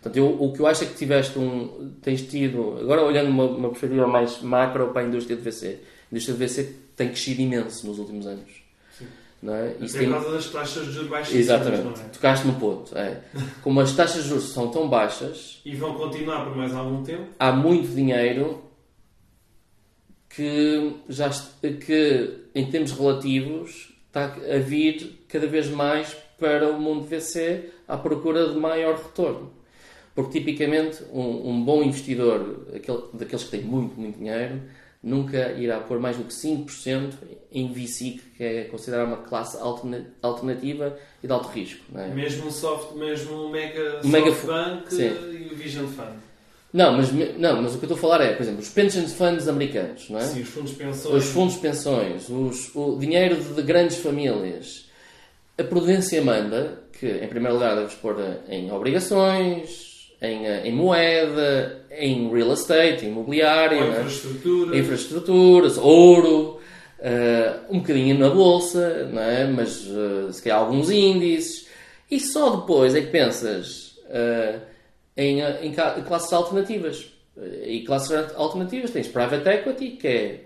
Portanto, 0.00 0.16
eu, 0.16 0.42
o 0.42 0.52
que 0.52 0.60
eu 0.60 0.66
acho 0.66 0.84
é 0.84 0.86
que 0.86 0.94
tiveste 0.94 1.38
um, 1.38 1.92
tens 2.00 2.22
tido, 2.22 2.78
agora 2.80 3.02
olhando 3.02 3.28
uma, 3.28 3.44
uma 3.44 3.68
perspectiva 3.68 4.06
mais 4.06 4.40
macro 4.40 4.88
para 4.88 5.02
a 5.02 5.04
indústria 5.04 5.36
de 5.36 5.42
VC, 5.42 5.80
a 6.10 6.14
indústria 6.14 6.36
de 6.36 6.46
VC 6.46 6.76
tem 6.96 7.08
crescido 7.08 7.42
imenso 7.42 7.86
nos 7.86 7.98
últimos 7.98 8.26
anos. 8.26 8.50
Sim. 8.96 9.06
Não 9.42 9.54
é? 9.54 9.74
Isso 9.80 9.96
Até 9.96 10.06
tem... 10.06 10.14
por 10.14 10.22
causa 10.22 10.36
das 10.36 10.50
taxas 10.50 10.86
de 10.86 10.92
juros 10.92 11.10
baixas. 11.10 11.34
Exatamente, 11.34 11.84
não 11.84 11.92
é? 11.92 12.08
tocaste 12.10 12.46
no 12.46 12.54
ponto. 12.54 12.96
É. 12.96 13.20
Como 13.62 13.80
as 13.80 13.92
taxas 13.94 14.22
de 14.22 14.28
juros 14.30 14.44
são 14.50 14.70
tão 14.70 14.88
baixas 14.88 15.60
e 15.64 15.74
vão 15.74 15.94
continuar 15.94 16.44
por 16.44 16.56
mais 16.56 16.72
algum 16.74 17.02
tempo, 17.02 17.26
há 17.38 17.52
muito 17.52 17.88
dinheiro 17.94 18.62
que, 20.28 20.94
já, 21.08 21.28
que 21.60 22.37
em 22.58 22.66
termos 22.66 22.90
relativos 22.90 23.94
está 24.08 24.24
a 24.24 24.58
vir 24.58 25.24
cada 25.28 25.46
vez 25.46 25.68
mais 25.68 26.16
para 26.38 26.68
o 26.70 26.80
mundo 26.80 27.04
VC 27.04 27.70
à 27.86 27.96
procura 27.96 28.48
de 28.48 28.58
maior 28.58 28.96
retorno. 28.96 29.52
Porque 30.12 30.40
tipicamente 30.40 31.04
um, 31.12 31.50
um 31.50 31.64
bom 31.64 31.84
investidor, 31.84 32.66
aquele, 32.74 33.02
daqueles 33.14 33.44
que 33.44 33.50
têm 33.50 33.62
muito, 33.62 33.98
muito 34.00 34.18
dinheiro, 34.18 34.60
nunca 35.00 35.52
irá 35.52 35.78
pôr 35.78 36.00
mais 36.00 36.16
do 36.16 36.24
que 36.24 36.32
5% 36.32 37.12
em 37.52 37.72
VC, 37.72 38.20
que 38.36 38.42
é 38.42 38.64
considerada 38.64 39.06
uma 39.06 39.18
classe 39.18 39.56
alternativa 40.20 40.98
e 41.22 41.26
de 41.28 41.32
alto 41.32 41.48
risco. 41.50 41.84
É? 41.96 42.08
Mesmo 42.08 42.48
o 42.48 42.50
soft, 42.50 42.96
mesmo 42.96 43.44
o 43.44 43.50
mega, 43.50 44.00
mega 44.02 44.32
SoftBank 44.32 44.94
e 44.96 45.48
o 45.52 45.56
Vision 45.56 45.86
Fund. 45.86 46.27
Não 46.72 46.96
mas, 46.96 47.10
não, 47.38 47.62
mas 47.62 47.74
o 47.74 47.78
que 47.78 47.84
eu 47.84 47.92
estou 47.92 47.96
a 47.96 48.00
falar 48.00 48.24
é, 48.24 48.34
por 48.34 48.42
exemplo, 48.42 48.60
os 48.60 48.68
pension 48.68 49.06
funds 49.06 49.48
americanos, 49.48 50.10
não 50.10 50.18
é? 50.18 50.22
Sim, 50.22 50.42
os 50.42 50.48
fundos 50.48 50.70
de 50.70 50.76
pensões. 50.76 51.14
Os 51.14 51.30
fundos 51.30 51.56
pensões, 51.56 52.28
os, 52.28 52.74
o 52.74 52.98
dinheiro 52.98 53.36
de 53.36 53.62
grandes 53.62 53.98
famílias. 53.98 54.86
A 55.56 55.64
prudência 55.64 56.22
manda 56.22 56.80
que, 56.92 57.06
em 57.06 57.26
primeiro 57.26 57.54
lugar, 57.54 57.74
deves 57.74 57.94
pôr 57.94 58.16
em 58.48 58.70
obrigações, 58.70 60.12
em, 60.20 60.46
em 60.46 60.72
moeda, 60.72 61.84
em 61.90 62.30
real 62.30 62.52
estate, 62.52 63.06
em 63.06 63.08
imobiliário, 63.08 63.78
é? 63.78 64.00
infraestruturas. 64.00 64.76
Infraestruturas, 64.76 65.78
ouro, 65.78 66.60
uh, 66.98 67.74
um 67.74 67.78
bocadinho 67.78 68.18
na 68.18 68.28
bolsa, 68.28 69.08
não 69.12 69.22
é? 69.22 69.46
mas 69.46 69.86
uh, 69.86 70.32
se 70.32 70.42
calhar 70.42 70.58
alguns 70.58 70.90
índices. 70.90 71.66
E 72.10 72.20
só 72.20 72.56
depois 72.56 72.94
é 72.94 73.00
que 73.00 73.08
pensas. 73.08 73.96
Uh, 74.08 74.60
em, 75.18 75.40
em 75.42 75.72
classes 75.72 76.32
alternativas. 76.32 77.12
E 77.64 77.82
classes 77.84 78.10
alternativas 78.34 78.90
tens 78.90 79.08
private 79.08 79.48
equity, 79.48 79.90
que, 79.90 80.08
é, 80.08 80.44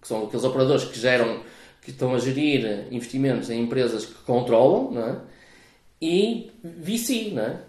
que 0.00 0.08
são 0.08 0.24
aqueles 0.24 0.44
operadores 0.44 0.84
que 0.84 0.98
geram, 0.98 1.40
que 1.82 1.90
estão 1.90 2.14
a 2.14 2.18
gerir 2.18 2.86
investimentos 2.90 3.50
em 3.50 3.60
empresas 3.62 4.06
que 4.06 4.14
controlam, 4.24 4.92
não 4.92 5.06
é? 5.06 5.20
e 6.00 6.50
VC, 6.62 7.30
não 7.32 7.42
é? 7.42 7.60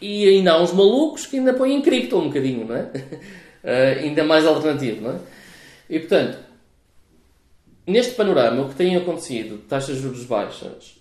E 0.00 0.28
ainda 0.28 0.52
há 0.52 0.62
uns 0.62 0.72
malucos 0.72 1.26
que 1.26 1.38
ainda 1.38 1.54
põem 1.54 1.74
em 1.76 1.82
cripto 1.82 2.18
um 2.18 2.28
bocadinho, 2.28 2.66
não 2.66 2.76
é? 2.76 2.82
Uh, 2.82 4.00
ainda 4.04 4.24
mais 4.24 4.46
alternativo, 4.46 5.00
não 5.02 5.10
é? 5.12 5.18
E 5.90 5.98
portanto, 5.98 6.38
neste 7.86 8.14
panorama, 8.14 8.62
o 8.62 8.68
que 8.68 8.76
tem 8.76 8.96
acontecido, 8.96 9.58
taxas 9.68 9.96
de 9.96 10.02
juros 10.02 10.24
baixas, 10.24 10.96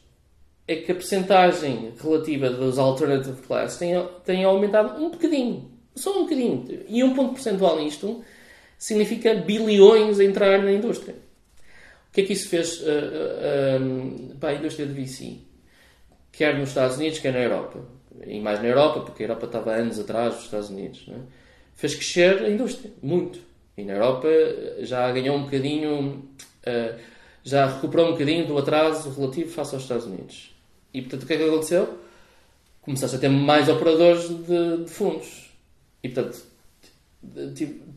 é 0.74 0.76
que 0.82 0.92
a 0.92 0.96
percentagem 0.96 1.94
relativa 2.02 2.50
dos 2.50 2.78
alternative 2.78 3.42
classes 3.42 3.78
tem, 3.78 3.94
tem 4.26 4.44
aumentado 4.44 5.02
um 5.02 5.10
bocadinho. 5.10 5.72
Só 5.96 6.18
um 6.20 6.24
bocadinho. 6.24 6.66
E 6.88 7.04
um 7.04 7.14
ponto 7.14 7.34
percentual 7.34 7.80
nisto 7.80 8.24
significa 8.78 9.34
bilhões 9.36 10.20
a 10.20 10.24
entrar 10.24 10.62
na 10.62 10.72
indústria. 10.72 11.16
O 12.10 12.14
que 12.14 12.22
é 12.22 12.24
que 12.26 12.34
isso 12.34 12.50
fez 12.50 12.82
uh, 12.82 12.84
uh, 12.84 14.36
para 14.40 14.50
a 14.50 14.54
indústria 14.56 14.86
de 14.86 14.94
VC? 14.94 15.38
Quer 16.32 16.58
nos 16.58 16.70
Estados 16.70 16.98
Unidos, 16.98 17.20
quer 17.20 17.34
na 17.34 17.40
Europa. 17.40 17.80
E 18.26 18.40
mais 18.40 18.62
na 18.62 18.68
Europa, 18.68 19.02
porque 19.02 19.24
a 19.24 19.26
Europa 19.28 19.46
estava 19.46 19.72
anos 19.74 20.00
atrás 20.00 20.36
dos 20.36 20.44
Estados 20.46 20.70
Unidos. 20.70 21.06
É? 21.10 21.16
Fez 21.76 21.96
crescer 21.96 22.44
a 22.44 22.50
indústria, 22.50 22.92
muito. 23.02 23.40
E 23.76 23.84
na 23.84 23.94
Europa 23.94 24.28
já 24.82 25.12
ganhou 25.12 25.38
um 25.38 25.44
bocadinho, 25.44 26.28
uh, 26.68 27.00
já 27.44 27.66
recuperou 27.66 28.10
um 28.10 28.12
bocadinho 28.12 28.46
do 28.46 28.58
atraso 28.58 29.10
relativo 29.10 29.50
face 29.50 29.74
aos 29.74 29.84
Estados 29.84 30.06
Unidos. 30.06 30.53
E 30.94 31.02
portanto 31.02 31.24
o 31.24 31.26
que 31.26 31.34
é 31.34 31.38
que 31.38 31.44
aconteceu? 31.44 32.00
Começaste 32.82 33.16
a 33.16 33.20
ter 33.20 33.30
mais 33.30 33.70
operadores 33.70 34.30
de, 34.30 34.84
de 34.84 34.90
fundos. 34.90 35.52
E 36.04 36.10
portanto 36.10 36.54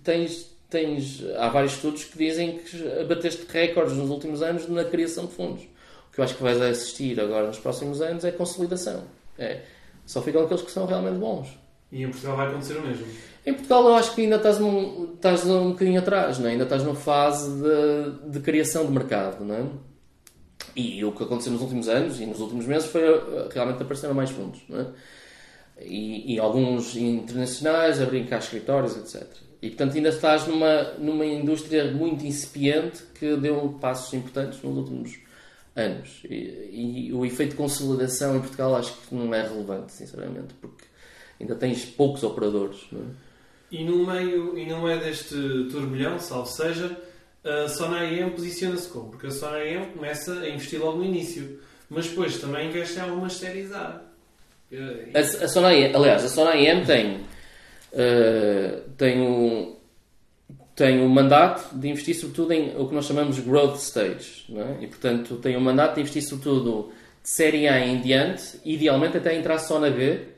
tens, 0.03 0.51
tens, 0.71 1.25
há 1.37 1.49
vários 1.49 1.75
estudos 1.75 2.05
que 2.05 2.17
dizem 2.17 2.59
que 2.59 3.05
bateste 3.05 3.45
recordes 3.49 3.97
nos 3.97 4.11
últimos 4.11 4.43
anos 4.43 4.69
na 4.69 4.85
criação 4.85 5.27
de 5.27 5.33
fundos. 5.33 5.65
O 6.09 6.13
que 6.13 6.21
eu 6.21 6.25
acho 6.25 6.37
que 6.37 6.43
vais 6.43 6.61
assistir 6.61 7.21
agora 7.21 7.49
nos 7.49 7.59
próximos 7.59 8.01
anos 8.01 8.25
é 8.25 8.31
consolidação. 8.31 9.05
É, 9.39 9.63
só 10.07 10.23
ficam 10.23 10.45
aqueles 10.45 10.63
que 10.63 10.71
são 10.71 10.87
realmente 10.87 11.19
bons. 11.19 11.49
E 11.91 12.03
em 12.03 12.11
Portugal 12.11 12.37
vai 12.37 12.49
acontecer 12.49 12.77
o 12.77 12.83
mesmo? 12.83 13.07
Em 13.45 13.53
Portugal 13.55 13.89
eu 13.89 13.95
acho 13.95 14.15
que 14.15 14.23
ainda 14.23 14.37
estás, 14.37 14.59
num, 14.59 15.15
estás 15.15 15.47
um 15.47 15.71
bocadinho 15.71 16.01
atrás, 16.01 16.39
não 16.39 16.49
é? 16.49 16.53
ainda 16.53 16.65
estás 16.65 16.83
numa 16.83 16.97
fase 16.97 17.51
de, 17.63 18.31
de 18.31 18.41
criação 18.41 18.87
de 18.87 18.93
mercado. 18.93 19.45
Não 19.45 19.55
é? 19.55 19.65
E 20.77 21.03
o 21.05 21.13
que 21.13 21.23
aconteceu 21.23 21.53
nos 21.53 21.63
últimos 21.63 21.89
anos 21.89 22.21
e 22.21 22.27
nos 22.27 22.39
últimos 22.39 22.67
meses 22.67 22.89
foi 22.89 23.03
uh, 23.03 23.49
realmente 23.51 23.83
apareceram 23.83 24.15
mais 24.15 24.31
fundos. 24.31 24.61
É? 24.71 24.87
e, 25.81 26.35
e, 26.35 26.39
alguns 26.39 26.97
internacionais 26.97 28.01
a 28.01 28.07
brincar 28.07 28.39
escritórios, 28.39 28.97
etc. 28.97 29.27
E 29.61 29.69
portanto 29.69 29.97
ainda 29.97 30.09
estás 30.09 30.47
numa, 30.47 30.83
numa 30.99 31.25
indústria 31.25 31.91
muito 31.93 32.25
incipiente 32.25 33.03
que 33.19 33.37
deu 33.37 33.77
passos 33.81 34.13
importantes 34.15 34.63
nos 34.63 34.77
últimos 34.77 35.19
anos. 35.75 36.23
E, 36.25 37.09
e, 37.09 37.13
o 37.13 37.25
efeito 37.25 37.51
de 37.51 37.57
consolidação 37.57 38.37
em 38.37 38.41
Portugal 38.41 38.77
acho 38.77 38.93
que 38.93 39.15
não 39.15 39.33
é 39.35 39.43
relevante, 39.43 39.93
sinceramente, 39.93 40.55
porque 40.61 40.85
ainda 41.41 41.55
tens 41.55 41.85
poucos 41.85 42.23
operadores. 42.23 42.87
É? 42.93 43.27
E 43.71 43.85
no 43.85 44.07
meio, 44.07 44.57
e 44.57 44.67
no 44.67 44.83
meio 44.83 45.01
deste 45.01 45.35
turbilhão, 45.71 46.19
salvo 46.19 46.49
seja, 46.49 46.97
a 47.47 47.69
Sona 47.69 48.05
IM 48.05 48.31
posiciona-se 48.31 48.89
como? 48.89 49.11
Porque 49.11 49.29
a 49.29 49.31
Sona 49.31 49.65
IM 49.65 49.87
começa 49.93 50.33
a 50.41 50.49
investir 50.49 50.81
logo 50.81 50.99
no 50.99 51.05
início, 51.05 51.61
mas 51.89 52.09
depois 52.09 52.39
também 52.39 52.69
investe 52.69 52.99
em 52.99 53.03
algumas 53.03 53.35
séries 53.35 53.73
A. 53.73 54.03
A, 55.15 55.19
a 55.21 55.49
Sona 55.49 55.73
IM, 55.73 55.95
aliás, 55.95 56.25
a 56.25 56.29
Sona 56.29 56.57
IM 56.57 56.85
tem, 56.85 57.17
uh, 57.93 58.81
tem, 58.97 59.21
um, 59.21 59.77
tem 60.75 61.01
um 61.01 61.09
mandato 61.09 61.75
de 61.77 61.89
investir 61.89 62.17
sobretudo 62.17 62.53
em 62.53 62.77
o 62.77 62.89
que 62.89 62.95
nós 62.95 63.07
chamamos 63.07 63.39
growth 63.39 63.77
stage. 63.77 64.45
É? 64.53 64.85
E, 64.85 64.87
portanto, 64.89 65.37
tem 65.37 65.57
um 65.57 65.61
mandato 65.61 65.95
de 65.95 66.01
investir 66.01 66.23
sobretudo 66.23 66.93
de 67.23 67.29
série 67.29 67.69
A 67.69 67.79
em 67.79 68.01
diante, 68.01 68.61
idealmente 68.65 69.17
até 69.17 69.37
entrar 69.37 69.59
só 69.59 69.79
na 69.79 69.91
B, 69.91 70.36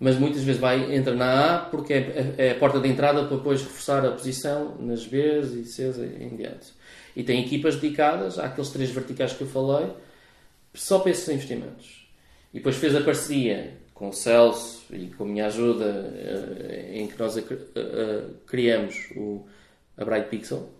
mas 0.00 0.18
muitas 0.18 0.42
vezes 0.42 0.58
vai 0.58 0.94
entra 0.96 1.14
na 1.14 1.56
A 1.56 1.58
porque 1.58 1.92
é, 1.92 2.34
é, 2.38 2.50
a 2.52 2.54
porta 2.54 2.80
de 2.80 2.88
entrada 2.88 3.26
para 3.26 3.36
depois 3.36 3.60
reforçar 3.60 4.04
a 4.06 4.10
posição 4.10 4.76
nas 4.80 5.06
Bs 5.06 5.52
e 5.52 5.64
Cs 5.66 5.98
e 5.98 6.24
em 6.24 6.36
diante. 6.36 6.72
E 7.14 7.22
tem 7.22 7.44
equipas 7.44 7.76
dedicadas 7.76 8.38
àqueles 8.38 8.70
três 8.70 8.90
verticais 8.90 9.34
que 9.34 9.42
eu 9.42 9.46
falei, 9.46 9.90
só 10.72 11.00
para 11.00 11.10
esses 11.10 11.28
investimentos. 11.28 12.08
E 12.54 12.58
depois 12.58 12.76
fez 12.76 12.96
a 12.96 13.02
parceria 13.02 13.74
com 13.92 14.08
o 14.08 14.12
Celso 14.12 14.86
e 14.90 15.08
com 15.08 15.24
a 15.24 15.26
minha 15.26 15.46
ajuda 15.46 15.84
eh, 16.16 16.92
em 16.94 17.06
que 17.06 17.18
nós 17.18 17.36
eh, 17.36 17.44
eh, 17.74 18.24
criamos 18.46 19.10
o, 19.14 19.44
a 19.98 20.04
Bright 20.06 20.28
Pixel 20.30 20.70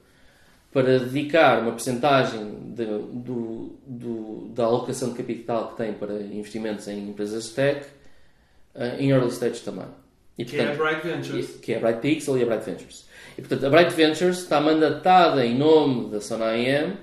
para 0.72 0.98
dedicar 1.00 1.60
uma 1.60 1.72
percentagem 1.72 2.72
de, 2.74 2.86
do, 2.86 3.76
do, 3.86 4.48
da 4.54 4.64
alocação 4.64 5.10
de 5.10 5.16
capital 5.16 5.72
que 5.72 5.76
tem 5.76 5.92
para 5.92 6.14
investimentos 6.22 6.88
em 6.88 7.10
empresas 7.10 7.50
tech 7.50 7.86
em 8.98 9.10
early 9.10 9.30
stage 9.30 9.60
também. 9.60 9.86
E, 10.38 10.44
portanto, 10.44 10.64
que 10.64 10.70
é 10.70 10.72
a 10.72 10.74
Bright 10.74 11.06
Ventures. 11.06 11.56
Que 11.56 11.72
é 11.72 11.76
a 11.76 11.80
Bright 11.80 12.00
Pixel 12.00 12.38
e 12.38 12.42
a 12.42 12.46
Bright 12.46 12.64
Ventures. 12.64 13.06
E, 13.36 13.42
portanto, 13.42 13.66
a 13.66 13.70
Bright 13.70 13.94
Ventures 13.94 14.38
está 14.38 14.60
mandatada 14.60 15.44
em 15.44 15.56
nome 15.56 16.10
da 16.10 16.20
Sona 16.20 16.56
IM 16.56 16.96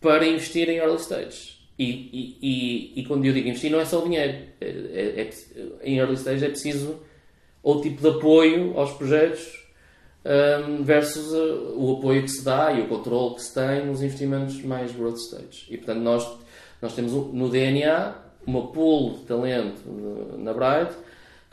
para 0.00 0.26
investir 0.26 0.68
em 0.68 0.78
early 0.78 0.96
stage. 0.96 1.60
E, 1.78 1.84
e, 1.84 2.38
e, 2.42 3.00
e, 3.00 3.04
quando 3.06 3.24
eu 3.24 3.32
digo 3.32 3.48
investir, 3.48 3.70
não 3.70 3.80
é 3.80 3.84
só 3.84 4.00
o 4.00 4.04
dinheiro. 4.04 4.38
É, 4.60 4.66
é, 4.66 5.20
é, 5.22 5.30
em 5.82 5.98
early 5.98 6.14
stage 6.14 6.44
é 6.44 6.48
preciso 6.48 7.00
outro 7.62 7.88
tipo 7.88 8.02
de 8.02 8.08
apoio 8.08 8.78
aos 8.78 8.92
projetos 8.92 9.60
um, 10.24 10.82
versus 10.82 11.32
uh, 11.32 11.74
o 11.76 11.96
apoio 11.98 12.22
que 12.22 12.28
se 12.28 12.44
dá 12.44 12.72
e 12.72 12.82
o 12.82 12.88
controle 12.88 13.36
que 13.36 13.42
se 13.42 13.54
tem 13.54 13.86
nos 13.86 14.02
investimentos 14.02 14.60
mais 14.62 14.92
growth 14.92 15.16
stage. 15.16 15.66
E, 15.70 15.76
portanto, 15.76 16.00
nós, 16.00 16.28
nós 16.82 16.94
temos 16.94 17.12
no 17.12 17.48
DNA 17.48 18.14
uma 18.46 18.66
pool 18.68 19.14
de 19.14 19.24
talento 19.24 19.82
na 20.38 20.52
Bright 20.52 20.94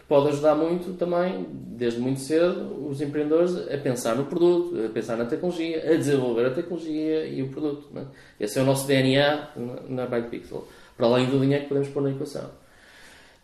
pode 0.08 0.30
ajudar 0.30 0.56
muito 0.56 0.94
também, 0.94 1.46
desde 1.52 2.00
muito 2.00 2.22
cedo, 2.22 2.88
os 2.88 3.02
empreendedores 3.02 3.56
a 3.70 3.78
pensar 3.78 4.16
no 4.16 4.26
produto, 4.26 4.86
a 4.86 4.90
pensar 4.90 5.18
na 5.18 5.26
tecnologia, 5.26 5.84
a 5.92 5.96
desenvolver 5.96 6.46
a 6.46 6.52
tecnologia 6.52 7.26
e 7.28 7.44
o 7.44 7.50
produto. 7.50 7.90
É? 7.96 8.44
Esse 8.46 8.60
é 8.60 8.62
o 8.62 8.66
nosso 8.66 8.88
DNA 8.88 9.50
na 9.90 10.06
Byte 10.06 10.30
Pixel, 10.30 10.68
para 10.96 11.08
além 11.08 11.30
do 11.30 11.40
dinheiro 11.40 11.64
que 11.64 11.70
podemos 11.70 11.90
pôr 11.90 12.04
na 12.04 12.12
equação. 12.12 12.50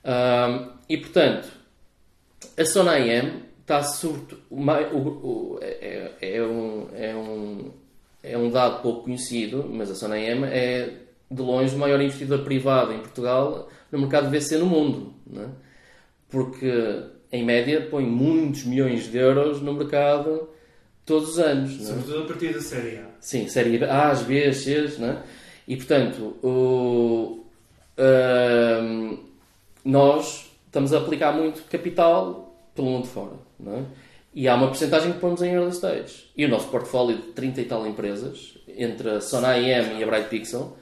Um, 0.05 0.70
e 0.88 0.97
portanto, 0.97 1.49
a 2.57 2.66
Sona 2.66 2.99
IM 2.99 3.43
está 3.61 3.84
sobretudo. 3.84 4.39
É, 5.61 6.11
é, 6.22 6.41
um, 6.43 6.88
é, 6.93 7.16
um, 7.16 7.72
é 8.22 8.38
um 8.38 8.49
dado 8.49 8.82
pouco 8.82 9.03
conhecido, 9.03 9.70
mas 9.70 9.91
a 9.91 9.95
Sona 9.95 10.18
IM 10.18 10.45
é 10.45 10.93
de 11.30 11.41
longe 11.41 11.76
o 11.76 11.80
maior 11.80 11.99
investidor 12.01 12.43
privado 12.43 12.93
em 12.93 12.99
Portugal 12.99 13.68
no 13.91 13.99
mercado 13.99 14.30
VC 14.30 14.57
no 14.57 14.66
mundo. 14.66 15.14
É? 15.36 15.72
Porque 16.34 17.04
em 17.32 17.46
média 17.46 17.88
põe 17.92 18.04
muitos 18.04 18.64
milhões 18.64 19.04
de 19.04 19.20
euros 19.20 19.62
no 19.62 19.72
mercado 19.72 20.50
todos 21.06 21.30
os 21.30 21.40
anos. 21.40 21.80
É? 21.80 21.84
Sobretudo 21.86 22.24
a 22.24 22.26
partir 22.26 22.54
da 22.54 22.60
Série 22.60 22.98
A. 22.98 23.06
Sim, 23.20 23.48
Série 23.48 23.84
A, 23.86 24.10
as 24.10 24.24
B, 24.24 24.44
as 24.44 24.58
C, 24.58 24.88
é? 25.00 25.18
e 25.68 25.78
portanto 25.78 26.36
o, 26.42 27.46
uh, 28.00 29.20
nós 29.86 30.52
estamos 30.66 30.92
a 30.92 30.98
aplicar 30.98 31.34
muito 31.34 31.62
capital 31.70 32.52
pelo 32.74 32.90
mundo 32.90 33.06
fora. 33.06 33.34
É? 33.68 33.84
E 34.34 34.48
há 34.48 34.56
uma 34.56 34.68
porcentagem 34.68 35.14
que 35.14 35.20
pomos 35.20 35.44
em 35.44 35.54
early 35.54 35.70
stage. 35.70 36.32
E 36.36 36.44
o 36.46 36.50
nosso 36.50 36.68
portfólio 36.70 37.18
de 37.18 37.28
30 37.34 37.62
e 37.62 37.66
tal 37.66 37.86
empresas, 37.86 38.58
entre 38.76 39.08
a 39.08 39.22
Sona 39.22 39.56
IM 39.56 40.00
e 40.00 40.04
a 40.04 40.08
Bright 40.08 40.30
Pixel, 40.30 40.76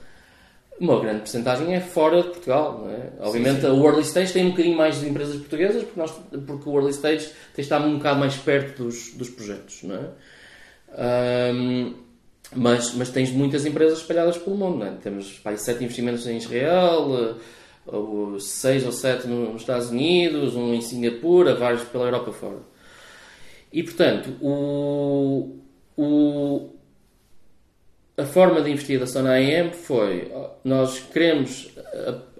uma 0.82 1.00
grande 1.00 1.20
porcentagem 1.20 1.74
é 1.76 1.80
fora 1.80 2.24
de 2.24 2.30
Portugal. 2.30 2.80
Não 2.84 2.90
é? 2.90 3.12
Obviamente, 3.20 3.62
sim, 3.62 3.68
sim. 3.68 3.80
o 3.80 3.86
early 3.86 4.02
stage 4.02 4.34
tem 4.34 4.48
um 4.48 4.50
bocadinho 4.50 4.76
mais 4.76 5.00
de 5.00 5.08
empresas 5.08 5.36
portuguesas, 5.36 5.84
porque, 5.84 6.00
nós, 6.00 6.12
porque 6.48 6.70
o 6.70 6.76
early 6.76 6.92
stage 6.92 7.30
tem 7.54 7.62
estar 7.62 7.80
um 7.80 7.98
bocado 7.98 8.20
mais 8.20 8.36
perto 8.36 8.84
dos, 8.84 9.14
dos 9.14 9.30
projetos. 9.30 9.84
Não 9.84 9.96
é? 9.96 11.54
Um, 11.54 11.94
mas, 12.56 12.94
mas 12.96 13.10
tens 13.10 13.32
muitas 13.32 13.66
empresas 13.66 14.00
espalhadas 14.00 14.38
pelo 14.38 14.58
mundo. 14.58 14.80
Não 14.80 14.88
é? 14.88 14.92
Temos 14.92 15.38
pai, 15.40 15.56
sete 15.56 15.84
investimentos 15.84 16.26
em 16.26 16.38
Israel, 16.38 17.38
ou 17.86 18.40
seis 18.40 18.84
ou 18.84 18.92
sete 18.92 19.28
nos 19.28 19.62
Estados 19.62 19.92
Unidos, 19.92 20.56
um 20.56 20.74
em 20.74 20.82
Singapura, 20.82 21.56
vários 21.56 21.84
pela 21.84 22.06
Europa 22.06 22.32
fora. 22.32 22.60
E 23.72 23.84
portanto, 23.84 24.36
o, 24.42 25.60
o, 25.96 26.70
a 28.22 28.26
forma 28.26 28.62
de 28.62 28.72
investir 28.72 29.00
da 29.00 29.08
Sona 29.08 29.32
AM 29.32 29.74
foi: 29.74 30.32
nós 30.64 31.00
queremos 31.00 31.70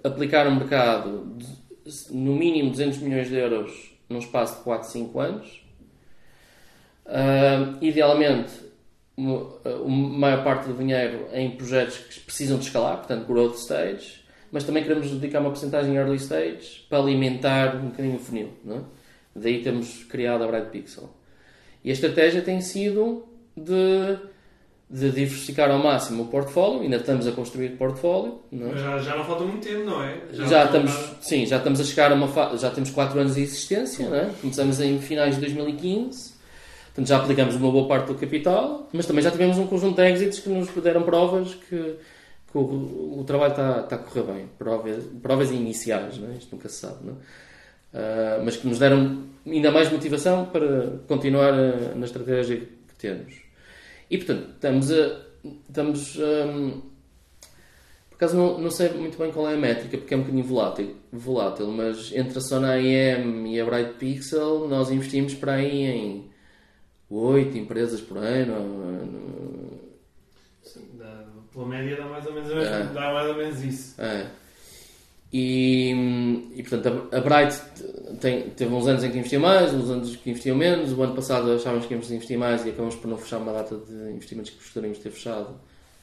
aplicar 0.04 0.46
um 0.46 0.56
mercado 0.56 1.36
de, 1.36 2.14
no 2.14 2.34
mínimo 2.34 2.70
200 2.70 2.98
milhões 2.98 3.28
de 3.28 3.36
euros 3.36 3.92
num 4.08 4.18
espaço 4.18 4.58
de 4.58 4.64
4, 4.64 4.88
5 4.88 5.20
anos. 5.20 5.62
Uh, 7.04 7.84
idealmente, 7.84 8.52
a 9.64 9.88
maior 9.88 10.44
parte 10.44 10.68
do 10.68 10.74
dinheiro 10.74 11.26
em 11.32 11.50
projetos 11.50 11.98
que 11.98 12.20
precisam 12.20 12.58
de 12.58 12.64
escalar, 12.64 12.98
portanto, 12.98 13.26
growth 13.26 13.56
stage, 13.56 14.22
mas 14.50 14.64
também 14.64 14.82
queremos 14.82 15.10
dedicar 15.10 15.40
uma 15.40 15.50
porcentagem 15.50 15.96
early 15.96 16.16
stage 16.16 16.86
para 16.88 16.98
alimentar 16.98 17.76
um 17.76 17.88
bocadinho 17.88 18.16
o 18.16 18.18
funil. 18.18 18.52
Não 18.64 18.76
é? 18.76 18.80
Daí 19.34 19.62
temos 19.62 20.04
criado 20.04 20.44
a 20.44 20.46
Bright 20.46 20.70
Pixel. 20.70 21.10
E 21.82 21.90
a 21.90 21.92
estratégia 21.92 22.42
tem 22.42 22.60
sido 22.60 23.26
de 23.56 24.18
de 24.92 25.10
diversificar 25.10 25.70
ao 25.70 25.78
máximo 25.78 26.24
o 26.24 26.26
portfólio, 26.26 26.82
ainda 26.82 26.96
estamos 26.96 27.26
a 27.26 27.32
construir 27.32 27.70
portfólio. 27.78 28.40
Não 28.52 28.72
é? 28.72 28.76
já, 28.76 28.98
já 28.98 29.16
não 29.16 29.24
falta 29.24 29.42
muito 29.44 29.66
tempo, 29.66 29.84
não 29.84 30.02
é? 30.02 30.20
Já, 30.30 30.46
já 30.46 30.64
estamos, 30.66 30.92
sim, 31.22 31.46
já 31.46 31.56
estamos 31.56 31.80
a 31.80 31.84
chegar 31.84 32.12
a 32.12 32.14
uma 32.14 32.28
fase, 32.28 32.60
já 32.60 32.70
temos 32.70 32.90
4 32.90 33.18
anos 33.18 33.34
de 33.34 33.40
existência, 33.40 34.06
não 34.06 34.16
é? 34.16 34.30
começamos 34.38 34.78
em 34.80 34.98
finais 34.98 35.36
de 35.36 35.40
2015, 35.40 36.34
portanto 36.84 37.08
já 37.08 37.16
aplicamos 37.16 37.54
uma 37.54 37.72
boa 37.72 37.88
parte 37.88 38.08
do 38.08 38.16
capital, 38.16 38.86
mas 38.92 39.06
também 39.06 39.24
já 39.24 39.30
tivemos 39.30 39.56
um 39.56 39.66
conjunto 39.66 39.96
de 39.96 40.10
exits 40.10 40.40
que 40.40 40.50
nos 40.50 40.68
deram 40.68 41.04
provas 41.04 41.54
que, 41.54 41.96
que 42.52 42.58
o, 42.58 43.18
o, 43.18 43.24
trabalho 43.26 43.52
está, 43.52 43.80
está 43.80 43.96
a 43.96 43.98
correr 43.98 44.24
bem, 44.30 44.48
provas, 44.58 45.04
provas 45.22 45.50
iniciais, 45.50 46.18
não 46.18 46.30
é? 46.30 46.34
isto 46.34 46.54
nunca 46.54 46.68
se 46.68 46.76
sabe, 46.76 46.98
não 47.02 47.12
é? 47.12 47.16
Uh, 47.94 48.44
mas 48.44 48.56
que 48.56 48.66
nos 48.66 48.78
deram 48.78 49.24
ainda 49.46 49.70
mais 49.70 49.90
motivação 49.90 50.46
para 50.46 50.98
continuar 51.08 51.52
a, 51.52 51.94
na 51.94 52.04
estratégia 52.04 52.56
que 52.58 52.94
temos. 52.98 53.41
E 54.12 54.18
portanto, 54.18 54.50
estamos 54.50 54.92
a. 54.92 55.22
Estamos. 55.66 56.16
Um, 56.16 56.82
por 58.10 58.16
acaso 58.16 58.36
não, 58.36 58.58
não 58.58 58.70
sei 58.70 58.90
muito 58.90 59.16
bem 59.16 59.32
qual 59.32 59.48
é 59.48 59.54
a 59.54 59.56
métrica, 59.56 59.96
porque 59.96 60.12
é 60.12 60.16
um 60.18 60.20
bocadinho 60.20 60.44
volátil, 60.44 60.96
volátil 61.10 61.66
mas 61.68 62.12
entre 62.12 62.36
a 62.36 62.40
Sona 62.42 62.78
IM 62.78 63.46
e 63.46 63.58
a 63.58 63.64
Bright 63.64 63.94
Pixel, 63.94 64.68
nós 64.68 64.90
investimos 64.90 65.34
para 65.34 65.54
aí 65.54 65.86
em 65.86 66.30
8 67.08 67.56
empresas 67.56 68.02
por 68.02 68.18
ano. 68.18 69.80
Sim, 70.62 70.90
dá, 70.92 71.24
pela 71.50 71.66
média 71.66 71.96
dá 71.96 72.04
mais 72.04 72.26
ou 72.26 72.34
menos, 72.34 72.52
é. 72.52 72.84
dá 72.92 73.12
mais 73.14 73.28
ou 73.30 73.34
menos 73.34 73.64
isso. 73.64 74.00
É. 74.00 74.26
E, 75.32 76.50
e 76.54 76.62
portanto, 76.62 77.08
a, 77.10 77.16
a 77.16 77.20
Bright 77.22 77.58
tem, 78.22 78.50
teve 78.50 78.72
uns 78.72 78.86
anos 78.86 79.02
em 79.02 79.10
que 79.10 79.18
investiu 79.18 79.40
mais, 79.40 79.74
uns 79.74 79.90
anos 79.90 80.14
que 80.14 80.30
investiu 80.30 80.54
menos. 80.54 80.92
O 80.92 81.02
ano 81.02 81.14
passado 81.14 81.50
achávamos 81.52 81.86
que 81.86 81.92
íamos 81.92 82.10
investir 82.10 82.38
mais 82.38 82.64
e 82.64 82.70
acabamos 82.70 82.94
por 82.94 83.08
não 83.08 83.18
fechar 83.18 83.38
uma 83.38 83.52
data 83.52 83.76
de 83.76 84.12
investimentos 84.12 84.52
que 84.52 84.58
gostaríamos 84.58 84.98
de 84.98 85.02
ter 85.02 85.10
fechado. 85.10 85.60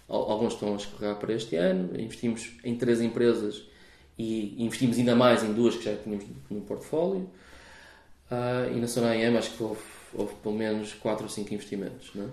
Alguns 0.07 0.53
estão 0.53 0.73
a 0.73 0.75
escorregar 0.75 1.15
para 1.15 1.33
este 1.33 1.55
ano. 1.55 1.97
Investimos 1.99 2.51
em 2.63 2.75
três 2.75 2.99
empresas 2.99 3.63
e 4.17 4.61
investimos 4.61 4.97
ainda 4.97 5.15
mais 5.15 5.43
em 5.43 5.53
duas 5.53 5.75
que 5.75 5.85
já 5.85 5.95
tínhamos 5.95 6.25
no 6.49 6.61
portfólio. 6.61 7.29
Uh, 8.29 8.75
e 8.75 8.79
na 8.79 8.87
Sona 8.87 9.15
IM 9.15 9.37
acho 9.37 9.51
que 9.51 9.63
houve, 9.63 9.81
houve 10.13 10.33
pelo 10.43 10.55
menos 10.55 10.93
4 10.93 11.23
ou 11.23 11.29
5 11.29 11.53
investimentos. 11.53 12.11
Não 12.13 12.25
é? 12.25 12.27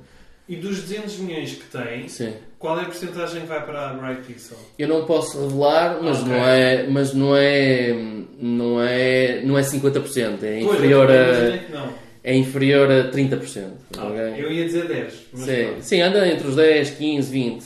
E 0.48 0.56
dos 0.56 0.80
200 0.82 1.18
milhões 1.18 1.54
que 1.54 1.64
tem, 1.64 2.08
Sim. 2.08 2.32
qual 2.58 2.78
é 2.78 2.82
a 2.82 2.84
porcentagem 2.86 3.40
que 3.42 3.46
vai 3.48 3.64
para 3.66 3.90
a 3.90 3.94
Bright 3.94 4.22
Pixel? 4.22 4.56
Eu 4.78 4.86
não 4.86 5.04
posso 5.04 5.40
revelar, 5.42 5.98
mas 6.00 6.20
Ok. 6.20 6.32
não 6.32 6.46
é, 6.46 6.86
mas 6.88 7.14
não 7.14 7.36
é, 7.36 7.92
não 8.40 8.80
é, 8.80 9.40
não 9.44 9.58
é 9.58 9.62
50%, 9.62 10.42
é 10.44 10.60
Pois, 10.62 10.76
inferior 10.78 11.10
a 11.10 12.06
é 12.22 12.34
inferior 12.36 12.90
a 12.90 13.10
30%. 13.10 13.64
Ah, 13.98 14.06
ok? 14.06 14.18
Eu 14.38 14.52
ia 14.52 14.64
dizer 14.64 14.86
10. 14.88 15.14
Mas 15.32 15.42
Sim, 15.42 15.66
sim, 15.80 16.00
anda 16.00 16.26
entre 16.28 16.46
os 16.48 16.56
10, 16.56 16.90
15, 16.90 17.30
20. 17.30 17.64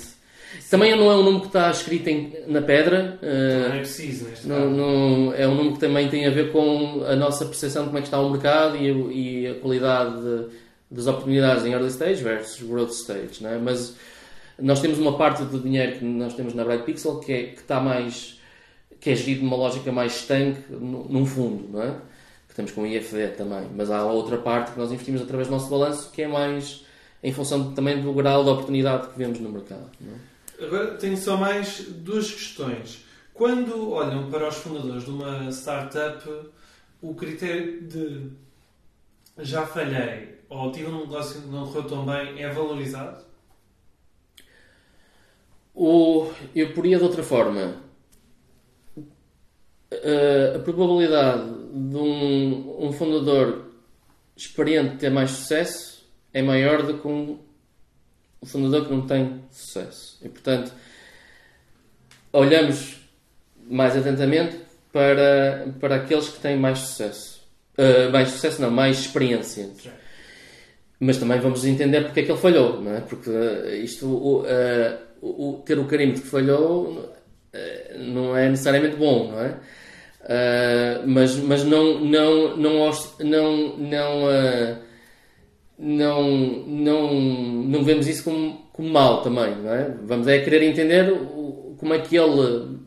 Também 0.70 0.94
não 0.96 1.10
é 1.10 1.16
um 1.16 1.22
número 1.22 1.40
que 1.40 1.46
está 1.48 1.70
escrito 1.70 2.08
em- 2.08 2.32
na 2.46 2.60
pedra. 2.62 3.18
eh, 3.22 3.66
Não 3.68 3.74
é 3.74 3.78
preciso 3.78 4.24
neste 4.26 4.46
Não, 4.46 4.56
caso. 4.56 4.68
não- 4.70 5.34
é 5.34 5.48
um 5.48 5.54
número 5.54 5.74
que 5.74 5.80
também 5.80 6.08
tem 6.08 6.26
a 6.26 6.30
ver 6.30 6.52
com 6.52 7.02
a 7.06 7.16
nossa 7.16 7.44
percepção 7.46 7.82
de 7.82 7.88
como 7.88 7.98
é 7.98 8.00
que 8.02 8.06
está 8.06 8.20
o 8.20 8.30
mercado 8.30 8.76
e, 8.76 9.42
e 9.42 9.46
a 9.48 9.54
qualidade 9.54 10.14
de- 10.22 10.46
das 10.90 11.06
oportunidades 11.06 11.64
em 11.64 11.72
early 11.72 11.88
stage 11.88 12.22
versus 12.22 12.62
growth 12.66 12.90
stage. 12.90 13.42
Não 13.42 13.50
é? 13.50 13.58
Mas 13.58 13.94
nós 14.58 14.80
temos 14.80 14.98
uma 14.98 15.16
parte 15.16 15.42
do 15.44 15.58
dinheiro 15.60 15.98
que 15.98 16.04
nós 16.04 16.34
temos 16.34 16.52
na 16.54 16.64
Bright 16.64 16.84
Pixel 16.84 17.18
que, 17.20 17.32
é, 17.32 17.42
que 17.44 17.60
está 17.60 17.80
mais 17.80 18.38
que 19.00 19.08
é 19.10 19.14
gerido 19.16 19.42
numa 19.44 19.56
lógica 19.56 19.90
mais 19.90 20.14
estanque 20.16 20.60
nu- 20.70 21.06
num 21.08 21.24
fundo, 21.24 21.68
não 21.72 21.82
é? 21.82 21.96
Que 22.48 22.54
temos 22.54 22.70
com 22.72 22.82
o 22.82 22.86
IFD 22.86 23.28
também. 23.28 23.66
Mas 23.74 23.90
há 23.90 24.04
outra 24.04 24.36
parte 24.36 24.72
que 24.72 24.78
nós 24.78 24.92
investimos 24.92 25.22
através 25.22 25.48
do 25.48 25.52
nosso 25.52 25.70
balanço 25.70 26.10
que 26.10 26.20
é 26.22 26.28
mais 26.28 26.84
em 27.22 27.32
função 27.32 27.72
também 27.72 28.00
do 28.02 28.12
grau 28.12 28.44
de 28.44 28.50
oportunidade 28.50 29.08
que 29.08 29.16
vemos 29.18 29.38
no 29.40 29.48
mercado. 29.50 29.88
É? 30.58 30.64
Agora 30.64 30.94
tenho 30.98 31.16
só 31.16 31.36
mais 31.38 31.80
duas 31.88 32.30
questões. 32.30 33.04
Quando 33.32 33.90
olham 33.90 34.30
para 34.30 34.46
os 34.48 34.56
fundadores 34.56 35.04
de 35.04 35.10
uma 35.10 35.50
startup, 35.50 36.28
o 37.00 37.14
critério 37.14 37.80
de 37.80 38.26
já 39.42 39.66
falhei 39.66 40.40
ou 40.48 40.72
tive 40.72 40.88
um 40.88 41.00
negócio 41.00 41.42
que 41.42 41.48
não 41.48 41.66
correu 41.66 41.84
tão 41.84 42.04
bem 42.04 42.42
é 42.42 42.48
valorizado? 42.48 43.24
O, 45.74 46.30
eu 46.54 46.72
poria 46.74 46.98
de 46.98 47.04
outra 47.04 47.22
forma. 47.22 47.76
Uh, 49.92 50.56
a 50.56 50.58
probabilidade 50.58 51.44
de 51.72 51.96
um, 51.96 52.86
um 52.86 52.92
fundador 52.92 53.70
experiente 54.36 54.96
ter 54.96 55.10
mais 55.10 55.30
sucesso 55.30 56.08
é 56.32 56.42
maior 56.42 56.82
do 56.82 56.98
que 56.98 57.06
um, 57.06 57.38
um 58.42 58.46
fundador 58.46 58.86
que 58.86 58.92
não 58.92 59.06
tem 59.06 59.44
sucesso. 59.50 60.18
E, 60.22 60.28
portanto, 60.28 60.72
olhamos 62.32 63.00
mais 63.68 63.96
atentamente 63.96 64.58
para, 64.92 65.72
para 65.78 65.96
aqueles 65.96 66.28
que 66.28 66.40
têm 66.40 66.56
mais 66.56 66.78
sucesso. 66.80 67.29
Uh, 67.80 68.10
mais 68.12 68.28
sucesso, 68.30 68.60
não, 68.60 68.70
mais 68.70 68.98
experiência. 69.00 69.68
Mas 70.98 71.16
também 71.16 71.40
vamos 71.40 71.64
entender 71.64 72.02
porque 72.04 72.20
é 72.20 72.22
que 72.24 72.30
ele 72.32 72.38
falhou, 72.38 72.80
não 72.80 72.94
é? 72.94 73.00
Porque 73.00 73.30
uh, 73.30 73.68
isto, 73.82 74.06
o, 74.06 74.40
uh, 74.42 74.44
o- 75.22 75.48
o- 75.50 75.62
ter 75.64 75.78
o 75.78 75.86
carimbo 75.86 76.14
de 76.14 76.20
que 76.20 76.26
falhou 76.26 77.10
não 77.98 78.36
é 78.36 78.48
necessariamente 78.48 78.96
bom, 78.96 79.32
não 79.32 79.40
é? 79.40 79.54
Uh, 80.22 81.02
mas 81.08 81.34
mas 81.36 81.64
não, 81.64 81.98
não, 82.00 82.56
não, 82.56 82.90
não, 83.20 83.76
não, 83.78 84.24
uh, 84.26 84.78
não, 85.78 86.30
não, 86.66 87.14
não 87.20 87.84
vemos 87.84 88.06
isso 88.06 88.24
como, 88.24 88.68
como 88.72 88.88
mal 88.90 89.22
também, 89.22 89.56
não 89.56 89.72
é? 89.74 89.94
Vamos 90.04 90.26
é 90.28 90.38
querer 90.40 90.62
entender 90.62 91.10
o- 91.12 91.74
como 91.78 91.94
é 91.94 91.98
que 92.00 92.16
ele 92.16 92.78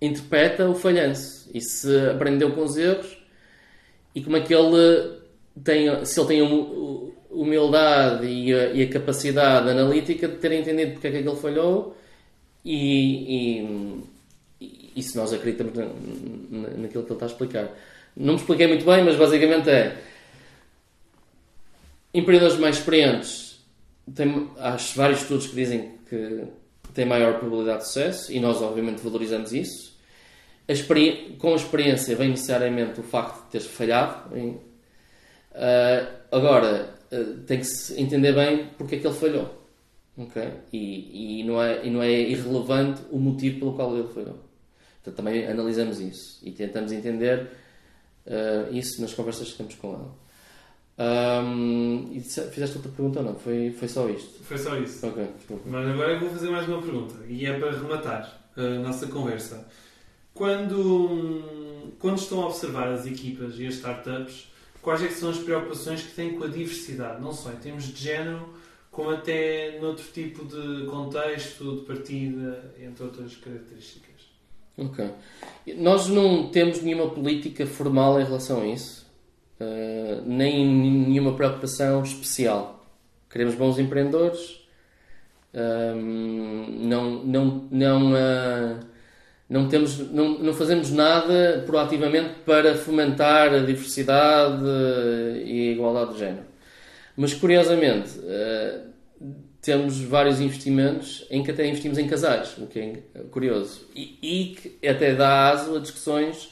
interpreta 0.00 0.68
o 0.68 0.74
falhanço 0.74 1.48
e 1.54 1.60
se 1.60 1.96
aprendeu 2.10 2.52
com 2.52 2.64
os 2.64 2.76
erros 2.76 3.17
e 4.14 4.22
como 4.22 4.36
é 4.36 4.40
que 4.40 4.54
ele 4.54 5.18
tem, 5.64 6.04
se 6.04 6.18
ele 6.20 6.28
tem 6.28 6.42
humildade 7.30 8.26
e 8.26 8.52
a, 8.54 8.66
e 8.72 8.82
a 8.82 8.88
capacidade 8.88 9.68
analítica 9.70 10.26
de 10.28 10.36
ter 10.36 10.52
entendido 10.52 10.92
porque 10.92 11.06
é 11.08 11.10
que 11.10 11.16
aquele 11.18 11.36
falhou 11.36 11.96
e, 12.64 14.00
e, 14.60 14.74
e 14.96 15.02
se 15.02 15.16
nós 15.16 15.32
acreditamos 15.32 15.74
na, 15.74 15.84
na- 15.84 16.68
naquilo 16.76 17.04
que 17.04 17.12
ele 17.12 17.14
está 17.14 17.26
a 17.26 17.28
explicar. 17.28 17.68
Não 18.16 18.34
me 18.34 18.40
expliquei 18.40 18.66
muito 18.66 18.84
bem, 18.84 19.04
mas 19.04 19.16
basicamente 19.16 19.68
é 19.70 19.96
empreendedores 22.12 22.58
mais 22.58 22.76
experientes 22.78 23.60
têm, 24.14 24.48
há 24.58 24.76
vários 24.96 25.20
estudos 25.22 25.46
que 25.46 25.54
dizem 25.54 25.92
que 26.08 26.44
têm 26.94 27.04
maior 27.04 27.38
probabilidade 27.38 27.80
de 27.80 27.86
sucesso 27.88 28.32
e 28.32 28.40
nós 28.40 28.60
obviamente 28.62 29.02
valorizamos 29.02 29.52
isso. 29.52 29.87
A 30.68 30.72
experi- 30.72 31.36
com 31.38 31.52
a 31.52 31.56
experiência 31.56 32.14
vem 32.14 32.28
necessariamente 32.30 33.00
o 33.00 33.02
facto 33.02 33.44
de 33.46 33.50
teres 33.52 33.66
falhado. 33.66 34.36
em- 34.36 34.60
ah, 35.54 36.06
agora, 36.30 36.94
ah, 37.10 37.16
tem 37.46 37.58
que 37.60 37.64
se 37.66 38.00
entender 38.00 38.32
bem 38.34 38.68
porque 38.76 38.96
é 38.96 38.98
que 38.98 39.06
ele 39.06 39.14
falhou. 39.16 39.56
ok? 40.16 40.42
E, 40.72 41.40
e, 41.40 41.44
não 41.44 41.62
é, 41.62 41.86
e 41.86 41.90
não 41.90 42.02
é 42.02 42.10
irrelevante 42.10 43.00
o 43.10 43.18
motivo 43.18 43.60
pelo 43.60 43.72
qual 43.74 43.96
ele 43.96 44.08
falhou. 44.08 44.36
Portanto, 45.02 45.16
também 45.16 45.46
analisamos 45.46 46.00
isso 46.00 46.38
e 46.42 46.50
tentamos 46.50 46.92
entender 46.92 47.48
ah, 48.26 48.68
isso 48.70 49.00
nas 49.00 49.14
conversas 49.14 49.50
que 49.52 49.56
temos 49.56 49.74
com 49.76 49.94
ele. 49.94 50.08
Ahm, 51.00 52.10
e 52.12 52.20
fizeste 52.20 52.76
outra 52.76 52.90
pergunta 52.90 53.20
ou 53.20 53.24
não? 53.24 53.34
Foi, 53.36 53.70
foi 53.70 53.86
só 53.88 54.08
isto? 54.08 54.42
Foi 54.42 54.58
só 54.58 54.76
isso. 54.76 55.06
Ok, 55.06 55.24
desculpa. 55.38 55.62
Mas 55.66 55.88
agora 55.88 56.12
eu 56.12 56.20
vou 56.20 56.30
fazer 56.30 56.50
mais 56.50 56.66
uma 56.68 56.82
pergunta 56.82 57.14
e 57.28 57.46
é 57.46 57.56
para 57.58 57.70
rematar 57.70 58.40
a 58.56 58.62
nossa 58.80 59.06
conversa. 59.06 59.64
Quando, 60.38 61.42
quando 61.98 62.18
estão 62.18 62.42
a 62.42 62.46
observar 62.46 62.86
as 62.92 63.04
equipas 63.06 63.58
e 63.58 63.66
as 63.66 63.74
startups, 63.74 64.46
quais 64.80 65.02
é 65.02 65.08
são 65.08 65.30
as 65.30 65.38
preocupações 65.38 66.00
que 66.00 66.14
têm 66.14 66.38
com 66.38 66.44
a 66.44 66.46
diversidade? 66.46 67.20
Não 67.20 67.32
só 67.32 67.50
em 67.50 67.56
termos 67.56 67.92
de 67.92 68.00
género, 68.00 68.48
como 68.88 69.10
até 69.10 69.80
noutro 69.80 70.04
tipo 70.14 70.44
de 70.44 70.86
contexto, 70.86 71.78
de 71.78 71.80
partida, 71.80 72.72
entre 72.80 73.02
outras 73.02 73.34
características. 73.34 74.28
Ok. 74.76 75.10
Nós 75.76 76.06
não 76.06 76.48
temos 76.50 76.82
nenhuma 76.82 77.10
política 77.10 77.66
formal 77.66 78.20
em 78.20 78.24
relação 78.24 78.60
a 78.60 78.66
isso, 78.68 79.10
eh, 79.58 80.20
nem 80.24 80.64
nenhuma 80.64 81.34
preocupação 81.34 82.00
especial. 82.04 82.86
Queremos 83.28 83.56
bons 83.56 83.76
empreendedores, 83.80 84.64
ahm, 85.52 86.86
não, 86.86 87.24
não, 87.24 87.68
não, 87.72 88.14
ah, 88.14 88.80
não, 89.48 89.68
temos, 89.68 89.98
não, 90.10 90.38
não 90.38 90.52
fazemos 90.52 90.90
nada 90.90 91.62
proativamente 91.66 92.40
para 92.44 92.74
fomentar 92.74 93.54
a 93.54 93.60
diversidade 93.60 94.62
e 95.44 95.70
a 95.70 95.72
igualdade 95.72 96.12
de 96.12 96.18
género. 96.18 96.44
Mas 97.16 97.34
curiosamente, 97.34 98.10
eh, 98.24 98.80
temos 99.60 100.00
vários 100.00 100.40
investimentos 100.40 101.26
em 101.30 101.42
que 101.42 101.50
até 101.50 101.66
investimos 101.66 101.98
em 101.98 102.06
casais, 102.06 102.56
o 102.58 102.66
que 102.66 102.78
é 102.78 103.02
curioso. 103.30 103.88
E, 103.94 104.18
e 104.22 104.54
que 104.54 104.86
até 104.86 105.14
dá 105.14 105.50
aso 105.50 105.76
a 105.76 105.80
discussões 105.80 106.50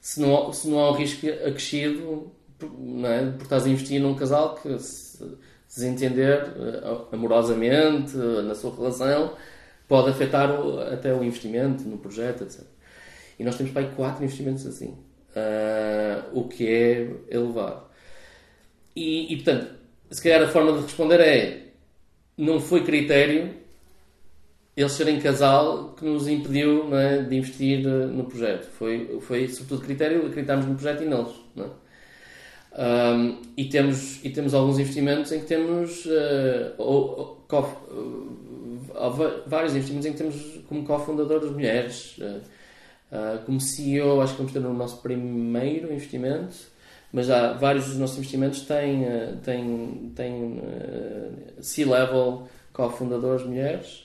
se 0.00 0.20
não, 0.20 0.52
se 0.52 0.68
não 0.68 0.80
há 0.80 0.90
um 0.90 0.94
risco 0.94 1.26
acrescido 1.26 2.30
não 2.78 3.08
é? 3.08 3.30
por 3.30 3.44
estás 3.44 3.64
a 3.64 3.68
investir 3.70 4.00
num 4.00 4.14
casal 4.14 4.54
que 4.56 4.78
se 4.78 5.24
desentender 5.74 6.52
eh, 6.56 7.06
amorosamente 7.10 8.14
na 8.16 8.54
sua 8.54 8.74
relação 8.76 9.34
pode 9.88 10.10
afetar 10.10 10.50
o- 10.60 10.80
até 10.80 11.12
o 11.14 11.22
investimento 11.24 11.84
no 11.84 11.98
projeto, 11.98 12.44
etc. 12.44 12.62
E 13.38 13.44
nós 13.44 13.56
temos 13.56 13.72
para 13.72 13.82
aí 13.82 13.90
quatro 13.94 14.24
investimentos 14.24 14.66
assim, 14.66 14.96
ah, 15.36 16.24
o 16.32 16.48
que 16.48 16.66
é 16.68 17.10
elevado. 17.30 17.82
E, 18.94 19.32
e, 19.32 19.36
portanto, 19.36 19.74
se 20.10 20.22
calhar 20.22 20.42
a 20.42 20.48
forma 20.48 20.72
de 20.72 20.82
responder 20.82 21.20
é 21.20 21.64
não 22.36 22.60
foi 22.60 22.82
critério 22.84 23.54
eles 24.76 24.92
serem 24.92 25.20
casal 25.20 25.90
que 25.96 26.04
nos 26.04 26.26
impediu 26.26 26.94
é, 26.96 27.22
de 27.22 27.36
investir 27.36 27.86
eh, 27.86 28.06
no 28.06 28.24
projeto. 28.24 28.66
Foi, 28.72 29.18
foi 29.20 29.48
sobretudo 29.48 29.82
critério 29.86 30.26
acreditarmos 30.26 30.66
no 30.66 30.74
projeto 30.74 31.02
e 31.04 31.06
neles. 31.06 31.32
É? 31.56 31.84
Ahm, 32.76 33.36
e, 33.56 33.66
temos, 33.66 34.24
e 34.24 34.30
temos 34.30 34.52
alguns 34.52 34.78
investimentos 34.80 35.30
em 35.30 35.40
que 35.40 35.46
temos 35.46 36.06
eh, 36.06 36.72
ou- 36.76 37.18
ou 37.20 37.44
há 38.96 39.08
vários 39.46 39.74
investimentos 39.74 40.06
em 40.06 40.12
que 40.12 40.18
temos 40.18 40.60
como 40.68 40.84
cofundadores 40.84 41.50
mulheres. 41.50 42.16
eh, 42.20 42.40
ah, 43.14 43.38
como 43.46 43.60
CEO, 43.60 44.20
acho 44.20 44.32
que 44.32 44.38
vamos 44.38 44.52
ter 44.52 44.58
no 44.58 44.74
nosso 44.74 45.00
primeiro 45.00 45.92
investimento, 45.92 46.56
mas 47.12 47.30
há 47.30 47.52
vários 47.52 47.86
dos 47.86 47.96
nossos 47.96 48.18
investimentos 48.18 48.62
têm, 48.62 49.04
eh, 49.04 49.34
têm, 49.44 50.12
têm 50.16 50.60
eh, 50.64 51.30
C-level 51.60 52.48
cofundadores 52.72 53.46
mulheres. 53.46 54.04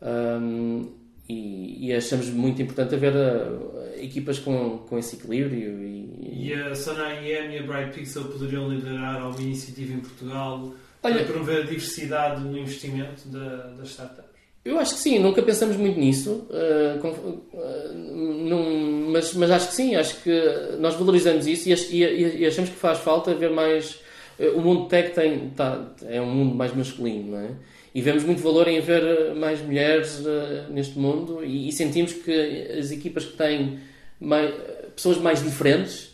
Um, 0.00 0.90
e, 1.28 1.88
e 1.88 1.92
achamos 1.92 2.28
muito 2.30 2.60
importante 2.62 2.94
haver 2.94 3.14
eh, 3.14 4.02
equipas 4.02 4.38
com, 4.38 4.78
com 4.78 4.98
esse 4.98 5.16
equilíbrio 5.16 5.78
e, 5.82 6.48
E 6.48 6.54
a 6.54 6.74
Sona 6.74 7.12
IM 7.20 7.52
e 7.52 7.58
a 7.58 7.62
Bright 7.62 7.92
Pixel 7.92 8.24
poderiam 8.24 8.68
liderar 8.68 9.20
alguma 9.20 9.42
iniciativa 9.42 9.92
em 9.92 10.00
Portugal 10.00 10.72
Olha- 11.02 11.16
para 11.16 11.24
promover 11.24 11.62
a 11.62 11.64
diversidade 11.64 12.42
no 12.44 12.56
investimento 12.58 13.28
da- 13.28 13.68
das 13.78 13.88
startups? 13.88 14.32
Eu 14.64 14.78
acho 14.78 14.94
que 14.94 15.00
sim, 15.00 15.18
nunca 15.18 15.42
pensamos 15.42 15.76
muito 15.76 15.98
nisso, 15.98 16.46
uh, 16.48 17.00
com, 17.00 17.08
uh, 17.08 17.92
num, 17.92 19.10
mas, 19.10 19.34
mas 19.34 19.50
acho 19.50 19.68
que 19.68 19.74
sim, 19.74 19.96
acho 19.96 20.22
que 20.22 20.30
nós 20.78 20.94
valorizamos 20.94 21.48
isso 21.48 21.68
e, 21.68 21.72
e, 22.04 22.42
e 22.42 22.46
achamos 22.46 22.70
que 22.70 22.76
faz 22.76 22.98
falta 22.98 23.34
ver 23.34 23.50
mais. 23.50 23.98
Uh, 24.38 24.56
o 24.56 24.60
mundo 24.60 24.86
tech 24.88 25.10
tem, 25.14 25.50
tá, 25.50 25.92
é 26.04 26.20
um 26.20 26.30
mundo 26.30 26.54
mais 26.54 26.72
masculino, 26.76 27.32
não 27.32 27.38
é? 27.38 27.50
E 27.92 28.00
vemos 28.00 28.22
muito 28.22 28.40
valor 28.40 28.68
em 28.68 28.78
haver 28.78 29.34
mais 29.34 29.60
mulheres 29.60 30.22
neste 30.70 30.96
mundo 30.98 31.44
e, 31.44 31.68
e, 31.68 31.72
sentimos 31.72 32.12
que 32.14 32.32
as 32.78 32.90
equipas 32.90 33.24
que 33.26 33.36
têm 33.36 33.80
mais, 34.18 34.54
pessoas 34.94 35.18
mais 35.18 35.42
diferentes, 35.42 36.10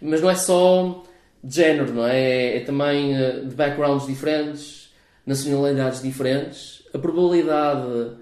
mas 0.00 0.20
não 0.20 0.28
é 0.28 0.34
só 0.34 1.04
de 1.42 1.54
género, 1.54 1.92
não 1.92 2.06
é? 2.06 2.18
É, 2.18 2.56
é 2.58 2.60
também 2.60 3.14
de 3.48 3.54
backgrounds 3.54 4.06
diferentes, 4.06 4.92
nacionalidades 5.26 6.02
diferentes 6.02 6.82
a 6.92 6.98
probabilidade 6.98 8.16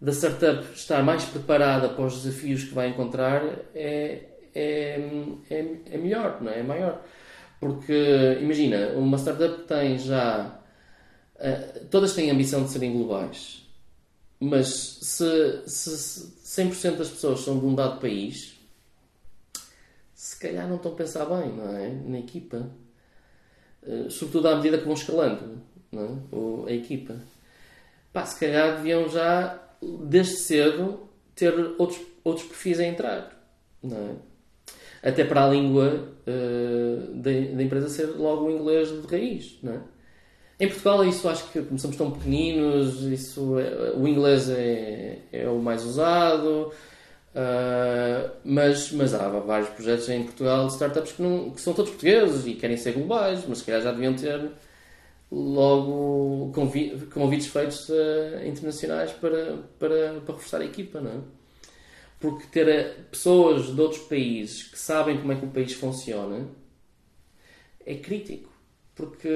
da 0.00 0.12
startup 0.12 0.64
estar 0.74 1.02
mais 1.02 1.24
preparada 1.24 1.88
para 1.88 2.04
os 2.04 2.22
desafios 2.22 2.64
que 2.64 2.74
vai 2.74 2.88
encontrar 2.88 3.42
é, 3.74 4.24
é, 4.54 5.38
é, 5.48 5.66
é 5.92 5.96
melhor, 5.96 6.42
não 6.42 6.50
é? 6.50 6.58
é 6.58 6.62
maior. 6.62 7.02
Porque, 7.60 8.38
imagina, 8.40 8.88
uma 8.96 9.16
startup 9.18 9.62
tem 9.62 9.96
já. 9.98 10.58
Uh, 11.36 11.86
todas 11.86 12.14
têm 12.14 12.30
a 12.30 12.34
ambição 12.34 12.64
de 12.64 12.70
serem 12.70 12.92
globais, 12.92 13.64
mas 14.40 14.98
se, 15.00 15.62
se 15.66 16.62
100% 16.62 16.96
das 16.96 17.08
pessoas 17.08 17.40
são 17.40 17.58
de 17.58 17.66
um 17.66 17.74
dado 17.74 18.00
país, 18.00 18.51
se 20.22 20.38
calhar 20.38 20.68
não 20.68 20.76
estão 20.76 20.92
a 20.92 20.94
pensar 20.94 21.24
bem, 21.24 21.52
não 21.52 21.76
é? 21.76 21.88
Na 21.88 22.18
equipa. 22.20 22.70
Uh, 23.82 24.08
sobretudo 24.08 24.46
à 24.46 24.54
medida 24.54 24.78
que 24.78 24.84
vão 24.84 24.94
escalando 24.94 25.60
não 25.90 26.22
é? 26.64 26.70
A 26.70 26.72
equipa 26.72 27.16
pá, 28.12 28.24
se 28.24 28.38
calhar 28.38 28.76
deviam 28.76 29.08
já, 29.08 29.60
desde 29.82 30.36
cedo, 30.36 31.08
ter 31.34 31.52
outros, 31.76 32.00
outros 32.22 32.46
perfis 32.46 32.78
a 32.78 32.84
entrar. 32.84 33.44
Não 33.82 33.96
é? 35.02 35.08
Até 35.08 35.24
para 35.24 35.44
a 35.44 35.48
língua 35.48 36.08
uh, 36.24 37.14
da, 37.14 37.30
da, 37.30 37.62
empresa 37.62 37.88
ser 37.88 38.06
logo 38.16 38.46
o 38.46 38.50
inglês 38.52 38.90
de 38.90 39.06
raiz. 39.08 39.58
Não 39.60 39.72
é? 39.72 39.80
Em 40.60 40.68
Portugal, 40.68 41.04
isso 41.04 41.28
acho 41.28 41.50
que, 41.50 41.60
como 41.62 41.80
somos 41.80 41.96
tão 41.96 42.12
pequeninos, 42.12 43.02
isso 43.02 43.58
é, 43.58 43.94
o 43.96 44.06
inglês 44.06 44.48
é, 44.48 45.18
é 45.32 45.48
o 45.48 45.58
mais 45.58 45.84
usado. 45.84 46.70
Uh, 47.34 48.30
mas, 48.44 48.92
mas 48.92 49.14
há 49.14 49.26
vários 49.26 49.70
projetos 49.70 50.06
em 50.10 50.22
Portugal 50.22 50.66
de 50.66 50.72
startups 50.74 51.12
que, 51.12 51.22
não, 51.22 51.50
que 51.50 51.62
são 51.62 51.72
todos 51.72 51.90
portugueses 51.90 52.46
e 52.46 52.54
querem 52.54 52.76
ser 52.76 52.92
globais, 52.92 53.42
mas 53.48 53.58
se 53.58 53.64
calhar 53.64 53.80
já 53.80 53.90
deviam 53.90 54.14
ter 54.14 54.50
logo 55.30 56.52
convites 56.52 57.46
feitos 57.46 57.88
uh, 57.88 58.46
internacionais 58.46 59.12
para, 59.12 59.56
para, 59.78 60.20
para 60.20 60.34
reforçar 60.34 60.60
a 60.60 60.64
equipa, 60.64 61.00
não 61.00 61.10
é? 61.10 61.18
Porque 62.20 62.46
ter 62.52 62.68
eh, 62.68 62.94
pessoas 63.10 63.74
de 63.74 63.80
outros 63.80 64.02
países 64.02 64.64
que 64.64 64.78
sabem 64.78 65.18
como 65.18 65.32
é 65.32 65.34
que 65.34 65.44
o 65.44 65.48
país 65.48 65.72
funciona 65.72 66.46
é 67.84 67.96
crítico. 67.96 68.52
Porque 68.94 69.28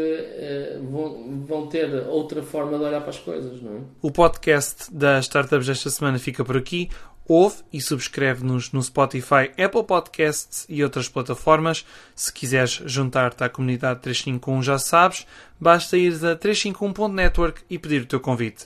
vão, 0.88 1.44
vão 1.44 1.66
ter 1.66 1.92
outra 2.06 2.44
forma 2.44 2.78
de 2.78 2.84
olhar 2.84 3.00
para 3.00 3.10
as 3.10 3.18
coisas, 3.18 3.60
não 3.60 3.78
é? 3.78 3.80
O 4.02 4.12
podcast 4.12 4.94
das 4.94 5.24
startups 5.24 5.66
desta 5.66 5.90
semana 5.90 6.20
fica 6.20 6.44
por 6.44 6.56
aqui 6.56 6.88
ouve 7.28 7.56
e 7.72 7.80
subscreve-nos 7.80 8.72
no 8.72 8.82
Spotify, 8.82 9.50
Apple 9.58 9.84
Podcasts 9.84 10.64
e 10.68 10.82
outras 10.82 11.08
plataformas. 11.08 11.84
Se 12.14 12.32
quiseres 12.32 12.80
juntar-te 12.86 13.44
à 13.44 13.48
comunidade 13.48 14.00
351, 14.00 14.62
já 14.62 14.78
sabes, 14.78 15.26
basta 15.60 15.96
ir 15.96 16.12
a 16.24 16.36
351.network 16.36 17.62
e 17.68 17.78
pedir 17.78 18.02
o 18.02 18.06
teu 18.06 18.20
convite. 18.20 18.64